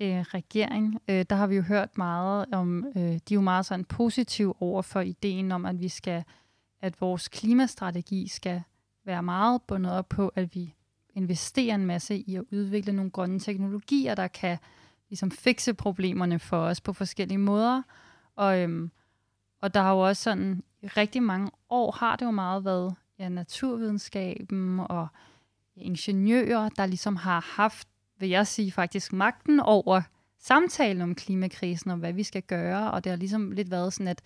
øh, 0.00 0.20
regering, 0.20 0.98
øh, 1.08 1.24
der 1.30 1.36
har 1.36 1.46
vi 1.46 1.56
jo 1.56 1.62
hørt 1.62 1.98
meget 1.98 2.46
om, 2.52 2.86
øh, 2.96 3.02
de 3.02 3.10
er 3.10 3.20
jo 3.34 3.40
meget 3.40 3.66
sådan 3.66 3.84
positiv 3.84 4.56
over 4.60 4.82
for 4.82 5.00
ideen 5.00 5.52
om, 5.52 5.66
at 5.66 5.80
vi 5.80 5.88
skal, 5.88 6.24
at 6.80 7.00
vores 7.00 7.28
klimastrategi 7.28 8.28
skal 8.28 8.62
være 9.08 9.22
meget 9.22 9.62
bundet 9.62 9.92
op 9.92 10.08
på, 10.08 10.28
at 10.28 10.54
vi 10.54 10.74
investerer 11.14 11.74
en 11.74 11.86
masse 11.86 12.18
i 12.18 12.36
at 12.36 12.44
udvikle 12.52 12.92
nogle 12.92 13.10
grønne 13.10 13.40
teknologier, 13.40 14.14
der 14.14 14.28
kan 14.28 14.58
ligesom 15.08 15.30
fikse 15.30 15.74
problemerne 15.74 16.38
for 16.38 16.56
os 16.56 16.80
på 16.80 16.92
forskellige 16.92 17.38
måder. 17.38 17.82
Og, 18.36 18.58
øhm, 18.58 18.90
og 19.60 19.74
der 19.74 19.82
har 19.82 19.92
jo 19.92 19.98
også 19.98 20.22
sådan, 20.22 20.62
i 20.82 20.86
rigtig 20.86 21.22
mange 21.22 21.50
år 21.70 21.92
har 21.92 22.16
det 22.16 22.26
jo 22.26 22.30
meget 22.30 22.64
været 22.64 22.94
ja, 23.18 23.28
naturvidenskaben 23.28 24.80
og 24.80 25.08
ingeniører, 25.76 26.68
der 26.68 26.86
ligesom 26.86 27.16
har 27.16 27.52
haft, 27.56 27.88
vil 28.18 28.28
jeg 28.28 28.46
sige, 28.46 28.72
faktisk 28.72 29.12
magten 29.12 29.60
over 29.60 30.02
samtalen 30.38 31.02
om 31.02 31.14
klimakrisen 31.14 31.90
og 31.90 31.96
hvad 31.96 32.12
vi 32.12 32.22
skal 32.22 32.42
gøre. 32.42 32.90
Og 32.90 33.04
det 33.04 33.10
har 33.10 33.16
ligesom 33.16 33.50
lidt 33.50 33.70
været 33.70 33.92
sådan, 33.92 34.08
at 34.08 34.22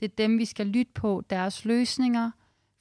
det 0.00 0.10
er 0.10 0.16
dem, 0.16 0.38
vi 0.38 0.44
skal 0.44 0.66
lytte 0.66 0.92
på, 0.92 1.22
deres 1.30 1.64
løsninger, 1.64 2.30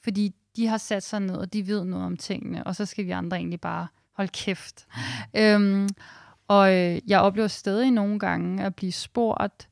fordi 0.04 0.36
de 0.56 0.68
har 0.68 0.78
sat 0.78 1.04
sig 1.04 1.20
ned, 1.20 1.36
og 1.36 1.54
de 1.54 1.68
ved 1.68 1.84
noget 1.84 2.06
om 2.06 2.18
tingene, 2.18 2.64
og 2.64 2.76
så 2.76 2.86
skal 2.86 3.06
vi 3.06 3.12
andre 3.12 3.38
egentlig 3.38 3.62
bare 3.62 3.88
holde 4.14 4.32
kæft. 4.32 4.86
Øhm, 5.34 5.90
og 6.48 6.76
øh, 6.76 7.00
jeg 7.08 7.20
oplever 7.20 7.48
stadig 7.48 7.92
nogle 7.92 8.20
gange 8.20 8.64
at 8.64 8.76
blive 8.76 8.92
spurgt, 8.92 9.70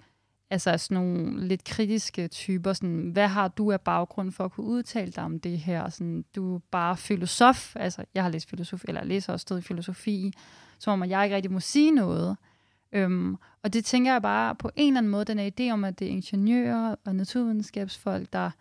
altså 0.50 0.78
sådan 0.78 0.96
nogle 0.96 1.48
lidt 1.48 1.63
kritiske 1.63 2.28
typer, 2.28 2.74
sådan, 2.74 3.10
hvad 3.13 3.28
har 3.28 3.48
du 3.48 3.72
af 3.72 3.82
baggrund 3.82 4.32
for 4.32 4.46
at 4.46 4.52
kunne 4.52 4.65
udtale 4.65 5.12
dig 5.12 5.24
om 5.24 5.39
det 5.39 5.60
her? 5.60 5.89
Sådan, 5.89 6.26
du 6.36 6.56
er 6.56 6.60
bare 6.72 6.98
filosof, 6.98 7.76
altså 7.76 8.04
jeg 8.13 8.24
har 8.24 8.30
læst 8.30 8.50
filosofi, 8.50 8.86
eller 8.88 9.02
jeg 9.02 9.08
læser 9.08 9.34
også 9.34 9.43
stadig 9.43 9.63
filosofi, 9.63 10.34
som 10.80 11.02
om 11.02 11.10
jeg 11.10 11.24
ikke 11.24 11.36
rigtig 11.36 11.52
må 11.52 11.60
sige 11.60 11.91
noget. 11.91 12.38
Øhm, 12.91 13.38
og 13.63 13.74
det 13.74 13.86
tænker 13.86 14.12
jeg 14.12 14.22
bare 14.22 14.56
på 14.56 14.72
en 14.76 14.88
eller 14.88 14.98
anden 14.98 15.12
måde, 15.12 15.26
den 15.26 15.39
er 15.39 15.50
idé 15.60 15.74
om, 15.74 15.84
at 15.84 16.00
det 16.00 16.08
er 16.08 16.12
ingeniører 16.12 16.96
og 17.06 17.15
naturvidenskabsfolk, 17.15 18.34
der 18.34 18.52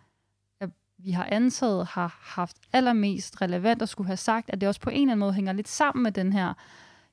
vi 1.04 1.10
har 1.10 1.28
antaget 1.32 1.86
har 1.86 2.18
haft 2.20 2.56
allermest 2.72 3.42
relevant 3.42 3.82
at 3.82 3.88
skulle 3.88 4.06
have 4.06 4.16
sagt, 4.16 4.50
at 4.50 4.60
det 4.60 4.68
også 4.68 4.80
på 4.80 4.90
en 4.90 4.96
eller 4.96 5.12
anden 5.12 5.18
måde 5.18 5.32
hænger 5.32 5.52
lidt 5.52 5.68
sammen 5.68 6.02
med 6.02 6.12
den 6.12 6.32
her 6.32 6.54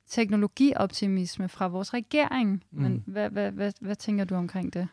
teknologioptimisme 0.08 1.49
fra 1.49 1.67
vores 1.67 1.93
regering. 1.93 2.63
Mm. 2.71 2.82
Men 2.82 3.04
hvad, 3.08 3.30
hvad, 3.30 3.52
hvad, 3.52 3.71
hvad 3.82 3.95
tænker 3.95 4.23
du 4.23 4.36
omkring 4.36 4.73
det? 4.73 4.88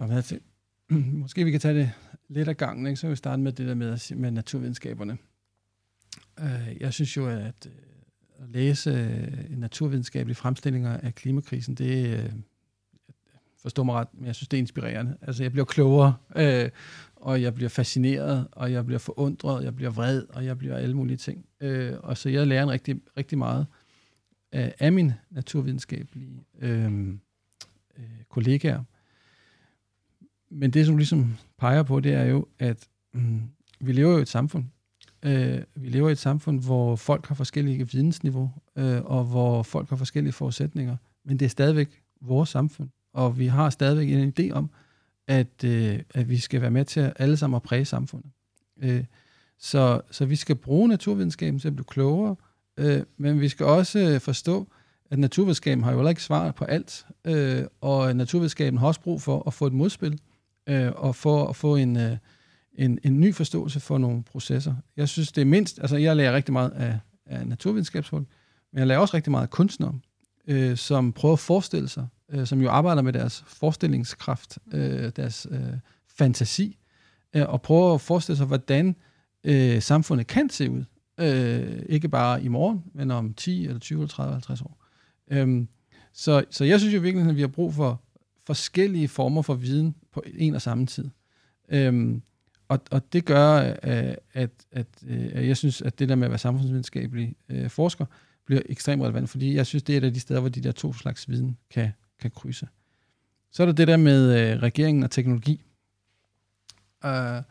Ja, 0.00 0.06
hvad 0.06 0.22
til, 0.22 0.40
måske 1.22 1.44
vi 1.44 1.50
kan 1.50 1.60
tage 1.60 1.74
det 1.74 1.90
lidt 2.28 2.48
af 2.48 2.56
gangen, 2.56 2.86
ikke? 2.86 2.96
så 2.96 3.08
vi 3.08 3.16
starte 3.16 3.42
med 3.42 3.52
det 3.52 3.68
der 3.68 3.74
med, 3.74 4.16
med 4.16 4.30
naturvidenskaberne. 4.30 5.18
Uh, 6.42 6.80
jeg 6.80 6.92
synes 6.92 7.16
jo, 7.16 7.26
at 7.28 7.66
uh, 7.66 7.72
at 8.42 8.48
læse 8.48 8.90
uh, 9.50 9.58
naturvidenskabelige 9.58 10.36
fremstillinger 10.36 10.96
af 10.96 11.14
klimakrisen, 11.14 11.74
det 11.74 12.32
forstå 13.62 13.82
mig 13.82 13.94
ret, 13.94 14.08
men 14.14 14.26
jeg 14.26 14.34
synes, 14.34 14.48
det 14.48 14.56
er 14.56 14.60
inspirerende. 14.60 15.16
Altså, 15.22 15.42
jeg 15.42 15.52
bliver 15.52 15.64
klogere, 15.64 16.14
øh, 16.36 16.70
og 17.16 17.42
jeg 17.42 17.54
bliver 17.54 17.68
fascineret, 17.68 18.48
og 18.52 18.72
jeg 18.72 18.86
bliver 18.86 18.98
forundret, 18.98 19.64
jeg 19.64 19.76
bliver 19.76 19.90
vred, 19.90 20.22
og 20.28 20.44
jeg 20.44 20.58
bliver 20.58 20.76
alle 20.76 20.96
mulige 20.96 21.16
ting. 21.16 21.46
Øh, 21.60 21.94
og 22.02 22.16
så 22.16 22.28
jeg 22.28 22.46
lærer 22.46 22.62
en 22.62 22.70
rigtig, 22.70 23.00
rigtig 23.16 23.38
meget 23.38 23.66
af, 24.52 24.74
af 24.78 24.92
min 24.92 25.12
naturvidenskabelige 25.30 26.44
øh, 26.58 27.08
øh, 27.98 28.04
kollegaer. 28.28 28.82
Men 30.50 30.70
det, 30.70 30.86
som 30.86 30.96
ligesom 30.96 31.36
peger 31.58 31.82
på, 31.82 32.00
det 32.00 32.14
er 32.14 32.24
jo, 32.24 32.46
at 32.58 32.88
mm, 33.14 33.42
vi 33.80 33.92
lever 33.92 34.12
jo 34.12 34.18
i 34.18 34.22
et 34.22 34.28
samfund. 34.28 34.64
Øh, 35.22 35.62
vi 35.74 35.88
lever 35.88 36.08
i 36.08 36.12
et 36.12 36.18
samfund, 36.18 36.60
hvor 36.64 36.96
folk 36.96 37.26
har 37.26 37.34
forskellige 37.34 37.88
vidensniveau, 37.88 38.50
øh, 38.76 39.04
og 39.04 39.24
hvor 39.24 39.62
folk 39.62 39.88
har 39.88 39.96
forskellige 39.96 40.32
forudsætninger. 40.32 40.96
Men 41.24 41.36
det 41.38 41.44
er 41.44 41.50
stadigvæk 41.50 42.02
vores 42.20 42.48
samfund, 42.48 42.88
og 43.12 43.38
vi 43.38 43.46
har 43.46 43.70
stadigvæk 43.70 44.08
en 44.08 44.32
idé 44.38 44.52
om, 44.52 44.70
at, 45.26 45.64
øh, 45.64 45.98
at 46.14 46.30
vi 46.30 46.38
skal 46.38 46.60
være 46.60 46.70
med 46.70 46.84
til 46.84 47.00
at 47.00 47.12
alle 47.16 47.36
sammen 47.36 47.56
at 47.56 47.62
præge 47.62 47.84
samfundet. 47.84 48.30
Øh, 48.82 49.04
så, 49.58 50.00
så 50.10 50.24
vi 50.24 50.36
skal 50.36 50.56
bruge 50.56 50.88
naturvidenskaben 50.88 51.60
til 51.60 51.68
at 51.68 51.74
blive 51.74 51.84
klogere, 51.84 52.36
øh, 52.76 53.02
men 53.16 53.40
vi 53.40 53.48
skal 53.48 53.66
også 53.66 53.98
øh, 53.98 54.20
forstå, 54.20 54.68
at 55.10 55.18
naturvidenskaben 55.18 55.84
har 55.84 55.90
jo 55.90 55.98
heller 55.98 56.10
ikke 56.10 56.22
svaret 56.22 56.54
på 56.54 56.64
alt, 56.64 57.06
øh, 57.24 57.64
og 57.80 58.16
naturvidenskaben 58.16 58.78
har 58.78 58.86
også 58.86 59.00
brug 59.00 59.22
for 59.22 59.42
at 59.46 59.54
få 59.54 59.66
et 59.66 59.72
modspil, 59.72 60.18
øh, 60.66 60.92
og 60.96 61.16
for 61.16 61.46
at 61.46 61.56
få 61.56 61.76
en, 61.76 61.96
øh, 61.96 62.16
en, 62.74 62.98
en 63.04 63.20
ny 63.20 63.34
forståelse 63.34 63.80
for 63.80 63.98
nogle 63.98 64.22
processer. 64.22 64.74
Jeg 64.96 65.08
synes, 65.08 65.32
det 65.32 65.40
er 65.40 65.46
mindst, 65.46 65.78
altså 65.78 65.96
jeg 65.96 66.16
lærer 66.16 66.36
rigtig 66.36 66.52
meget 66.52 66.70
af, 66.70 66.98
af 67.26 67.46
naturvidenskabsfolk, 67.46 68.26
men 68.72 68.78
jeg 68.78 68.86
lærer 68.86 68.98
også 68.98 69.16
rigtig 69.16 69.30
meget 69.30 69.42
af 69.42 69.50
kunstnere, 69.50 69.98
øh, 70.46 70.76
som 70.76 71.12
prøver 71.12 71.32
at 71.32 71.38
forestille 71.38 71.88
sig 71.88 72.06
øh, 72.32 72.46
som 72.46 72.60
jo 72.60 72.70
arbejder 72.70 73.02
med 73.02 73.12
deres 73.12 73.44
forestillingskraft, 73.46 74.58
øh, 74.72 75.12
deres 75.16 75.46
øh, 75.50 75.58
fantasi, 76.08 76.78
øh, 77.36 77.48
og 77.48 77.62
prøver 77.62 77.94
at 77.94 78.00
forestille 78.00 78.36
sig, 78.36 78.46
hvordan 78.46 78.96
øh, 79.44 79.82
samfundet 79.82 80.26
kan 80.26 80.50
se 80.50 80.70
ud. 80.70 80.84
Øh, 81.20 81.82
ikke 81.88 82.08
bare 82.08 82.42
i 82.42 82.48
morgen, 82.48 82.84
men 82.94 83.10
om 83.10 83.34
10 83.34 83.66
eller 83.66 83.78
20 83.78 83.98
eller 83.98 84.08
30 84.08 84.28
eller 84.28 84.34
50 84.34 84.62
år. 84.62 84.84
Øhm, 85.30 85.68
så, 86.12 86.44
så 86.50 86.64
jeg 86.64 86.80
synes 86.80 86.94
jo 86.94 87.00
virkelig, 87.00 87.28
at 87.28 87.36
vi 87.36 87.40
har 87.40 87.48
brug 87.48 87.74
for 87.74 88.02
forskellige 88.46 89.08
former 89.08 89.42
for 89.42 89.54
viden 89.54 89.94
på 90.12 90.22
en 90.34 90.54
og 90.54 90.62
samme 90.62 90.86
tid. 90.86 91.10
Øhm, 91.68 92.22
og, 92.68 92.80
og 92.90 93.12
det 93.12 93.24
gør, 93.24 93.56
øh, 93.56 93.74
at, 93.82 94.18
at, 94.32 94.50
at, 94.72 94.86
øh, 95.06 95.30
at 95.32 95.48
jeg 95.48 95.56
synes, 95.56 95.82
at 95.82 95.98
det 95.98 96.08
der 96.08 96.14
med 96.14 96.24
at 96.24 96.30
være 96.30 96.38
samfundsvidenskabelig 96.38 97.34
øh, 97.48 97.70
forsker, 97.70 98.06
bliver 98.46 98.62
ekstremt 98.66 99.02
relevant, 99.02 99.30
fordi 99.30 99.54
jeg 99.54 99.66
synes, 99.66 99.82
det 99.82 99.92
er 99.92 99.96
et 99.96 100.04
af 100.04 100.14
de 100.14 100.20
steder, 100.20 100.40
hvor 100.40 100.48
de 100.48 100.60
der 100.60 100.72
to 100.72 100.92
slags 100.92 101.28
viden 101.28 101.56
kan, 101.70 101.90
kan 102.22 102.30
krydse. 102.30 102.68
Så 103.50 103.62
er 103.62 103.66
der 103.66 103.72
det 103.72 103.88
der 103.88 103.96
med 103.96 104.52
øh, 104.52 104.62
regeringen 104.62 105.02
og 105.02 105.10
teknologi. 105.10 105.62
Øh, 107.04 107.42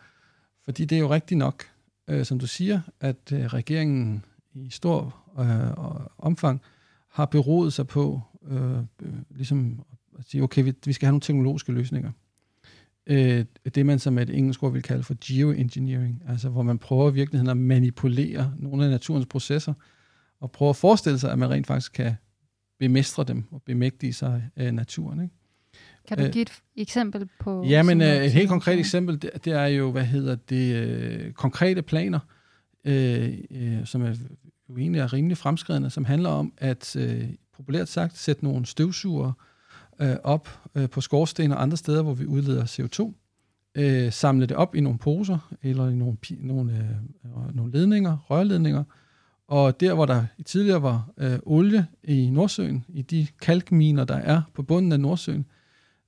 fordi 0.65 0.85
det 0.85 0.95
er 0.95 0.99
jo 0.99 1.13
rigtigt 1.13 1.37
nok, 1.37 1.63
øh, 2.07 2.25
som 2.25 2.39
du 2.39 2.47
siger, 2.47 2.81
at 2.99 3.31
øh, 3.33 3.45
regeringen 3.45 4.25
i 4.53 4.69
stor 4.69 5.15
øh, 5.39 6.01
omfang 6.17 6.61
har 7.07 7.25
beroet 7.25 7.73
sig 7.73 7.87
på 7.87 8.21
øh, 8.47 8.77
øh, 8.77 9.13
ligesom 9.29 9.83
at 10.19 10.25
sige, 10.27 10.43
okay, 10.43 10.63
vi, 10.63 10.73
vi 10.85 10.93
skal 10.93 11.05
have 11.05 11.11
nogle 11.11 11.21
teknologiske 11.21 11.71
løsninger. 11.71 12.11
Øh, 13.07 13.45
det 13.75 13.85
man 13.85 13.99
som 13.99 14.17
et 14.17 14.29
engelsk 14.29 14.63
ord 14.63 14.71
vil 14.71 14.81
kalde 14.81 15.03
for 15.03 15.15
geoengineering, 15.25 16.23
altså 16.27 16.49
hvor 16.49 16.63
man 16.63 16.77
prøver 16.77 17.11
i 17.11 17.13
virkeligheden 17.13 17.49
at 17.49 17.57
manipulere 17.57 18.53
nogle 18.57 18.85
af 18.85 18.91
naturens 18.91 19.25
processer, 19.25 19.73
og 20.39 20.51
prøver 20.51 20.69
at 20.69 20.75
forestille 20.75 21.19
sig, 21.19 21.31
at 21.31 21.39
man 21.39 21.49
rent 21.49 21.67
faktisk 21.67 21.93
kan 21.93 22.15
bemestre 22.81 23.23
dem 23.23 23.43
og 23.51 23.61
bemægtige 23.65 24.13
sig 24.13 24.43
af 24.55 24.73
naturen. 24.73 25.21
Ikke? 25.21 25.33
Kan 26.07 26.17
du 26.17 26.23
øh, 26.23 26.31
give 26.31 26.41
et 26.41 26.61
eksempel 26.75 27.29
på... 27.39 27.65
Ja, 27.65 27.83
men 27.83 28.01
øh, 28.01 28.25
et 28.25 28.31
helt 28.31 28.49
konkret 28.49 28.79
eksempel, 28.79 29.21
det, 29.21 29.45
det 29.45 29.53
er 29.53 29.65
jo, 29.65 29.91
hvad 29.91 30.05
hedder 30.05 30.35
det, 30.35 30.75
øh, 30.75 31.31
konkrete 31.31 31.81
planer, 31.81 32.19
øh, 32.85 33.37
øh, 33.51 33.85
som 33.85 34.01
er 34.01 34.15
jo 34.69 34.77
egentlig 34.77 34.99
er 34.99 35.13
rimelig 35.13 35.37
fremskridende, 35.37 35.89
som 35.89 36.05
handler 36.05 36.29
om 36.29 36.53
at 36.57 36.95
øh, 36.95 37.23
populært 37.57 37.89
sagt 37.89 38.17
sætte 38.17 38.43
nogle 38.43 38.65
støvsuger 38.65 39.31
øh, 40.01 40.15
op 40.23 40.49
øh, 40.75 40.89
på 40.89 41.01
skorsten 41.01 41.51
og 41.51 41.61
andre 41.61 41.77
steder, 41.77 42.01
hvor 42.03 42.13
vi 42.13 42.25
udleder 42.25 42.65
CO2, 42.65 43.13
øh, 43.81 44.11
samle 44.11 44.45
det 44.45 44.57
op 44.57 44.75
i 44.75 44.81
nogle 44.81 44.99
poser 44.99 45.53
eller 45.63 45.89
i 45.89 45.95
nogle, 45.95 46.17
nogle, 46.39 46.73
øh, 47.25 47.55
nogle 47.55 47.71
ledninger, 47.71 48.17
rørledninger, 48.29 48.83
og 49.51 49.79
der, 49.79 49.93
hvor 49.93 50.05
der 50.05 50.25
tidligere 50.45 50.81
var 50.81 51.09
øh, 51.17 51.39
olie 51.45 51.87
i 52.03 52.29
Nordsøen, 52.29 52.85
i 52.89 53.01
de 53.01 53.27
kalkminer, 53.41 54.03
der 54.03 54.15
er 54.15 54.41
på 54.53 54.63
bunden 54.63 54.91
af 54.91 54.99
Nordsøen, 54.99 55.45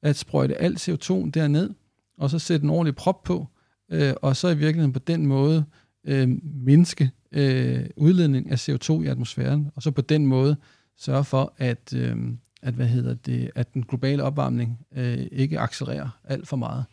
at 0.01 0.15
sprøjte 0.15 0.61
alt 0.61 0.89
CO2 0.89 1.29
derned, 1.29 1.69
og 2.17 2.29
så 2.29 2.39
sætte 2.39 2.63
en 2.63 2.69
ordentlig 2.69 2.95
prop 2.95 3.23
på, 3.23 3.47
øh, 3.91 4.13
og 4.21 4.35
så 4.35 4.47
i 4.47 4.57
virkeligheden 4.57 4.93
på 4.93 4.99
den 4.99 5.25
måde 5.25 5.65
øh, 6.03 6.29
mindske 6.43 7.11
øh, 7.31 7.85
udledning 7.95 8.51
af 8.51 8.69
CO2 8.69 9.01
i 9.01 9.07
atmosfæren, 9.07 9.71
og 9.75 9.83
så 9.83 9.91
på 9.91 10.01
den 10.01 10.25
måde 10.25 10.55
sørge 10.97 11.23
for, 11.23 11.53
at, 11.57 11.93
øh, 11.95 12.17
at, 12.61 12.73
hvad 12.73 12.87
hedder 12.87 13.13
det, 13.13 13.51
at 13.55 13.73
den 13.73 13.83
globale 13.83 14.23
opvarmning 14.23 14.79
øh, 14.95 15.27
ikke 15.31 15.59
accelererer 15.59 16.09
alt 16.23 16.47
for 16.47 16.57
meget. 16.57 16.85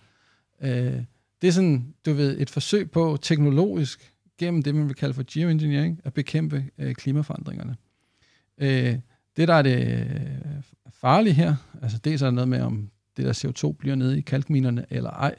Øh, 0.62 1.02
det 1.42 1.48
er 1.48 1.52
sådan, 1.52 1.94
du 2.06 2.12
ved, 2.12 2.40
et 2.40 2.50
forsøg 2.50 2.90
på 2.90 3.18
teknologisk, 3.22 4.12
gennem 4.40 4.62
det, 4.62 4.74
man 4.74 4.86
vil 4.86 4.96
kalde 4.96 5.14
for 5.14 5.24
geoengineering, 5.30 6.00
at 6.04 6.14
bekæmpe 6.14 6.64
øh, 6.78 6.94
klimaforandringerne. 6.94 7.76
Øh, 8.58 8.98
det, 9.36 9.48
der 9.48 9.54
er 9.54 9.62
det 9.62 10.00
øh, 10.00 10.62
farlige 11.00 11.34
her, 11.34 11.54
altså 11.82 11.98
det 11.98 12.14
er 12.14 12.18
der 12.18 12.30
noget 12.30 12.48
med, 12.48 12.60
om 12.60 12.90
det 13.16 13.24
der 13.24 13.32
CO2 13.32 13.72
bliver 13.72 13.94
nede 13.94 14.18
i 14.18 14.20
kalkminerne 14.20 14.86
eller 14.90 15.10
ej. 15.10 15.34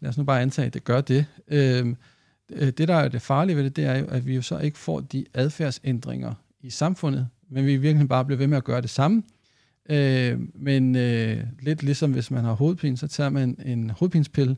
Lad 0.00 0.10
os 0.10 0.18
nu 0.18 0.24
bare 0.24 0.42
antage, 0.42 0.66
at 0.66 0.74
det 0.74 0.84
gør 0.84 1.00
det. 1.00 1.26
Øh, 1.48 1.86
øh, 2.52 2.66
det, 2.66 2.88
der 2.88 2.94
er 2.94 3.08
det 3.08 3.22
farlige 3.22 3.56
ved 3.56 3.64
det, 3.64 3.76
det 3.76 3.84
er 3.84 3.96
jo, 3.96 4.06
at 4.06 4.26
vi 4.26 4.34
jo 4.34 4.42
så 4.42 4.58
ikke 4.58 4.78
får 4.78 5.00
de 5.00 5.24
adfærdsændringer 5.34 6.34
i 6.60 6.70
samfundet, 6.70 7.28
men 7.48 7.66
vi 7.66 7.76
virkelig 7.76 8.08
bare 8.08 8.24
bliver 8.24 8.38
ved 8.38 8.46
med 8.46 8.56
at 8.56 8.64
gøre 8.64 8.80
det 8.80 8.90
samme. 8.90 9.22
Øh, 9.90 10.38
men 10.54 10.96
øh, 10.96 11.44
lidt 11.60 11.82
ligesom 11.82 12.12
hvis 12.12 12.30
man 12.30 12.44
har 12.44 12.52
hovedpine, 12.52 12.96
så 12.96 13.08
tager 13.08 13.30
man 13.30 13.56
en 13.66 13.90
hovedpinspille, 13.90 14.56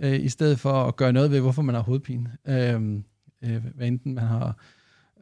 øh, 0.00 0.20
i 0.20 0.28
stedet 0.28 0.60
for 0.60 0.72
at 0.72 0.96
gøre 0.96 1.12
noget 1.12 1.30
ved, 1.30 1.40
hvorfor 1.40 1.62
man 1.62 1.74
har 1.74 1.82
hovedpine. 1.82 2.30
Øh, 2.48 3.02
øh, 3.42 3.64
hvad 3.64 3.86
enten 3.86 4.14
man 4.14 4.24
har 4.24 4.56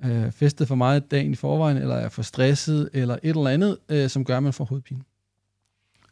øh, 0.04 0.32
festet 0.32 0.68
for 0.68 0.74
meget 0.74 1.10
dagen 1.10 1.32
i 1.32 1.36
forvejen, 1.36 1.76
eller 1.76 1.94
er 1.94 2.08
for 2.08 2.22
stresset, 2.22 2.90
eller 2.92 3.14
et 3.14 3.36
eller 3.36 3.48
andet, 3.48 3.78
øh, 3.88 4.08
som 4.08 4.24
gør, 4.24 4.36
at 4.36 4.42
man 4.42 4.52
får 4.52 4.64
hovedpine. 4.64 5.02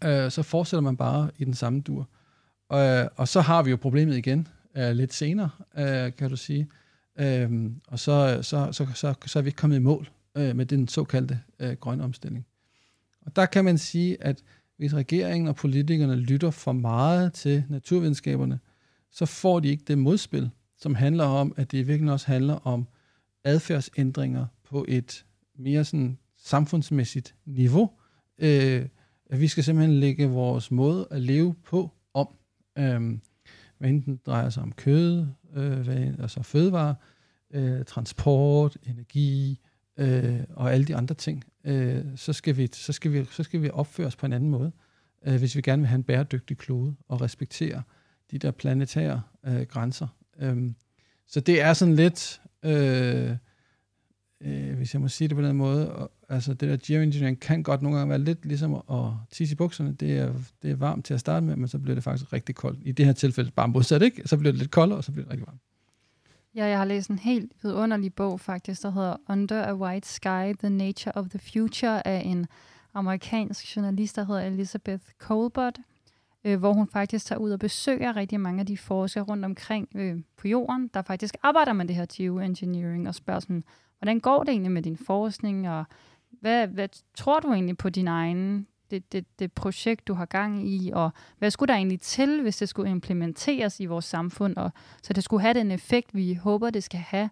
Øh, 0.05 0.31
så 0.31 0.43
fortsætter 0.43 0.83
man 0.83 0.97
bare 0.97 1.31
i 1.39 1.45
den 1.45 1.55
samme 1.55 1.81
dur. 1.81 2.09
Øh, 2.73 3.07
og 3.17 3.29
så 3.29 3.41
har 3.41 3.63
vi 3.63 3.71
jo 3.71 3.77
problemet 3.77 4.17
igen 4.17 4.49
øh, 4.77 4.91
lidt 4.91 5.15
senere, 5.15 5.51
øh, 5.79 6.13
kan 6.19 6.31
du 6.31 6.37
sige. 6.37 6.69
Øh, 7.21 7.71
og 7.89 7.99
så, 7.99 8.39
så, 8.43 8.73
så, 8.73 8.87
så, 8.95 9.15
så 9.27 9.39
er 9.39 9.43
vi 9.43 9.49
ikke 9.49 9.57
kommet 9.57 9.77
i 9.77 9.81
mål 9.81 10.09
øh, 10.35 10.57
med 10.57 10.67
den 10.67 10.89
såkaldte 10.89 11.41
øh, 11.59 11.73
grønne 11.73 12.05
omstilling. 12.05 12.47
Og 13.21 13.37
der 13.37 13.47
kan 13.47 13.65
man 13.65 13.79
sige, 13.79 14.23
at 14.23 14.43
hvis 14.77 14.95
regeringen 14.95 15.49
og 15.49 15.57
politikerne 15.57 16.17
lytter 16.17 16.51
for 16.51 16.73
meget 16.73 17.33
til 17.33 17.65
naturvidenskaberne, 17.69 18.59
så 19.11 19.27
får 19.27 19.61
de 19.61 19.69
ikke 19.69 19.85
det 19.87 19.99
modspil, 19.99 20.51
som 20.79 20.95
handler 20.95 21.25
om, 21.25 21.55
at 21.57 21.73
det 21.73 21.87
virkelig 21.87 22.13
også 22.13 22.27
handler 22.27 22.55
om 22.55 22.89
adfærdsændringer 23.45 24.47
på 24.65 24.85
et 24.89 25.27
mere 25.59 25.85
sådan 25.85 26.19
samfundsmæssigt 26.37 27.35
niveau. 27.45 27.91
Øh, 28.39 28.87
at 29.31 29.41
vi 29.41 29.49
skal 29.49 29.65
simpelthen 29.65 30.01
lægge 30.01 30.27
vores 30.27 30.71
måde 30.71 31.09
at 31.11 31.23
leve 31.23 31.55
på 31.55 31.91
om. 32.15 32.29
Øh, 32.79 33.19
hvad 33.79 33.91
enten 33.91 34.21
drejer 34.27 34.51
sig 34.51 34.63
om 34.63 34.73
kød, 34.73 35.27
øh, 35.55 35.81
hvad, 35.81 36.15
altså 36.19 36.43
fødevare, 36.43 36.95
øh, 37.51 37.85
transport, 37.85 38.77
energi 38.87 39.61
øh, 39.97 40.41
og 40.51 40.73
alle 40.73 40.87
de 40.87 40.97
andre 40.97 41.15
ting, 41.15 41.45
øh, 41.65 42.05
så, 42.17 42.33
skal 42.33 42.57
vi, 42.57 42.69
så, 42.73 42.93
skal 42.93 43.13
vi, 43.13 43.25
så 43.25 43.43
skal 43.43 43.63
vi 43.63 43.71
opføre 43.71 44.07
os 44.07 44.17
på 44.17 44.27
en 44.27 44.33
anden 44.33 44.51
måde, 44.51 44.73
øh, 45.27 45.37
hvis 45.37 45.57
vi 45.57 45.61
gerne 45.61 45.83
vil 45.83 45.89
have 45.89 45.97
en 45.97 46.05
bæredygtig 46.05 46.59
klode 46.59 46.95
og 47.09 47.21
respektere 47.21 47.83
de 48.31 48.39
der 48.39 48.51
planetære 48.51 49.23
øh, 49.47 49.61
grænser. 49.63 50.18
Øhm, 50.41 50.75
så 51.27 51.41
det 51.41 51.61
er 51.61 51.73
sådan 51.73 51.95
lidt... 51.95 52.41
Øh, 52.63 53.31
øh, 54.41 54.77
hvis 54.77 54.95
jeg 54.95 55.01
må 55.01 55.09
sige 55.09 55.29
det 55.29 55.37
på 55.37 55.43
den 55.43 55.57
måde, 55.57 55.93
og, 55.93 56.13
altså 56.29 56.55
det 56.55 56.69
der 56.69 56.77
geoengineering 56.87 57.41
kan 57.41 57.63
godt 57.63 57.83
nogle 57.83 57.99
gange 57.99 58.11
være 58.11 58.19
lidt 58.19 58.47
ligesom 58.47 58.75
at 58.75 59.13
tisse 59.31 59.53
i 59.53 59.57
bukserne. 59.57 59.93
Det 59.93 60.19
er, 60.19 60.33
det 60.63 60.71
er 60.71 60.77
varmt 60.77 61.05
til 61.05 61.15
at 61.15 61.21
starte 61.21 61.47
med, 61.47 61.57
men 61.57 61.69
så 61.69 61.79
bliver 61.79 61.95
det 61.95 62.05
faktisk 62.05 62.33
rigtig 62.33 62.55
koldt. 62.55 62.79
I 62.83 62.93
det 62.93 63.07
her 63.07 63.13
tilfælde 63.13 63.51
bare 63.51 63.69
modsat, 63.69 64.03
ikke? 64.03 64.23
Så 64.29 64.37
bliver 64.37 64.53
det 64.53 64.59
lidt 64.59 64.71
koldere, 64.71 64.99
og 64.99 65.05
så 65.05 65.13
bliver 65.13 65.25
det 65.25 65.33
rigtig 65.33 65.47
varmt. 65.47 65.61
Ja, 66.55 66.67
jeg 66.67 66.79
har 66.79 66.85
læst 66.85 67.11
en 67.11 67.19
helt 67.19 67.53
vidunderlig 67.63 68.15
bog 68.15 68.41
faktisk, 68.41 68.83
der 68.83 68.91
hedder 68.91 69.17
Under 69.29 69.65
a 69.65 69.75
White 69.75 70.09
Sky, 70.09 70.55
The 70.59 70.71
Nature 70.71 71.13
of 71.17 71.29
the 71.29 71.39
Future 71.39 72.07
af 72.07 72.23
en 72.25 72.47
amerikansk 72.95 73.77
journalist, 73.77 74.17
der 74.17 74.25
hedder 74.25 74.41
Elizabeth 74.41 75.03
Colbert, 75.19 75.79
øh, 76.49 76.59
hvor 76.59 76.73
hun 76.73 76.89
faktisk 76.89 77.27
tager 77.27 77.39
ud 77.39 77.51
og 77.51 77.59
besøger 77.59 78.17
rigtig 78.17 78.41
mange 78.41 78.61
af 78.61 78.67
de 78.67 78.77
forskere 78.77 79.25
rundt 79.25 79.45
omkring 79.45 79.89
øh, 79.95 80.17
på 80.37 80.49
jorden, 80.49 80.91
der 80.95 81.03
faktisk 81.03 81.37
arbejder 81.43 81.73
med 81.73 81.87
det 81.87 81.97
her 81.97 82.07
geoengineering 82.13 83.09
og 83.09 83.15
spørger 83.15 83.41
sådan, 83.41 83.65
hvordan 83.99 84.21
går 84.21 84.45
det 84.45 84.49
egentlig 84.49 84.73
med 84.73 84.83
din 84.83 84.97
forskning, 84.97 85.69
og 85.69 85.85
hvad, 86.31 86.67
hvad 86.67 86.89
tror 87.17 87.41
du 87.41 87.53
egentlig 87.53 87.79
på 87.79 87.89
din 87.89 88.09
egen 88.09 88.67
det, 88.91 89.13
det, 89.13 89.25
det 89.39 89.53
projekt, 89.53 90.09
du 90.09 90.15
har 90.15 90.25
gang 90.25 90.69
i, 90.69 90.91
og 90.95 91.11
hvad 91.39 91.51
skulle 91.51 91.69
der 91.69 91.75
egentlig 91.75 92.01
til, 92.01 92.43
hvis 92.43 92.57
det 92.57 92.69
skulle 92.69 92.91
implementeres 92.91 93.81
i 93.81 93.87
vores 93.87 94.05
samfund, 94.05 94.57
og 94.57 94.71
så 95.03 95.13
det 95.13 95.25
skulle 95.25 95.41
have 95.41 95.55
den 95.55 95.71
effekt, 95.71 96.15
vi 96.15 96.35
håber, 96.35 96.71
det 96.71 96.85
skal 96.85 97.01
have. 97.01 97.31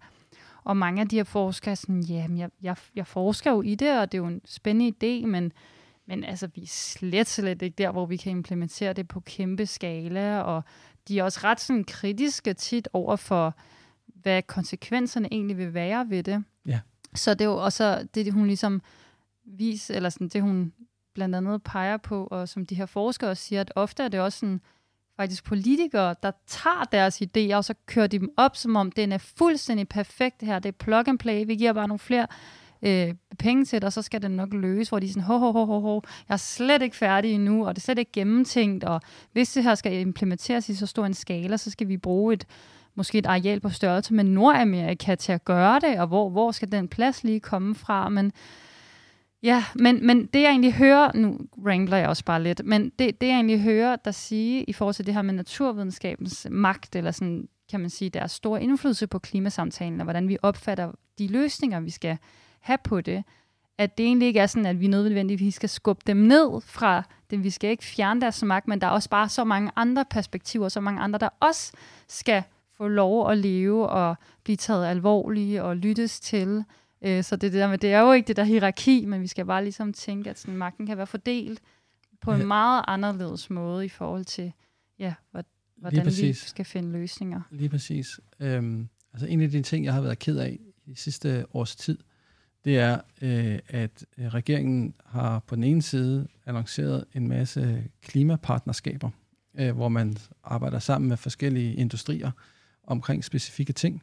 Og 0.64 0.76
mange 0.76 1.00
af 1.00 1.08
de 1.08 1.16
her 1.16 1.24
forskere 1.24 1.70
er 1.70 1.76
sådan, 1.76 2.02
jamen, 2.02 2.38
jeg, 2.38 2.50
jeg, 2.62 2.76
jeg 2.96 3.06
forsker 3.06 3.52
jo 3.52 3.62
i 3.62 3.74
det, 3.74 3.98
og 3.98 4.12
det 4.12 4.18
er 4.18 4.22
jo 4.22 4.28
en 4.28 4.40
spændende 4.44 4.92
idé, 5.22 5.26
men, 5.26 5.52
men 6.06 6.24
altså, 6.24 6.46
vi 6.54 6.62
er 6.62 6.66
slet, 6.66 7.26
slet 7.26 7.62
ikke 7.62 7.74
der, 7.74 7.90
hvor 7.90 8.06
vi 8.06 8.16
kan 8.16 8.30
implementere 8.30 8.92
det 8.92 9.08
på 9.08 9.20
kæmpe 9.20 9.66
skala, 9.66 10.40
og 10.40 10.64
de 11.08 11.18
er 11.18 11.24
også 11.24 11.40
ret 11.44 11.60
sådan 11.60 11.84
kritiske 11.84 12.54
tit 12.54 12.88
over 12.92 13.16
for, 13.16 13.54
hvad 14.06 14.42
konsekvenserne 14.42 15.28
egentlig 15.32 15.58
vil 15.58 15.74
være 15.74 16.10
ved 16.10 16.22
det. 16.22 16.44
Ja. 16.66 16.80
Så 17.14 17.34
det 17.34 17.40
er 17.40 17.48
jo 17.48 17.56
også 17.56 18.08
det, 18.14 18.32
hun 18.32 18.46
ligesom 18.46 18.82
vis, 19.44 19.90
eller 19.90 20.08
sådan, 20.08 20.28
det 20.28 20.42
hun 20.42 20.72
blandt 21.14 21.34
andet 21.34 21.62
peger 21.62 21.96
på, 21.96 22.26
og 22.26 22.48
som 22.48 22.66
de 22.66 22.74
her 22.74 22.86
forskere 22.86 23.34
siger, 23.34 23.60
at 23.60 23.72
ofte 23.76 24.02
er 24.02 24.08
det 24.08 24.20
også 24.20 24.38
sådan, 24.38 24.60
faktisk 25.16 25.44
politikere, 25.44 26.14
der 26.22 26.30
tager 26.46 26.84
deres 26.92 27.22
idéer, 27.22 27.56
og 27.56 27.64
så 27.64 27.74
kører 27.86 28.06
de 28.06 28.18
dem 28.18 28.30
op, 28.36 28.56
som 28.56 28.76
om 28.76 28.92
den 28.92 29.12
er 29.12 29.18
fuldstændig 29.18 29.88
perfekt 29.88 30.40
det 30.40 30.48
her. 30.48 30.58
Det 30.58 30.68
er 30.68 30.72
plug 30.72 31.08
and 31.08 31.18
play. 31.18 31.46
Vi 31.46 31.54
giver 31.54 31.72
bare 31.72 31.88
nogle 31.88 31.98
flere 31.98 32.26
øh, 32.86 33.14
penge 33.38 33.64
til 33.64 33.80
det, 33.80 33.84
og 33.84 33.92
så 33.92 34.02
skal 34.02 34.22
den 34.22 34.30
nok 34.30 34.48
løse, 34.52 34.90
hvor 34.90 34.98
de 34.98 35.06
er 35.06 35.10
sådan, 35.10 35.22
ho, 35.22 35.38
ho, 35.38 35.52
ho, 35.52 35.64
ho, 35.64 35.80
ho, 35.80 36.00
jeg 36.28 36.34
er 36.34 36.36
slet 36.36 36.82
ikke 36.82 36.96
færdig 36.96 37.32
endnu, 37.32 37.66
og 37.66 37.74
det 37.74 37.80
er 37.80 37.84
slet 37.84 37.98
ikke 37.98 38.12
gennemtænkt, 38.12 38.84
og 38.84 39.00
hvis 39.32 39.52
det 39.52 39.62
her 39.62 39.74
skal 39.74 40.00
implementeres 40.00 40.68
i 40.68 40.74
så 40.74 40.86
stor 40.86 41.06
en 41.06 41.14
skala, 41.14 41.56
så 41.56 41.70
skal 41.70 41.88
vi 41.88 41.96
bruge 41.96 42.34
et 42.34 42.46
måske 42.94 43.18
et 43.18 43.26
areal 43.26 43.60
på 43.60 43.68
størrelse 43.68 44.14
med 44.14 44.24
Nordamerika 44.24 45.14
til 45.14 45.32
at 45.32 45.44
gøre 45.44 45.80
det, 45.80 46.00
og 46.00 46.06
hvor, 46.06 46.30
hvor 46.30 46.50
skal 46.50 46.72
den 46.72 46.88
plads 46.88 47.24
lige 47.24 47.40
komme 47.40 47.74
fra, 47.74 48.08
men 48.08 48.32
Ja, 49.42 49.64
men, 49.74 50.06
men 50.06 50.26
det 50.26 50.42
jeg 50.42 50.50
egentlig 50.50 50.74
hører, 50.74 51.10
nu 51.14 51.38
wrangler 51.58 51.96
jeg 51.96 52.08
også 52.08 52.24
bare 52.24 52.42
lidt, 52.42 52.62
men 52.64 52.92
det, 52.98 53.20
det 53.20 53.26
jeg 53.26 53.34
egentlig 53.34 53.62
hører 53.62 53.96
der 53.96 54.10
sige 54.10 54.64
i 54.64 54.72
forhold 54.72 54.94
til 54.94 55.06
det 55.06 55.14
her 55.14 55.22
med 55.22 55.34
naturvidenskabens 55.34 56.46
magt, 56.50 56.96
eller 56.96 57.10
sådan, 57.10 57.48
kan 57.70 57.80
man 57.80 57.90
sige, 57.90 58.10
deres 58.10 58.32
store 58.32 58.62
indflydelse 58.62 59.06
på 59.06 59.18
klimasamtalen, 59.18 60.00
og 60.00 60.04
hvordan 60.04 60.28
vi 60.28 60.38
opfatter 60.42 60.92
de 61.18 61.26
løsninger, 61.26 61.80
vi 61.80 61.90
skal 61.90 62.18
have 62.66 62.78
på 62.84 63.00
det, 63.00 63.24
at 63.78 63.98
det 63.98 64.06
egentlig 64.06 64.28
ikke 64.28 64.40
er 64.40 64.46
sådan, 64.46 64.66
at 64.66 64.80
vi 64.80 64.86
nødvendigvis 64.86 65.54
skal 65.54 65.68
skubbe 65.68 66.02
dem 66.06 66.16
ned 66.16 66.60
fra 66.60 67.02
det. 67.30 67.44
Vi 67.44 67.50
skal 67.50 67.70
ikke 67.70 67.84
fjerne 67.84 68.20
deres 68.20 68.42
magt, 68.42 68.68
men 68.68 68.80
der 68.80 68.86
er 68.86 68.90
også 68.90 69.10
bare 69.10 69.28
så 69.28 69.44
mange 69.44 69.70
andre 69.76 70.04
perspektiver, 70.10 70.68
så 70.68 70.80
mange 70.80 71.00
andre, 71.00 71.18
der 71.18 71.28
også 71.40 71.72
skal 72.08 72.42
få 72.76 72.88
lov 72.88 73.30
at 73.30 73.38
leve 73.38 73.88
og 73.88 74.16
blive 74.44 74.56
taget 74.56 74.86
alvorligt 74.86 75.60
og 75.60 75.76
lyttes 75.76 76.20
til. 76.20 76.64
Øh, 77.02 77.24
så 77.24 77.36
det, 77.36 77.52
der 77.52 77.68
med, 77.68 77.78
det 77.78 77.92
er 77.92 78.00
jo 78.00 78.12
ikke 78.12 78.28
det 78.28 78.36
der 78.36 78.44
hierarki, 78.44 79.04
men 79.04 79.22
vi 79.22 79.26
skal 79.26 79.44
bare 79.44 79.62
ligesom 79.62 79.92
tænke, 79.92 80.30
at 80.30 80.38
sådan, 80.38 80.56
magten 80.56 80.86
kan 80.86 80.96
være 80.96 81.06
fordelt 81.06 81.60
på 82.20 82.32
en 82.32 82.46
meget 82.46 82.84
anderledes 82.88 83.50
måde 83.50 83.84
i 83.84 83.88
forhold 83.88 84.24
til, 84.24 84.52
ja, 84.98 85.14
hvordan 85.76 86.06
vi 86.06 86.32
skal 86.32 86.64
finde 86.64 86.92
løsninger. 86.92 87.40
Lige 87.50 87.68
præcis. 87.68 88.20
Øhm, 88.40 88.88
altså 89.12 89.26
en 89.26 89.40
af 89.40 89.50
de 89.50 89.62
ting, 89.62 89.84
jeg 89.84 89.92
har 89.92 90.00
været 90.00 90.18
ked 90.18 90.38
af 90.38 90.58
i 90.86 90.94
sidste 90.94 91.46
års 91.54 91.76
tid, 91.76 91.98
det 92.66 92.78
er, 92.78 92.98
øh, 93.22 93.58
at 93.68 94.04
øh, 94.18 94.26
regeringen 94.26 94.94
har 95.04 95.38
på 95.38 95.54
den 95.54 95.64
ene 95.64 95.82
side 95.82 96.26
annonceret 96.46 97.04
en 97.14 97.28
masse 97.28 97.84
klimapartnerskaber, 98.02 99.10
øh, 99.58 99.76
hvor 99.76 99.88
man 99.88 100.16
arbejder 100.44 100.78
sammen 100.78 101.08
med 101.08 101.16
forskellige 101.16 101.74
industrier 101.74 102.30
omkring 102.86 103.24
specifikke 103.24 103.72
ting. 103.72 104.02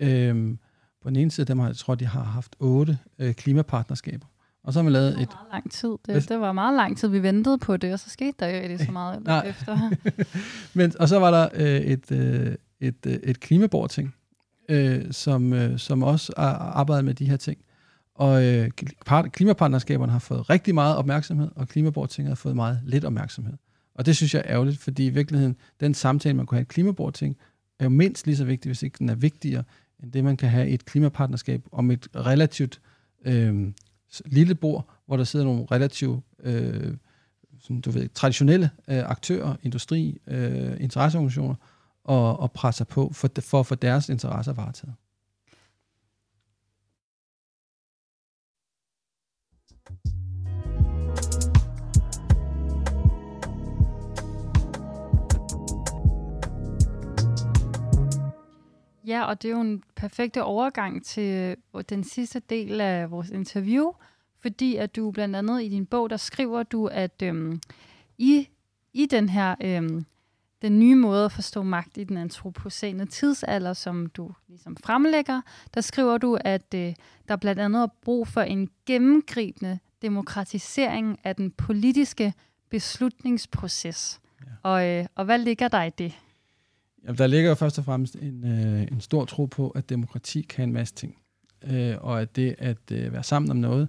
Øh, 0.00 0.56
på 1.02 1.08
den 1.08 1.16
ene 1.16 1.30
side, 1.30 1.46
dem 1.46 1.58
har, 1.58 1.66
jeg 1.66 1.76
tror, 1.76 1.94
de 1.94 2.06
har 2.06 2.22
haft 2.22 2.56
otte 2.60 2.98
øh, 3.18 3.34
klimapartnerskaber. 3.34 4.26
Og 4.64 4.72
så 4.72 4.78
har 4.78 4.84
man 4.84 4.92
lavet 4.92 5.08
et... 5.08 5.18
Det 5.18 5.28
var 5.28 5.42
meget 5.42 5.52
lang 5.52 5.70
tid. 5.70 5.96
Det, 6.06 6.28
det 6.28 6.40
var 6.40 6.52
meget 6.52 6.76
lang 6.76 6.98
tid, 6.98 7.08
vi 7.08 7.22
ventede 7.22 7.58
på 7.58 7.76
det, 7.76 7.92
og 7.92 7.98
så 7.98 8.10
skete 8.10 8.34
der 8.40 8.46
jo 8.46 8.62
ikke 8.62 8.78
så 8.78 8.92
meget 9.02 9.24
Nej. 9.24 9.46
efter. 9.48 9.90
Men, 10.78 10.92
og 11.00 11.08
så 11.08 11.18
var 11.18 11.30
der 11.30 11.48
øh, 11.54 11.80
et, 11.80 12.12
øh, 12.12 12.54
et, 12.80 13.06
øh, 13.06 13.12
et 13.12 13.40
klimaborting, 13.40 14.14
øh, 14.68 15.12
som, 15.12 15.52
øh, 15.52 15.78
som 15.78 16.02
også 16.02 16.32
arbejder 16.36 17.02
med 17.02 17.14
de 17.14 17.30
her 17.30 17.36
ting. 17.36 17.58
Og 18.14 18.44
øh, 18.44 18.70
klimapartnerskaberne 19.32 20.12
har 20.12 20.18
fået 20.18 20.50
rigtig 20.50 20.74
meget 20.74 20.96
opmærksomhed, 20.96 21.50
og 21.56 21.68
klimabortinget 21.68 22.30
har 22.30 22.34
fået 22.34 22.56
meget 22.56 22.80
lidt 22.84 23.04
opmærksomhed. 23.04 23.54
Og 23.94 24.06
det 24.06 24.16
synes 24.16 24.34
jeg 24.34 24.42
er 24.44 24.52
ærgerligt, 24.52 24.78
fordi 24.78 25.06
i 25.06 25.10
virkeligheden, 25.10 25.56
den 25.80 25.94
samtale, 25.94 26.36
man 26.36 26.46
kunne 26.46 26.56
have 26.56 26.62
et 26.62 26.68
klimaborting, 26.68 27.36
er 27.78 27.84
jo 27.84 27.88
mindst 27.88 28.26
lige 28.26 28.36
så 28.36 28.44
vigtig, 28.44 28.68
hvis 28.68 28.82
ikke 28.82 28.98
den 28.98 29.08
er 29.08 29.14
vigtigere, 29.14 29.64
end 30.02 30.12
det, 30.12 30.24
man 30.24 30.36
kan 30.36 30.48
have 30.48 30.68
et 30.68 30.84
klimapartnerskab 30.84 31.62
om 31.72 31.90
et 31.90 32.08
relativt 32.16 32.80
øh, 33.24 33.72
lille 34.26 34.54
bord, 34.54 34.88
hvor 35.06 35.16
der 35.16 35.24
sidder 35.24 35.44
nogle 35.44 35.66
relativt 35.70 36.24
øh, 36.42 36.96
sådan, 37.60 37.80
du 37.80 37.90
ved, 37.90 38.08
traditionelle 38.14 38.70
øh, 38.88 38.98
aktører, 38.98 39.56
industri, 39.62 40.20
øh, 40.26 40.76
interesseorganisationer, 40.80 41.54
og, 42.04 42.40
og 42.40 42.52
presser 42.52 42.84
på 42.84 43.10
for, 43.12 43.30
for 43.40 43.60
at 43.60 43.66
få 43.66 43.74
deres 43.74 44.08
interesser 44.08 44.52
varetaget. 44.52 44.94
Ja, 59.06 59.24
og 59.24 59.42
det 59.42 59.48
er 59.48 59.52
jo 59.52 59.60
en 59.60 59.82
perfekt 59.96 60.36
overgang 60.36 61.04
til 61.04 61.56
øh, 61.74 61.84
den 61.88 62.04
sidste 62.04 62.40
del 62.40 62.80
af 62.80 63.10
vores 63.10 63.30
interview, 63.30 63.92
fordi 64.40 64.76
at 64.76 64.96
du 64.96 65.10
blandt 65.10 65.36
andet 65.36 65.62
i 65.62 65.68
din 65.68 65.86
bog, 65.86 66.10
der 66.10 66.16
skriver 66.16 66.62
du, 66.62 66.86
at 66.86 67.22
øhm, 67.22 67.60
i, 68.18 68.48
i 68.92 69.06
den 69.06 69.28
her 69.28 69.54
øhm, 69.60 70.04
den 70.64 70.78
nye 70.78 70.94
måde 70.94 71.24
at 71.24 71.32
forstå 71.32 71.62
magt 71.62 71.98
i 71.98 72.04
den 72.04 72.16
antropocene 72.16 73.06
tidsalder, 73.06 73.72
som 73.72 74.06
du 74.06 74.30
ligesom 74.48 74.76
fremlægger, 74.76 75.40
der 75.74 75.80
skriver 75.80 76.18
du, 76.18 76.38
at 76.40 76.74
øh, 76.74 76.94
der 77.28 77.36
blandt 77.36 77.60
andet 77.60 77.82
er 77.82 77.86
brug 78.02 78.28
for 78.28 78.40
en 78.40 78.68
gennemgribende 78.86 79.78
demokratisering 80.02 81.18
af 81.24 81.36
den 81.36 81.50
politiske 81.50 82.34
beslutningsproces. 82.70 84.20
Ja. 84.40 84.50
Og, 84.62 84.86
øh, 84.86 85.06
og 85.14 85.24
hvad 85.24 85.38
ligger 85.38 85.68
der 85.68 85.82
i 85.82 85.90
det? 85.90 86.12
Jamen, 87.04 87.18
der 87.18 87.26
ligger 87.26 87.48
jo 87.48 87.54
først 87.54 87.78
og 87.78 87.84
fremmest 87.84 88.16
en, 88.16 88.44
øh, 88.46 88.82
en 88.82 89.00
stor 89.00 89.24
tro 89.24 89.46
på, 89.46 89.70
at 89.70 89.88
demokrati 89.88 90.42
kan 90.42 90.68
en 90.68 90.72
masse 90.72 90.94
ting. 90.94 91.18
Øh, 91.64 91.96
og 92.00 92.20
at 92.20 92.36
det 92.36 92.54
at 92.58 92.92
øh, 92.92 93.12
være 93.12 93.22
sammen 93.22 93.50
om 93.50 93.56
noget, 93.56 93.88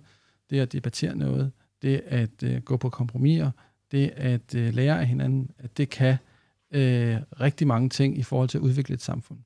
det 0.49 0.59
at 0.59 0.71
debattere 0.71 1.15
noget, 1.15 1.51
det 1.81 2.01
at 2.05 2.43
øh, 2.43 2.61
gå 2.61 2.77
på 2.77 2.89
kompromiser, 2.89 3.51
det 3.91 4.09
at 4.15 4.55
øh, 4.55 4.73
lære 4.73 4.99
af 4.99 5.07
hinanden, 5.07 5.49
at 5.59 5.77
det 5.77 5.89
kan 5.89 6.11
øh, 6.11 6.17
Øh, 6.71 7.17
rigtig 7.41 7.67
mange 7.67 7.89
ting 7.89 8.17
i 8.17 8.23
forhold 8.23 8.49
til 8.49 8.57
at 8.57 8.61
udvikle 8.61 8.93
et 8.93 9.01
samfund. 9.01 9.39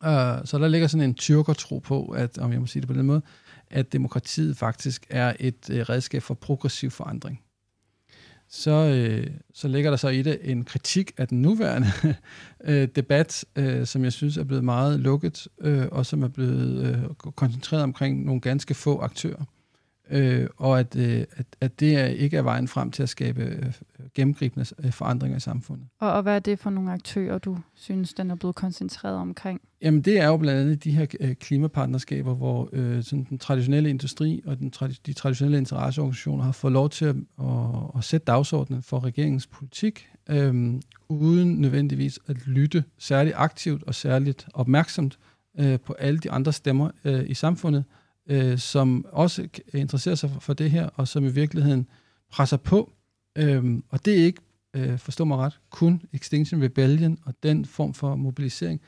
Uh, 0.00 0.44
så 0.44 0.58
der 0.60 0.68
ligger 0.68 0.88
sådan 0.88 1.08
en 1.08 1.14
tyrkertro 1.14 1.78
på, 1.78 2.06
at, 2.06 2.38
om 2.38 2.52
jeg 2.52 2.60
må 2.60 2.66
sige 2.66 2.80
det 2.80 2.88
på 2.88 2.94
den 2.94 3.06
måde, 3.06 3.22
at 3.70 3.92
demokratiet 3.92 4.56
faktisk 4.56 5.06
er 5.10 5.32
et 5.40 5.70
øh, 5.70 5.80
redskab 5.80 6.22
for 6.22 6.34
progressiv 6.34 6.90
forandring 6.90 7.40
så, 8.48 8.70
øh, 8.70 9.26
så 9.54 9.68
ligger 9.68 9.90
der 9.90 9.96
så 9.96 10.08
i 10.08 10.22
det 10.22 10.38
en 10.42 10.64
kritik 10.64 11.12
af 11.16 11.28
den 11.28 11.42
nuværende 11.42 11.88
øh, 12.64 12.88
debat, 12.96 13.44
øh, 13.56 13.86
som 13.86 14.04
jeg 14.04 14.12
synes 14.12 14.36
er 14.36 14.44
blevet 14.44 14.64
meget 14.64 15.00
lukket, 15.00 15.48
øh, 15.60 15.86
og 15.92 16.06
som 16.06 16.22
er 16.22 16.28
blevet 16.28 16.86
øh, 16.86 17.14
koncentreret 17.14 17.82
omkring 17.82 18.24
nogle 18.24 18.40
ganske 18.40 18.74
få 18.74 19.00
aktører 19.00 19.44
øh, 20.10 20.46
og 20.56 20.80
at, 20.80 20.96
øh, 20.96 21.24
at, 21.36 21.46
at 21.60 21.80
det 21.80 21.96
er 21.96 22.06
ikke 22.06 22.36
er 22.36 22.42
vejen 22.42 22.68
frem 22.68 22.90
til 22.90 23.02
at 23.02 23.08
skabe 23.08 23.42
øh, 23.42 23.72
gennemgribende 24.14 24.66
øh, 24.84 24.92
forandringer 24.92 25.36
i 25.36 25.40
samfundet. 25.40 25.86
Og, 26.00 26.12
og 26.12 26.22
hvad 26.22 26.34
er 26.34 26.38
det 26.38 26.58
for 26.58 26.70
nogle 26.70 26.92
aktører, 26.92 27.38
du 27.38 27.58
synes, 27.74 28.14
den 28.14 28.30
er 28.30 28.34
blevet 28.34 28.56
koncentreret 28.56 29.16
omkring? 29.16 29.60
Jamen 29.82 30.02
det 30.02 30.20
er 30.20 30.26
jo 30.26 30.36
blandt 30.36 30.60
andet 30.60 30.84
de 30.84 30.90
her 30.90 31.06
øh, 31.20 31.34
klimapartnerskaber, 31.34 32.34
hvor 32.34 32.68
øh, 32.72 33.02
sådan 33.02 33.26
den 33.30 33.38
traditionelle 33.38 33.90
industri 33.90 34.42
og 34.46 34.58
den, 34.58 34.72
de 35.06 35.12
traditionelle 35.12 35.58
interesseorganisationer 35.58 36.44
har 36.44 36.52
fået 36.52 36.72
lov 36.72 36.90
til 36.90 37.04
at, 37.04 37.16
at, 37.40 37.46
at 37.96 38.04
sætte 38.04 38.24
dagsordenen 38.24 38.82
for 38.82 39.04
regeringens 39.04 39.46
politik, 39.46 40.08
øh, 40.28 40.74
uden 41.08 41.60
nødvendigvis 41.60 42.18
at 42.26 42.46
lytte 42.46 42.84
særligt 42.98 43.34
aktivt 43.38 43.82
og 43.82 43.94
særligt 43.94 44.46
opmærksomt 44.54 45.18
øh, 45.58 45.80
på 45.80 45.92
alle 45.92 46.18
de 46.18 46.30
andre 46.30 46.52
stemmer 46.52 46.90
øh, 47.04 47.30
i 47.30 47.34
samfundet, 47.34 47.84
øh, 48.26 48.58
som 48.58 49.06
også 49.12 49.48
interesserer 49.74 50.14
sig 50.14 50.30
for, 50.30 50.40
for 50.40 50.52
det 50.52 50.70
her, 50.70 50.88
og 50.94 51.08
som 51.08 51.24
i 51.24 51.30
virkeligheden 51.30 51.86
presser 52.30 52.56
på. 52.56 52.92
Øhm, 53.36 53.84
og 53.88 54.04
det 54.04 54.20
er 54.20 54.24
ikke, 54.24 54.40
øh, 54.74 54.98
forstå 54.98 55.24
mig 55.24 55.38
ret, 55.38 55.60
kun 55.70 56.02
Extinction 56.12 56.62
Rebellion 56.62 57.18
og 57.24 57.34
den 57.42 57.64
form 57.64 57.94
for 57.94 58.16
mobilisering. 58.16 58.80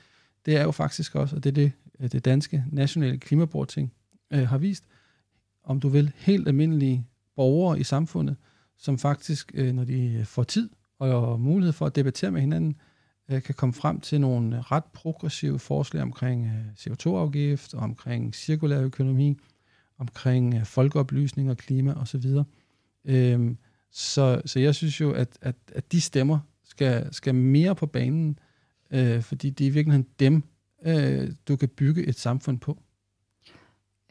Det 0.46 0.56
er 0.56 0.62
jo 0.62 0.70
faktisk 0.70 1.14
også, 1.14 1.36
og 1.36 1.44
det 1.44 1.50
er 1.50 1.54
det, 1.54 1.72
øh, 2.00 2.12
det 2.12 2.24
danske 2.24 2.64
nationale 2.72 3.18
klimaborting 3.18 3.92
øh, 4.30 4.48
har 4.48 4.58
vist, 4.58 4.84
om 5.64 5.80
du 5.80 5.88
vil, 5.88 6.12
helt 6.16 6.48
almindelige 6.48 7.06
borgere 7.36 7.80
i 7.80 7.84
samfundet, 7.84 8.36
som 8.78 8.98
faktisk, 8.98 9.52
øh, 9.54 9.72
når 9.72 9.84
de 9.84 10.12
øh, 10.18 10.24
får 10.24 10.42
tid 10.42 10.70
og 10.98 11.40
mulighed 11.40 11.72
for 11.72 11.86
at 11.86 11.96
debattere 11.96 12.30
med 12.30 12.40
hinanden, 12.40 12.70
øh, 12.70 12.87
kan 13.28 13.54
komme 13.54 13.72
frem 13.72 14.00
til 14.00 14.20
nogle 14.20 14.60
ret 14.60 14.84
progressive 14.84 15.58
forslag 15.58 16.02
omkring 16.02 16.46
øh, 16.46 16.72
CO2-afgift, 16.78 17.74
og 17.74 17.80
omkring 17.80 18.34
cirkulær 18.34 18.80
økonomi, 18.80 19.36
omkring 19.98 20.54
øh, 20.54 20.64
folkeoplysning 20.64 21.50
og 21.50 21.56
klima 21.56 21.92
osv. 21.92 22.26
Øhm, 23.04 23.58
så, 23.90 24.42
så 24.44 24.60
jeg 24.60 24.74
synes 24.74 25.00
jo, 25.00 25.12
at, 25.12 25.38
at, 25.40 25.56
at 25.74 25.92
de 25.92 26.00
stemmer 26.00 26.38
skal, 26.64 27.14
skal 27.14 27.34
mere 27.34 27.74
på 27.74 27.86
banen, 27.86 28.38
øh, 28.90 29.22
fordi 29.22 29.50
det 29.50 29.64
er 29.64 29.68
i 29.68 29.72
virkeligheden 29.72 30.08
dem, 30.20 30.42
øh, 30.86 31.32
du 31.48 31.56
kan 31.56 31.68
bygge 31.68 32.06
et 32.06 32.18
samfund 32.18 32.58
på. 32.58 32.78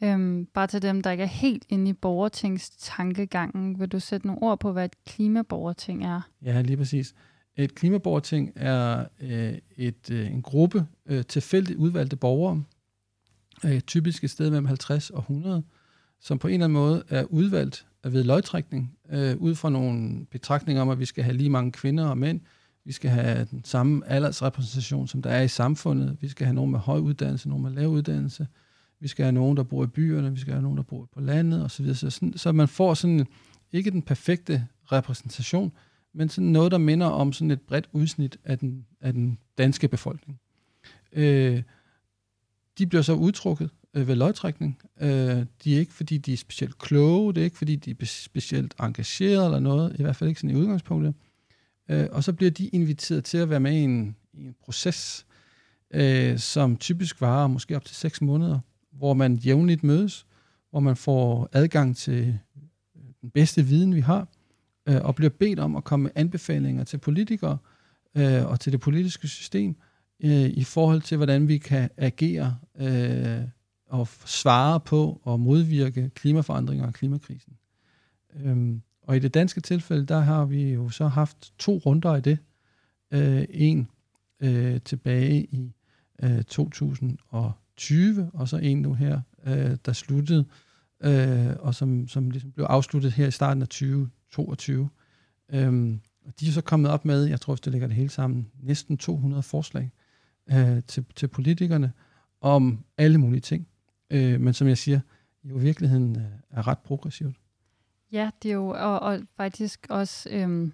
Øhm, 0.02 0.46
bare 0.54 0.66
til 0.66 0.82
dem, 0.82 1.00
der 1.00 1.10
ikke 1.10 1.22
er 1.22 1.28
helt 1.28 1.64
inde 1.68 1.90
i 1.90 1.92
borgertings 1.92 2.70
tankegangen, 2.70 3.80
vil 3.80 3.88
du 3.88 4.00
sætte 4.00 4.26
nogle 4.26 4.42
ord 4.42 4.60
på, 4.60 4.72
hvad 4.72 4.84
et 4.84 5.04
klimaborgerting 5.04 6.04
er? 6.04 6.20
Ja, 6.42 6.60
lige 6.60 6.76
præcis. 6.76 7.14
Et 7.58 7.74
klimaborgerting 7.74 8.52
er 8.56 9.04
øh, 9.20 9.58
et, 9.76 10.10
øh, 10.10 10.30
en 10.30 10.42
gruppe 10.42 10.86
øh, 11.06 11.24
tilfældigt 11.24 11.78
udvalgte 11.78 12.16
borgere, 12.16 12.64
øh, 13.64 13.80
typisk 13.80 14.24
et 14.24 14.30
sted 14.30 14.50
mellem 14.50 14.66
50 14.66 15.10
og 15.10 15.18
100, 15.18 15.62
som 16.20 16.38
på 16.38 16.48
en 16.48 16.54
eller 16.54 16.64
anden 16.64 16.78
måde 16.78 17.02
er 17.08 17.24
udvalgt 17.24 17.86
ved 18.04 18.24
løgtrækning, 18.24 18.96
øh, 19.10 19.36
ud 19.36 19.54
fra 19.54 19.70
nogle 19.70 20.26
betragtninger 20.26 20.82
om, 20.82 20.88
at 20.88 20.98
vi 20.98 21.04
skal 21.04 21.24
have 21.24 21.36
lige 21.36 21.50
mange 21.50 21.72
kvinder 21.72 22.06
og 22.06 22.18
mænd, 22.18 22.40
vi 22.84 22.92
skal 22.92 23.10
have 23.10 23.46
den 23.50 23.64
samme 23.64 24.06
aldersrepræsentation, 24.06 25.08
som 25.08 25.22
der 25.22 25.30
er 25.30 25.42
i 25.42 25.48
samfundet, 25.48 26.16
vi 26.20 26.28
skal 26.28 26.46
have 26.46 26.54
nogen 26.54 26.70
med 26.70 26.78
høj 26.78 26.98
uddannelse, 26.98 27.48
nogen 27.48 27.62
med 27.62 27.70
lav 27.70 27.88
uddannelse, 27.88 28.46
vi 29.00 29.08
skal 29.08 29.24
have 29.24 29.32
nogen, 29.32 29.56
der 29.56 29.62
bor 29.62 29.84
i 29.84 29.86
byerne, 29.86 30.32
vi 30.32 30.40
skal 30.40 30.52
have 30.52 30.62
nogen, 30.62 30.76
der 30.76 30.82
bor 30.82 31.08
på 31.14 31.20
landet 31.20 31.64
osv. 31.64 31.94
Så, 31.94 32.10
sådan, 32.10 32.32
så 32.36 32.52
man 32.52 32.68
får 32.68 32.94
sådan 32.94 33.26
ikke 33.72 33.90
den 33.90 34.02
perfekte 34.02 34.66
repræsentation, 34.92 35.72
men 36.18 36.28
sådan 36.28 36.48
noget, 36.48 36.72
der 36.72 36.78
minder 36.78 37.06
om 37.06 37.32
sådan 37.32 37.50
et 37.50 37.60
bredt 37.60 37.88
udsnit 37.92 38.38
af 38.44 38.58
den, 38.58 38.86
af 39.00 39.12
den 39.12 39.38
danske 39.58 39.88
befolkning. 39.88 40.40
Øh, 41.12 41.62
de 42.78 42.86
bliver 42.86 43.02
så 43.02 43.12
udtrukket 43.12 43.70
øh, 43.94 44.08
ved 44.08 44.16
lodtrækning. 44.16 44.78
Øh, 45.00 45.46
de 45.64 45.74
er 45.74 45.78
ikke, 45.78 45.92
fordi 45.92 46.18
de 46.18 46.32
er 46.32 46.36
specielt 46.36 46.78
kloge, 46.78 47.34
det 47.34 47.40
er 47.40 47.44
ikke, 47.44 47.58
fordi 47.58 47.76
de 47.76 47.90
er 47.90 48.04
specielt 48.04 48.74
engagerede 48.80 49.44
eller 49.44 49.58
noget, 49.58 49.96
i 49.98 50.02
hvert 50.02 50.16
fald 50.16 50.28
ikke 50.28 50.40
sådan 50.40 50.56
i 50.56 50.60
udgangspunktet. 50.60 51.14
Øh, 51.90 52.06
og 52.12 52.24
så 52.24 52.32
bliver 52.32 52.50
de 52.50 52.68
inviteret 52.68 53.24
til 53.24 53.38
at 53.38 53.50
være 53.50 53.60
med 53.60 53.72
i 53.72 53.84
en, 53.84 54.16
i 54.32 54.44
en 54.44 54.54
proces, 54.64 55.26
øh, 55.90 56.38
som 56.38 56.76
typisk 56.76 57.20
varer 57.20 57.46
måske 57.46 57.76
op 57.76 57.84
til 57.84 57.96
seks 57.96 58.20
måneder, 58.20 58.58
hvor 58.92 59.14
man 59.14 59.34
jævnligt 59.34 59.84
mødes, 59.84 60.26
hvor 60.70 60.80
man 60.80 60.96
får 60.96 61.48
adgang 61.52 61.96
til 61.96 62.28
øh, 62.96 63.02
den 63.22 63.30
bedste 63.30 63.62
viden, 63.62 63.94
vi 63.94 64.00
har, 64.00 64.28
øh, 64.88 65.04
og 65.04 65.14
bliver 65.14 65.30
bedt 65.30 65.58
om 65.58 65.76
at 65.76 65.84
komme 65.84 66.02
med 66.02 66.10
anbefalinger 66.14 66.84
til 66.84 66.98
politikere 66.98 67.58
øh, 68.16 68.46
og 68.46 68.60
til 68.60 68.72
det 68.72 68.80
politiske 68.80 69.28
system 69.28 69.76
øh, 70.24 70.50
i 70.50 70.64
forhold 70.64 71.02
til, 71.02 71.16
hvordan 71.16 71.48
vi 71.48 71.58
kan 71.58 71.90
agere 71.96 72.56
øh, 72.78 73.40
og 73.86 74.08
svare 74.26 74.80
på 74.80 75.20
og 75.22 75.40
modvirke 75.40 76.10
klimaforandringer 76.14 76.86
og 76.86 76.94
klimakrisen. 76.94 77.52
Øhm, 78.36 78.82
og 79.02 79.16
i 79.16 79.18
det 79.18 79.34
danske 79.34 79.60
tilfælde, 79.60 80.06
der 80.06 80.20
har 80.20 80.44
vi 80.44 80.72
jo 80.72 80.88
så 80.88 81.06
haft 81.06 81.52
to 81.58 81.76
runder 81.86 82.16
i 82.16 82.20
det. 82.20 82.38
Øh, 83.12 83.44
en 83.50 83.88
øh, 84.40 84.80
tilbage 84.80 85.44
i 85.44 85.72
øh, 86.22 86.42
2020, 86.42 88.30
og 88.34 88.48
så 88.48 88.56
en 88.56 88.82
nu 88.82 88.94
her, 88.94 89.20
øh, 89.46 89.76
der 89.86 89.92
sluttede, 89.92 90.44
øh, 91.00 91.56
og 91.58 91.74
som, 91.74 92.08
som 92.08 92.30
ligesom 92.30 92.52
blev 92.52 92.64
afsluttet 92.64 93.12
her 93.12 93.26
i 93.26 93.30
starten 93.30 93.62
af 93.62 93.68
2022. 94.30 94.88
Øhm, 95.48 96.00
og 96.26 96.40
de 96.40 96.48
er 96.48 96.52
så 96.52 96.60
kommet 96.60 96.90
op 96.90 97.04
med, 97.04 97.24
jeg 97.24 97.40
tror, 97.40 97.54
hvis 97.54 97.60
det 97.60 97.72
ligger 97.72 97.88
det 97.88 97.96
hele 97.96 98.10
sammen, 98.10 98.50
næsten 98.62 98.98
200 98.98 99.42
forslag 99.42 99.90
øh, 100.52 100.82
til, 100.86 101.04
til 101.16 101.28
politikerne 101.28 101.92
om 102.40 102.84
alle 102.98 103.18
mulige 103.18 103.40
ting. 103.40 103.68
Øh, 104.10 104.40
men 104.40 104.54
som 104.54 104.68
jeg 104.68 104.78
siger, 104.78 105.00
jo 105.44 105.58
i 105.58 105.62
virkeligheden 105.62 106.16
øh, 106.16 106.22
er 106.50 106.68
ret 106.68 106.78
progressivt. 106.78 107.36
Ja, 108.12 108.30
det 108.42 108.50
er 108.50 108.54
jo, 108.54 108.68
og, 108.68 109.00
og 109.00 109.20
faktisk 109.36 109.86
også, 109.90 110.28
øh, 110.32 110.62
vil 110.62 110.72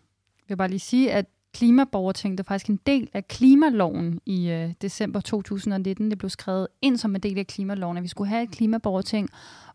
jeg 0.48 0.58
bare 0.58 0.68
lige 0.68 0.80
sige, 0.80 1.12
at 1.12 1.26
klimaborgerting, 1.54 2.38
der 2.38 2.44
er 2.44 2.46
faktisk 2.46 2.70
en 2.70 2.80
del 2.86 3.08
af 3.12 3.28
klimaloven 3.28 4.20
i 4.26 4.50
øh, 4.50 4.72
december 4.82 5.20
2019. 5.20 6.10
Det 6.10 6.18
blev 6.18 6.30
skrevet 6.30 6.66
ind 6.82 6.96
som 6.96 7.14
en 7.14 7.20
del 7.20 7.38
af 7.38 7.46
klimaloven, 7.46 7.96
at 7.96 8.02
vi 8.02 8.08
skulle 8.08 8.28
have 8.28 8.42
et 8.42 8.50
klimaborgerting, 8.50 9.28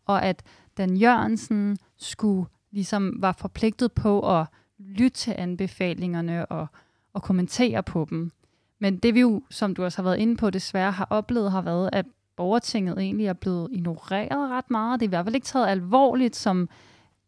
og 0.05 0.25
at 0.25 0.43
Dan 0.77 0.97
Jørgensen 0.97 1.77
skulle 1.97 2.45
ligesom 2.72 3.13
var 3.17 3.32
forpligtet 3.32 3.91
på 3.91 4.39
at 4.39 4.45
lytte 4.80 5.17
til 5.17 5.36
anbefalingerne 5.38 6.45
og, 6.45 6.67
og 7.13 7.24
kommentere 7.24 7.84
på 7.84 8.07
dem. 8.09 8.32
Men 8.80 8.97
det 8.97 9.13
vi 9.13 9.20
jo, 9.20 9.41
som 9.49 9.76
du 9.76 9.84
også 9.84 9.97
har 9.97 10.03
været 10.03 10.17
inde 10.17 10.38
på, 10.38 10.49
desværre 10.49 10.91
har 10.91 11.07
oplevet, 11.09 11.51
har 11.51 11.61
været, 11.61 11.89
at 11.93 12.05
borgertinget 12.38 12.97
egentlig 12.97 13.28
er 13.28 13.34
blevet 13.34 13.70
ignoreret 13.72 14.49
ret 14.49 14.72
meget. 14.72 14.99
Det 14.99 15.05
er 15.05 15.07
i 15.07 15.09
hvert 15.09 15.26
fald 15.26 15.36
ikke 15.36 15.45
taget 15.45 15.67
alvorligt, 15.67 16.36
som 16.36 16.70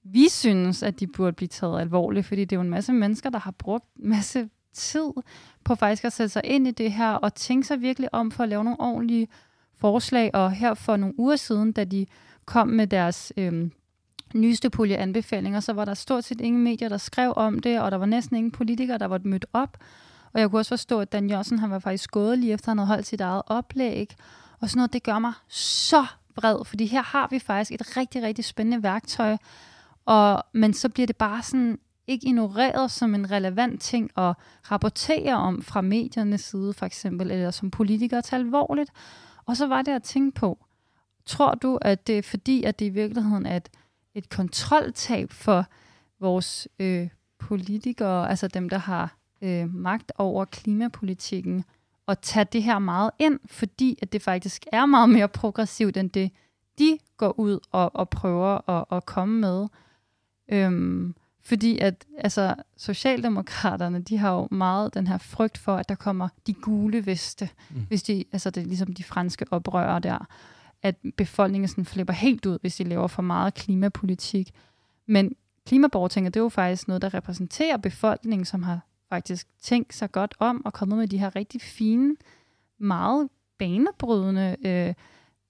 vi 0.03 0.29
synes, 0.29 0.83
at 0.83 0.99
de 0.99 1.07
burde 1.07 1.33
blive 1.33 1.47
taget 1.47 1.81
alvorligt, 1.81 2.25
fordi 2.25 2.45
det 2.45 2.55
er 2.55 2.57
jo 2.57 2.61
en 2.61 2.69
masse 2.69 2.93
mennesker, 2.93 3.29
der 3.29 3.39
har 3.39 3.51
brugt 3.51 3.85
en 3.99 4.09
masse 4.09 4.49
tid 4.73 5.11
på 5.63 5.75
faktisk 5.75 6.05
at 6.05 6.13
sætte 6.13 6.29
sig 6.29 6.41
ind 6.45 6.67
i 6.67 6.71
det 6.71 6.91
her, 6.91 7.11
og 7.11 7.35
tænke 7.35 7.67
sig 7.67 7.81
virkelig 7.81 8.13
om 8.13 8.31
for 8.31 8.43
at 8.43 8.49
lave 8.49 8.63
nogle 8.63 8.79
ordentlige 8.79 9.27
forslag. 9.77 10.31
Og 10.33 10.51
her 10.51 10.73
for 10.73 10.97
nogle 10.97 11.19
uger 11.19 11.35
siden, 11.35 11.71
da 11.71 11.83
de 11.83 12.05
kom 12.45 12.67
med 12.67 12.87
deres 12.87 13.33
øh, 13.37 13.69
nyeste 14.35 14.69
pulje 14.69 14.95
anbefalinger, 14.97 15.59
så 15.59 15.73
var 15.73 15.85
der 15.85 15.93
stort 15.93 16.23
set 16.23 16.41
ingen 16.41 16.63
medier, 16.63 16.89
der 16.89 16.97
skrev 16.97 17.33
om 17.35 17.59
det, 17.59 17.81
og 17.81 17.91
der 17.91 17.97
var 17.97 18.05
næsten 18.05 18.35
ingen 18.35 18.51
politikere, 18.51 18.97
der 18.97 19.05
var 19.05 19.19
mødt 19.23 19.45
op. 19.53 19.77
Og 20.33 20.39
jeg 20.39 20.49
kunne 20.49 20.59
også 20.59 20.69
forstå, 20.69 20.99
at 20.99 21.11
Dan 21.11 21.29
Jørgensen 21.29 21.59
han 21.59 21.71
var 21.71 21.79
faktisk 21.79 22.11
gået 22.11 22.39
lige 22.39 22.53
efter, 22.53 22.71
han 22.71 22.77
havde 22.77 22.87
holdt 22.87 23.05
sit 23.05 23.21
eget 23.21 23.41
oplæg. 23.47 24.15
Og 24.59 24.69
sådan 24.69 24.79
noget, 24.79 24.93
det 24.93 25.03
gør 25.03 25.19
mig 25.19 25.33
så 25.47 26.05
vred, 26.35 26.65
fordi 26.65 26.85
her 26.85 27.03
har 27.03 27.27
vi 27.31 27.39
faktisk 27.39 27.71
et 27.71 27.97
rigtig, 27.97 28.23
rigtig 28.23 28.45
spændende 28.45 28.83
værktøj, 28.83 29.37
og, 30.05 30.43
men 30.53 30.73
så 30.73 30.89
bliver 30.89 31.07
det 31.07 31.15
bare 31.15 31.43
sådan 31.43 31.79
ikke 32.07 32.27
ignoreret 32.27 32.91
som 32.91 33.15
en 33.15 33.31
relevant 33.31 33.81
ting 33.81 34.11
at 34.17 34.33
rapportere 34.71 35.33
om 35.33 35.61
fra 35.61 35.81
mediernes 35.81 36.41
side, 36.41 36.73
for 36.73 36.85
eksempel, 36.85 37.31
eller 37.31 37.51
som 37.51 37.71
politikere 37.71 38.21
tage 38.21 38.39
alvorligt. 38.39 38.91
Og 39.45 39.57
så 39.57 39.67
var 39.67 39.81
det 39.81 39.91
at 39.91 40.03
tænke 40.03 40.35
på, 40.35 40.65
tror 41.25 41.53
du, 41.53 41.79
at 41.81 42.07
det 42.07 42.17
er 42.17 42.21
fordi, 42.21 42.63
at 42.63 42.79
det 42.79 42.85
i 42.85 42.89
virkeligheden 42.89 43.45
er 43.45 43.55
et, 43.55 43.69
et 44.15 44.29
kontroltab 44.29 45.31
for 45.31 45.65
vores 46.19 46.67
øh, 46.79 47.09
politikere, 47.39 48.29
altså 48.29 48.47
dem, 48.47 48.69
der 48.69 48.77
har 48.77 49.17
øh, 49.41 49.73
magt 49.73 50.11
over 50.17 50.45
klimapolitikken, 50.45 51.63
at 52.07 52.19
tage 52.19 52.45
det 52.53 52.63
her 52.63 52.79
meget 52.79 53.11
ind, 53.19 53.39
fordi 53.45 53.99
at 54.01 54.13
det 54.13 54.21
faktisk 54.21 54.65
er 54.71 54.85
meget 54.85 55.09
mere 55.09 55.27
progressivt, 55.27 55.97
end 55.97 56.09
det 56.09 56.31
de 56.79 56.97
går 57.17 57.39
ud 57.39 57.59
og, 57.71 57.95
og 57.95 58.09
prøver 58.09 58.69
at, 58.69 58.85
at 58.97 59.05
komme 59.05 59.39
med. 59.39 59.67
Øhm, 60.49 61.15
fordi 61.43 61.79
at 61.79 62.05
altså, 62.17 62.55
Socialdemokraterne, 62.77 64.01
de 64.01 64.17
har 64.17 64.33
jo 64.33 64.47
meget 64.51 64.93
den 64.93 65.07
her 65.07 65.17
frygt 65.17 65.57
for, 65.57 65.75
at 65.75 65.89
der 65.89 65.95
kommer 65.95 66.29
de 66.47 66.53
gule 66.53 67.05
veste, 67.05 67.49
mm. 67.69 67.85
hvis 67.87 68.03
de, 68.03 68.23
altså 68.31 68.49
det 68.49 68.63
er 68.63 68.67
ligesom 68.67 68.93
de 68.93 69.03
franske 69.03 69.45
oprørere 69.51 69.99
der, 69.99 70.27
at 70.83 70.95
befolkningen 71.17 71.67
sådan 71.67 71.85
flipper 71.85 72.13
helt 72.13 72.45
ud, 72.45 72.57
hvis 72.61 72.75
de 72.75 72.83
laver 72.83 73.07
for 73.07 73.21
meget 73.21 73.53
klimapolitik. 73.53 74.51
Men 75.05 75.35
klimaborgertinget, 75.65 76.33
det 76.33 76.39
er 76.39 76.43
jo 76.43 76.49
faktisk 76.49 76.87
noget, 76.87 77.01
der 77.01 77.13
repræsenterer 77.13 77.77
befolkningen, 77.77 78.45
som 78.45 78.63
har 78.63 78.79
faktisk 79.09 79.47
tænkt 79.61 79.93
sig 79.93 80.11
godt 80.11 80.35
om 80.39 80.65
og 80.65 80.73
kommet 80.73 80.97
med 80.97 81.07
de 81.07 81.17
her 81.17 81.35
rigtig 81.35 81.61
fine, 81.61 82.15
meget 82.79 83.29
banebrydende 83.59 84.55
øh, 84.65 84.93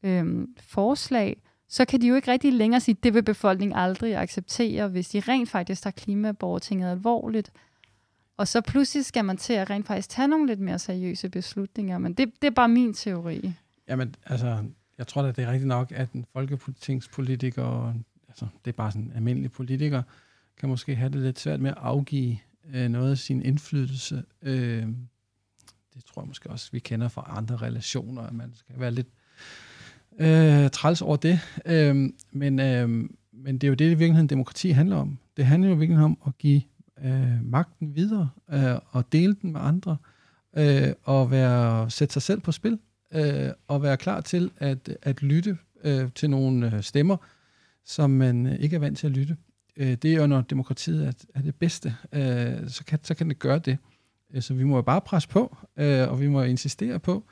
øh, 0.03 0.47
forslag, 0.59 1.41
så 1.67 1.85
kan 1.85 2.01
de 2.01 2.07
jo 2.07 2.15
ikke 2.15 2.31
rigtig 2.31 2.53
længere 2.53 2.81
sige, 2.81 2.95
at 2.97 3.03
det 3.03 3.13
vil 3.13 3.23
befolkningen 3.23 3.77
aldrig 3.77 4.15
acceptere, 4.15 4.87
hvis 4.87 5.09
de 5.09 5.19
rent 5.19 5.49
faktisk 5.49 5.83
tager 5.83 5.91
klimaborgertinget 5.91 6.91
alvorligt. 6.91 7.51
Og 8.37 8.47
så 8.47 8.61
pludselig 8.61 9.05
skal 9.05 9.25
man 9.25 9.37
til 9.37 9.53
at 9.53 9.69
rent 9.69 9.87
faktisk 9.87 10.09
tage 10.09 10.27
nogle 10.27 10.47
lidt 10.47 10.59
mere 10.59 10.79
seriøse 10.79 11.29
beslutninger, 11.29 11.97
men 11.97 12.13
det, 12.13 12.41
det 12.41 12.47
er 12.47 12.51
bare 12.51 12.69
min 12.69 12.93
teori. 12.93 13.53
Jamen, 13.87 14.15
altså, 14.25 14.63
jeg 15.01 15.07
tror 15.07 15.21
da, 15.21 15.27
det 15.31 15.43
er 15.43 15.51
rigtigt 15.51 15.67
nok, 15.67 15.91
at 15.95 16.11
en 16.11 16.25
folketingspolitiker, 16.33 17.93
altså 18.27 18.47
det 18.65 18.71
er 18.71 18.75
bare 18.75 18.91
sådan 18.91 19.05
en 19.05 19.11
almindelig 19.15 19.51
politiker, 19.51 20.03
kan 20.57 20.69
måske 20.69 20.95
have 20.95 21.09
det 21.09 21.21
lidt 21.21 21.39
svært 21.39 21.59
med 21.59 21.69
at 21.69 21.77
afgive 21.77 22.37
øh, 22.73 22.89
noget 22.89 23.11
af 23.11 23.17
sin 23.17 23.41
indflydelse. 23.41 24.23
Øh, 24.41 24.87
det 25.93 26.05
tror 26.05 26.21
jeg 26.21 26.27
måske 26.27 26.49
også, 26.49 26.69
vi 26.71 26.79
kender 26.79 27.07
fra 27.07 27.33
andre 27.37 27.55
relationer, 27.55 28.21
at 28.21 28.33
man 28.33 28.51
skal 28.55 28.79
være 28.79 28.91
lidt 28.91 29.07
øh, 30.19 30.69
træls 30.69 31.01
over 31.01 31.15
det. 31.15 31.39
Øh, 31.65 32.09
men, 32.31 32.59
øh, 32.59 32.89
men 33.31 33.57
det 33.57 33.63
er 33.63 33.67
jo 33.67 33.73
det, 33.73 33.85
i 33.85 33.87
virkeligheden 33.87 34.27
demokrati 34.27 34.69
handler 34.69 34.95
om. 34.95 35.17
Det 35.37 35.45
handler 35.45 35.69
jo 35.69 35.75
virkelig 35.75 36.03
om 36.03 36.17
at 36.27 36.37
give 36.37 36.61
øh, 37.03 37.45
magten 37.45 37.95
videre 37.95 38.29
øh, 38.51 38.75
og 38.91 39.11
dele 39.11 39.35
den 39.41 39.51
med 39.51 39.61
andre 39.63 39.97
øh, 40.57 40.93
og 41.03 41.31
være, 41.31 41.89
sætte 41.89 42.13
sig 42.13 42.21
selv 42.21 42.41
på 42.41 42.51
spil 42.51 42.79
øh, 43.13 43.49
og 43.67 43.83
være 43.83 43.97
klar 43.97 44.21
til 44.21 44.51
at, 44.57 44.97
at 45.01 45.23
lytte 45.23 45.57
øh, 45.83 46.09
til 46.15 46.29
nogle 46.29 46.75
øh, 46.75 46.83
stemmer, 46.83 47.17
som 47.85 48.09
man 48.09 48.47
øh, 48.47 48.55
ikke 48.59 48.75
er 48.75 48.79
vant 48.79 48.97
til 48.97 49.07
at 49.07 49.13
lytte. 49.13 49.37
Øh, 49.77 49.93
det 49.93 50.05
er 50.05 50.15
jo, 50.15 50.27
når 50.27 50.41
demokratiet 50.41 51.07
er, 51.07 51.11
er 51.35 51.41
det 51.41 51.55
bedste, 51.55 51.95
øh, 52.13 52.69
så, 52.69 52.83
kan, 52.87 52.99
så 53.03 53.13
kan 53.13 53.29
det 53.29 53.39
gøre 53.39 53.59
det. 53.59 53.77
Øh, 54.33 54.41
så 54.41 54.53
vi 54.53 54.63
må 54.63 54.75
jo 54.75 54.81
bare 54.81 55.01
presse 55.01 55.29
på, 55.29 55.57
øh, 55.77 56.11
og 56.11 56.21
vi 56.21 56.27
må 56.27 56.41
insistere 56.41 56.99
på, 56.99 57.23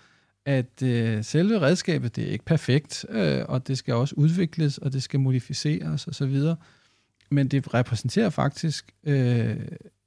at 0.46 0.84
øh, 0.84 1.24
selve 1.24 1.62
redskabet, 1.62 2.16
det 2.16 2.24
er 2.24 2.32
ikke 2.32 2.46
perfekt, 2.46 3.06
øh, 3.10 3.46
og 3.48 3.68
det 3.68 3.78
skal 3.78 3.94
også 3.94 4.16
udvikles, 4.18 4.78
og 4.78 4.94
det 4.94 5.04
skal 5.04 5.20
modificeres 5.20 6.08
osv., 6.08 6.42
men 7.32 7.48
det 7.48 7.74
repræsenterer 7.74 8.30
faktisk 8.30 8.92
øh, 9.04 9.58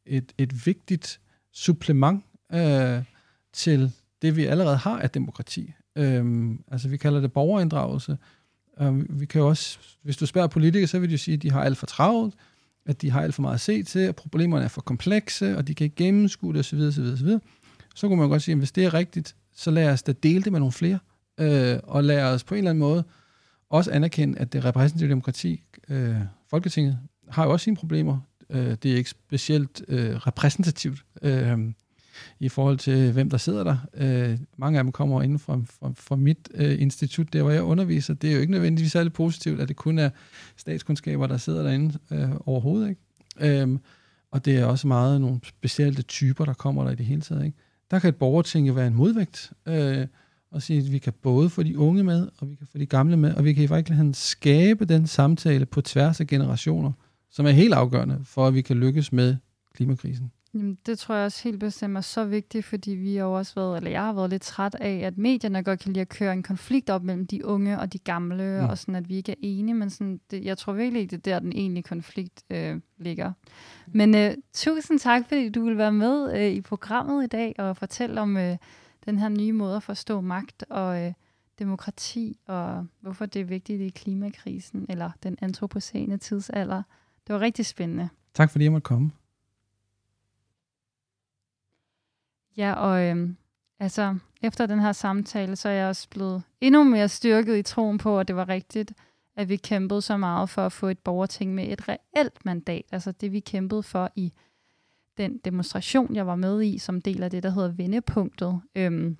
et, 0.06 0.32
et 0.38 0.66
vigtigt 0.66 1.20
supplement 1.52 2.24
øh, 2.52 3.02
til 3.52 3.92
det, 4.22 4.36
vi 4.36 4.44
allerede 4.44 4.76
har 4.76 4.98
af 4.98 5.10
demokrati. 5.10 5.72
Øhm, 5.96 6.64
altså 6.70 6.88
vi 6.88 6.96
kalder 6.96 7.20
det 7.20 7.32
borgerinddragelse, 7.32 8.16
Øhm, 8.80 9.06
vi 9.10 9.26
kan 9.26 9.40
jo 9.40 9.48
også, 9.48 9.78
hvis 10.02 10.16
du 10.16 10.26
spørger 10.26 10.48
politikere, 10.48 10.86
så 10.86 10.98
vil 10.98 11.08
de 11.08 11.12
jo 11.12 11.18
sige, 11.18 11.34
at 11.34 11.42
de 11.42 11.50
har 11.50 11.62
alt 11.62 11.78
for 11.78 11.86
travlt, 11.86 12.34
at 12.86 13.02
de 13.02 13.10
har 13.10 13.22
alt 13.22 13.34
for 13.34 13.42
meget 13.42 13.54
at 13.54 13.60
se 13.60 13.82
til, 13.82 13.98
at 13.98 14.16
problemerne 14.16 14.64
er 14.64 14.68
for 14.68 14.80
komplekse, 14.80 15.56
og 15.56 15.68
de 15.68 15.74
kan 15.74 15.84
ikke 15.84 15.96
gennemskue 15.96 16.52
det 16.52 16.60
osv. 16.60 16.78
osv., 16.78 17.02
osv. 17.02 17.28
Så 17.94 18.08
kunne 18.08 18.18
man 18.18 18.28
godt 18.28 18.42
sige, 18.42 18.52
at 18.52 18.58
hvis 18.58 18.72
det 18.72 18.84
er 18.84 18.94
rigtigt, 18.94 19.36
så 19.54 19.70
lad 19.70 19.88
os 19.88 20.02
da 20.02 20.12
dele 20.12 20.44
det 20.44 20.52
med 20.52 20.60
nogle 20.60 20.72
flere, 20.72 20.98
øh, 21.40 21.78
og 21.82 22.04
lad 22.04 22.22
os 22.22 22.44
på 22.44 22.54
en 22.54 22.58
eller 22.58 22.70
anden 22.70 22.80
måde 22.80 23.04
også 23.70 23.90
anerkende, 23.90 24.38
at 24.38 24.52
det 24.52 24.64
repræsentative 24.64 25.10
demokrati, 25.10 25.62
øh, 25.88 26.16
Folketinget, 26.50 26.98
har 27.28 27.44
jo 27.44 27.50
også 27.50 27.64
sine 27.64 27.76
problemer. 27.76 28.18
Øh, 28.50 28.76
det 28.82 28.92
er 28.92 28.96
ikke 28.96 29.10
specielt 29.10 29.82
øh, 29.88 30.14
repræsentativt. 30.14 31.04
Øh, 31.22 31.58
i 32.40 32.48
forhold 32.48 32.78
til, 32.78 33.12
hvem 33.12 33.30
der 33.30 33.36
sidder 33.36 33.64
der. 33.64 33.76
Øh, 33.94 34.38
mange 34.56 34.78
af 34.78 34.84
dem 34.84 34.92
kommer 34.92 35.22
inden 35.22 35.38
fra, 35.38 35.60
fra, 35.64 35.92
fra 35.96 36.16
mit 36.16 36.48
øh, 36.54 36.82
institut, 36.82 37.32
der 37.32 37.42
hvor 37.42 37.50
jeg 37.50 37.62
underviser. 37.62 38.14
Det 38.14 38.30
er 38.30 38.34
jo 38.34 38.40
ikke 38.40 38.52
nødvendigvis 38.52 38.92
særlig 38.92 39.12
positivt, 39.12 39.60
at 39.60 39.68
det 39.68 39.76
kun 39.76 39.98
er 39.98 40.10
statskundskaber, 40.56 41.26
der 41.26 41.36
sidder 41.36 41.62
derinde 41.62 41.98
øh, 42.10 42.28
overhovedet. 42.46 42.88
Ikke? 42.88 43.62
Øh, 43.62 43.78
og 44.30 44.44
det 44.44 44.56
er 44.56 44.64
også 44.64 44.86
meget 44.86 45.20
nogle 45.20 45.40
specielle 45.44 46.02
typer, 46.02 46.44
der 46.44 46.52
kommer 46.52 46.84
der 46.84 46.90
i 46.90 46.94
det 46.94 47.06
hele 47.06 47.20
taget. 47.20 47.44
Ikke? 47.44 47.56
Der 47.90 47.98
kan 47.98 48.08
et 48.08 48.16
borgerting 48.16 48.68
jo 48.68 48.72
være 48.72 48.86
en 48.86 48.94
modvægt. 48.94 49.52
Øh, 49.66 50.06
og 50.52 50.62
sige, 50.62 50.78
at 50.78 50.92
vi 50.92 50.98
kan 50.98 51.12
både 51.22 51.50
få 51.50 51.62
de 51.62 51.78
unge 51.78 52.04
med, 52.04 52.28
og 52.38 52.50
vi 52.50 52.54
kan 52.54 52.66
få 52.66 52.78
de 52.78 52.86
gamle 52.86 53.16
med, 53.16 53.34
og 53.34 53.44
vi 53.44 53.52
kan 53.52 53.64
i 53.64 53.74
virkeligheden 53.74 54.14
skabe 54.14 54.84
den 54.84 55.06
samtale 55.06 55.66
på 55.66 55.80
tværs 55.80 56.20
af 56.20 56.26
generationer, 56.26 56.92
som 57.30 57.46
er 57.46 57.50
helt 57.50 57.74
afgørende 57.74 58.20
for, 58.24 58.46
at 58.46 58.54
vi 58.54 58.62
kan 58.62 58.76
lykkes 58.76 59.12
med 59.12 59.36
klimakrisen. 59.74 60.32
Jamen, 60.54 60.78
det 60.86 60.98
tror 60.98 61.14
jeg 61.14 61.24
også 61.24 61.42
helt 61.44 61.60
bestemt 61.60 61.96
er 61.96 62.00
så 62.00 62.24
vigtigt, 62.24 62.64
fordi 62.64 62.90
vi 62.90 63.16
har 63.16 63.24
også 63.24 63.54
været, 63.54 63.76
eller 63.76 63.90
jeg 63.90 64.02
har 64.02 64.12
været 64.12 64.30
lidt 64.30 64.42
træt 64.42 64.74
af, 64.74 65.00
at 65.04 65.18
medierne 65.18 65.62
godt 65.62 65.80
kan 65.80 65.92
lide 65.92 66.00
at 66.00 66.08
køre 66.08 66.32
en 66.32 66.42
konflikt 66.42 66.90
op 66.90 67.02
mellem 67.02 67.26
de 67.26 67.46
unge 67.46 67.80
og 67.80 67.92
de 67.92 67.98
gamle, 67.98 68.60
mm. 68.62 68.68
og 68.68 68.78
sådan, 68.78 68.94
at 68.94 69.08
vi 69.08 69.16
ikke 69.16 69.32
er 69.32 69.36
enige, 69.42 69.74
men 69.74 69.90
sådan, 69.90 70.20
det, 70.30 70.44
jeg 70.44 70.58
tror 70.58 70.72
virkelig 70.72 71.02
ikke, 71.02 71.16
det 71.16 71.26
er 71.26 71.32
der, 71.32 71.38
den 71.38 71.52
egentlige 71.52 71.82
konflikt 71.82 72.44
øh, 72.50 72.80
ligger. 72.98 73.32
Men 73.86 74.14
øh, 74.14 74.34
tusind 74.52 74.98
tak, 74.98 75.28
fordi 75.28 75.48
du 75.48 75.64
vil 75.64 75.78
være 75.78 75.92
med 75.92 76.40
øh, 76.40 76.52
i 76.52 76.60
programmet 76.60 77.24
i 77.24 77.26
dag 77.26 77.54
og 77.58 77.76
fortælle 77.76 78.20
om 78.20 78.36
øh, 78.36 78.56
den 79.04 79.18
her 79.18 79.28
nye 79.28 79.52
måde 79.52 79.76
at 79.76 79.82
forstå 79.82 80.20
magt 80.20 80.64
og 80.70 81.02
øh, 81.02 81.12
demokrati, 81.58 82.38
og 82.46 82.86
hvorfor 83.00 83.26
det 83.26 83.40
er 83.40 83.44
vigtigt 83.44 83.80
i 83.80 83.88
klimakrisen, 83.88 84.86
eller 84.88 85.10
den 85.22 85.38
antropocene 85.42 86.16
tidsalder. 86.16 86.82
Det 87.26 87.34
var 87.34 87.40
rigtig 87.40 87.66
spændende. 87.66 88.08
Tak 88.34 88.50
fordi 88.50 88.64
jeg 88.64 88.72
måtte 88.72 88.84
komme. 88.84 89.10
Ja, 92.56 92.72
og 92.72 93.02
øh, 93.02 93.28
altså, 93.78 94.18
efter 94.42 94.66
den 94.66 94.80
her 94.80 94.92
samtale, 94.92 95.56
så 95.56 95.68
er 95.68 95.72
jeg 95.72 95.88
også 95.88 96.08
blevet 96.08 96.42
endnu 96.60 96.84
mere 96.84 97.08
styrket 97.08 97.56
i 97.56 97.62
troen 97.62 97.98
på, 97.98 98.20
at 98.20 98.28
det 98.28 98.36
var 98.36 98.48
rigtigt, 98.48 98.92
at 99.36 99.48
vi 99.48 99.56
kæmpede 99.56 100.02
så 100.02 100.16
meget 100.16 100.50
for 100.50 100.66
at 100.66 100.72
få 100.72 100.88
et 100.88 100.98
borgerting 100.98 101.54
med 101.54 101.68
et 101.72 101.88
reelt 101.88 102.44
mandat. 102.44 102.84
Altså 102.92 103.12
det, 103.12 103.32
vi 103.32 103.40
kæmpede 103.40 103.82
for 103.82 104.10
i 104.16 104.32
den 105.16 105.38
demonstration, 105.38 106.14
jeg 106.14 106.26
var 106.26 106.36
med 106.36 106.62
i, 106.62 106.78
som 106.78 107.00
del 107.02 107.22
af 107.22 107.30
det, 107.30 107.42
der 107.42 107.50
hedder 107.50 107.68
vendepunktet, 107.68 108.60
øhm, 108.74 109.16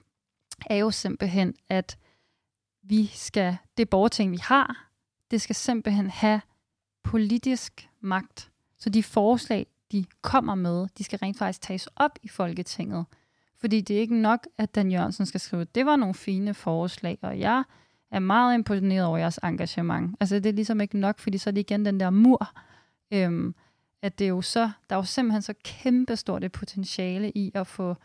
er 0.67 0.77
jo 0.77 0.91
simpelthen, 0.91 1.55
at 1.69 1.99
vi 2.83 3.07
skal, 3.07 3.57
det 3.77 3.91
borgerting, 3.91 4.33
vi 4.33 4.39
har, 4.43 4.91
det 5.31 5.41
skal 5.41 5.57
simpelthen 5.57 6.11
have 6.11 6.41
politisk 7.03 7.89
magt. 8.01 8.51
Så 8.79 8.91
de 8.91 9.03
forslag, 9.03 9.67
de 9.93 10.05
kommer 10.23 10.55
med, 10.55 10.87
de 10.99 11.05
skal 11.05 11.19
rent 11.19 11.39
faktisk 11.39 11.61
tages 11.61 11.89
op 11.97 12.19
i 12.23 12.29
Folketinget. 12.29 13.07
Fordi 13.63 13.81
det 13.81 13.97
er 13.97 14.01
ikke 14.01 14.21
nok, 14.21 14.47
at 14.59 14.75
Dan 14.75 14.91
Jørgensen 14.91 15.27
skal 15.27 15.41
skrive, 15.41 15.65
det 15.65 15.87
var 15.87 15.97
nogle 15.97 16.15
fine 16.15 16.55
forslag, 16.55 17.19
og 17.23 17.39
jeg 17.39 17.65
er 18.11 18.19
meget 18.19 18.55
imponeret 18.55 19.07
over 19.07 19.19
jeres 19.19 19.41
engagement. 19.45 20.17
Altså 20.21 20.35
det 20.35 20.47
er 20.47 20.53
ligesom 20.53 20.81
ikke 20.81 20.99
nok, 20.99 21.19
fordi 21.19 21.39
så 21.39 21.51
er 21.51 21.53
det 21.53 21.61
igen 21.61 21.85
den 21.85 22.01
der 22.01 22.11
mur, 22.11 22.49
øhm, 23.13 23.55
at 24.03 24.19
det 24.19 24.25
er 24.25 24.29
jo 24.29 24.43
så, 24.43 24.71
der 24.91 24.97
er 24.97 24.99
jo 24.99 25.05
simpelthen 25.05 25.43
så 25.43 25.55
kæmpestort 25.65 26.45
et 26.45 26.53
potentiale 26.53 27.31
i 27.31 27.53
at 27.55 27.67
få 27.67 27.97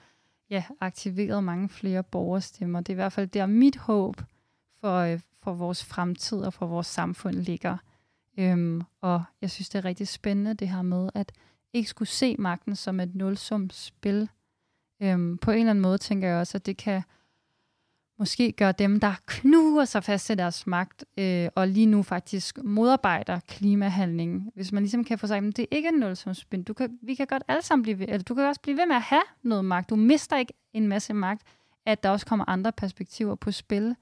ja, 0.50 0.64
aktiveret 0.82 1.44
mange 1.44 1.70
flere 1.70 2.04
borgerstemmer. 2.04 2.80
Det 2.80 2.90
er 2.90 2.94
i 2.94 2.96
hvert 2.96 3.14
fald 3.14 3.28
der 3.28 3.46
mit 3.46 3.78
håb 3.78 4.22
for, 4.82 4.98
øh, 4.98 5.20
for 5.44 5.54
vores 5.54 5.86
fremtid 5.86 6.38
og 6.38 6.54
for 6.54 6.66
vores 6.66 6.88
samfund 6.88 7.36
ligger. 7.36 7.78
Øhm, 8.38 8.82
og 9.02 9.24
jeg 9.42 9.52
synes, 9.52 9.70
det 9.70 9.80
er 9.80 9.86
rigtig 9.86 10.08
spændende 10.08 10.54
det 10.54 10.70
her 10.70 10.82
med, 10.82 11.10
at 11.16 11.32
ikke 11.74 11.90
skulle 11.90 12.10
se 12.10 12.36
magten 12.40 12.76
som 12.76 13.00
et 13.00 13.16
nulsumsspil, 13.16 14.20
spil, 14.20 14.30
Øhm, 15.02 15.38
på 15.38 15.52
en 15.52 15.58
eller 15.58 15.70
anden 15.70 15.82
måde 15.82 15.98
tænker 15.98 16.28
jeg 16.28 16.38
også, 16.38 16.58
at 16.58 16.66
det 16.66 16.78
kan 16.78 17.02
måske 18.20 18.52
gøre 18.52 18.72
dem, 18.72 19.00
der 19.00 19.14
knuger 19.26 19.86
sig 19.86 20.04
fast 20.04 20.26
til 20.26 20.38
deres 20.38 20.68
magt, 20.68 21.06
øh, 21.18 21.50
og 21.56 21.68
lige 21.68 21.86
nu 21.86 22.04
faktisk 22.04 22.58
modarbejder 22.64 23.40
klimahandling. 23.48 24.52
Hvis 24.56 24.72
man 24.72 24.84
ligesom 24.84 25.04
kan 25.04 25.20
få 25.20 25.28
sagt, 25.28 25.46
at 25.46 25.58
det 25.58 25.64
er 25.64 25.76
ikke 25.76 25.90
en 25.90 26.00
nulsumsspil. 26.00 26.64
Du 26.64 26.74
kan, 26.74 26.98
vi 27.02 27.16
kan 27.16 27.28
godt 27.28 27.44
alle 27.48 27.62
sammen 27.62 27.84
blive 27.84 28.00
ved, 28.00 28.08
eller 28.08 28.24
du 28.24 28.36
kan 28.36 28.44
også 28.44 28.62
blive 28.62 28.78
ved 28.78 28.86
med 28.86 28.96
at 28.96 29.02
have 29.02 29.24
noget 29.44 29.66
magt. 29.66 29.90
Du 29.90 29.96
mister 29.96 30.38
ikke 30.38 30.54
en 30.74 30.88
masse 30.88 31.14
magt, 31.14 31.42
at 31.86 32.04
der 32.04 32.10
også 32.10 32.26
kommer 32.26 32.50
andre 32.50 32.72
perspektiver 32.72 33.36
på 33.36 33.52
spil. 33.52 33.96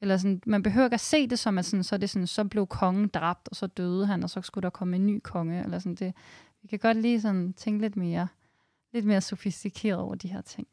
Eller 0.00 0.16
sådan, 0.16 0.42
man 0.46 0.62
behøver 0.62 0.86
ikke 0.86 0.94
at 0.94 1.00
se 1.00 1.26
det 1.26 1.38
som, 1.38 1.58
at 1.58 1.64
sådan, 1.64 1.84
så, 1.84 1.94
er 1.94 1.98
det 1.98 2.10
sådan, 2.10 2.26
så 2.26 2.44
blev 2.44 2.66
kongen 2.66 3.08
dræbt, 3.08 3.48
og 3.48 3.56
så 3.56 3.66
døde 3.66 4.06
han, 4.06 4.22
og 4.22 4.30
så 4.30 4.42
skulle 4.42 4.62
der 4.62 4.70
komme 4.70 4.96
en 4.96 5.06
ny 5.06 5.20
konge. 5.24 5.64
Eller 5.64 5.78
sådan 5.78 5.94
det. 5.94 6.14
Vi 6.62 6.68
kan 6.68 6.78
godt 6.78 6.96
lige 6.96 7.20
sådan 7.20 7.52
tænke 7.52 7.80
lidt 7.80 7.96
mere 7.96 8.28
lidt 8.92 9.04
mere 9.04 9.20
sofistikeret 9.20 10.00
over 10.00 10.14
de 10.14 10.28
her 10.28 10.40
ting. 10.40 10.68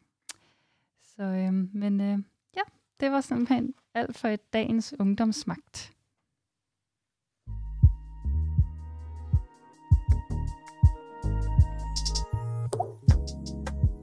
Så, 1.01 1.24
øhm, 1.24 1.70
men 1.74 2.01
øh, 2.01 2.20
ja, 2.55 2.61
det 2.99 3.11
var 3.11 3.22
simpelthen 3.22 3.74
alt 3.93 4.18
for 4.18 4.28
et 4.28 4.53
dagens 4.53 4.95
ungdomsmagt. 4.99 5.95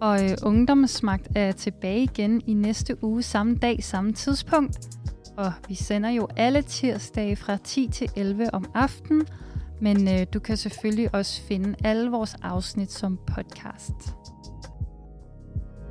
Og 0.02 0.24
øh, 0.24 0.36
Ungdomsmagt 0.42 1.28
er 1.34 1.52
tilbage 1.52 2.02
igen 2.02 2.42
i 2.46 2.54
næste 2.54 3.04
uge, 3.04 3.22
samme 3.22 3.56
dag, 3.56 3.84
samme 3.84 4.12
tidspunkt. 4.12 4.78
Og 5.36 5.52
vi 5.68 5.74
sender 5.74 6.10
jo 6.10 6.28
alle 6.36 6.62
tirsdage 6.62 7.36
fra 7.36 7.56
10 7.56 7.88
til 7.88 8.10
11 8.16 8.54
om 8.54 8.64
aftenen. 8.74 9.26
Men 9.82 10.08
øh, 10.08 10.26
du 10.34 10.40
kan 10.40 10.56
selvfølgelig 10.56 11.14
også 11.14 11.42
finde 11.42 11.74
alle 11.84 12.10
vores 12.10 12.36
afsnit 12.42 12.92
som 12.92 13.18
podcast. 13.26 13.92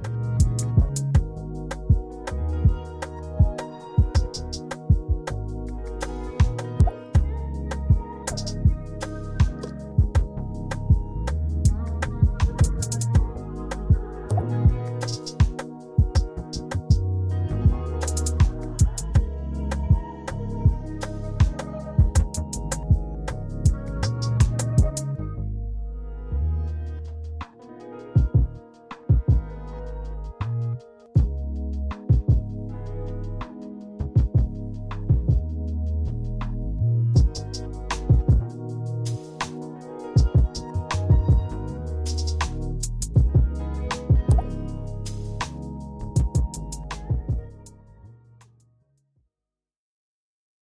thank 0.03 0.25
you 0.25 0.30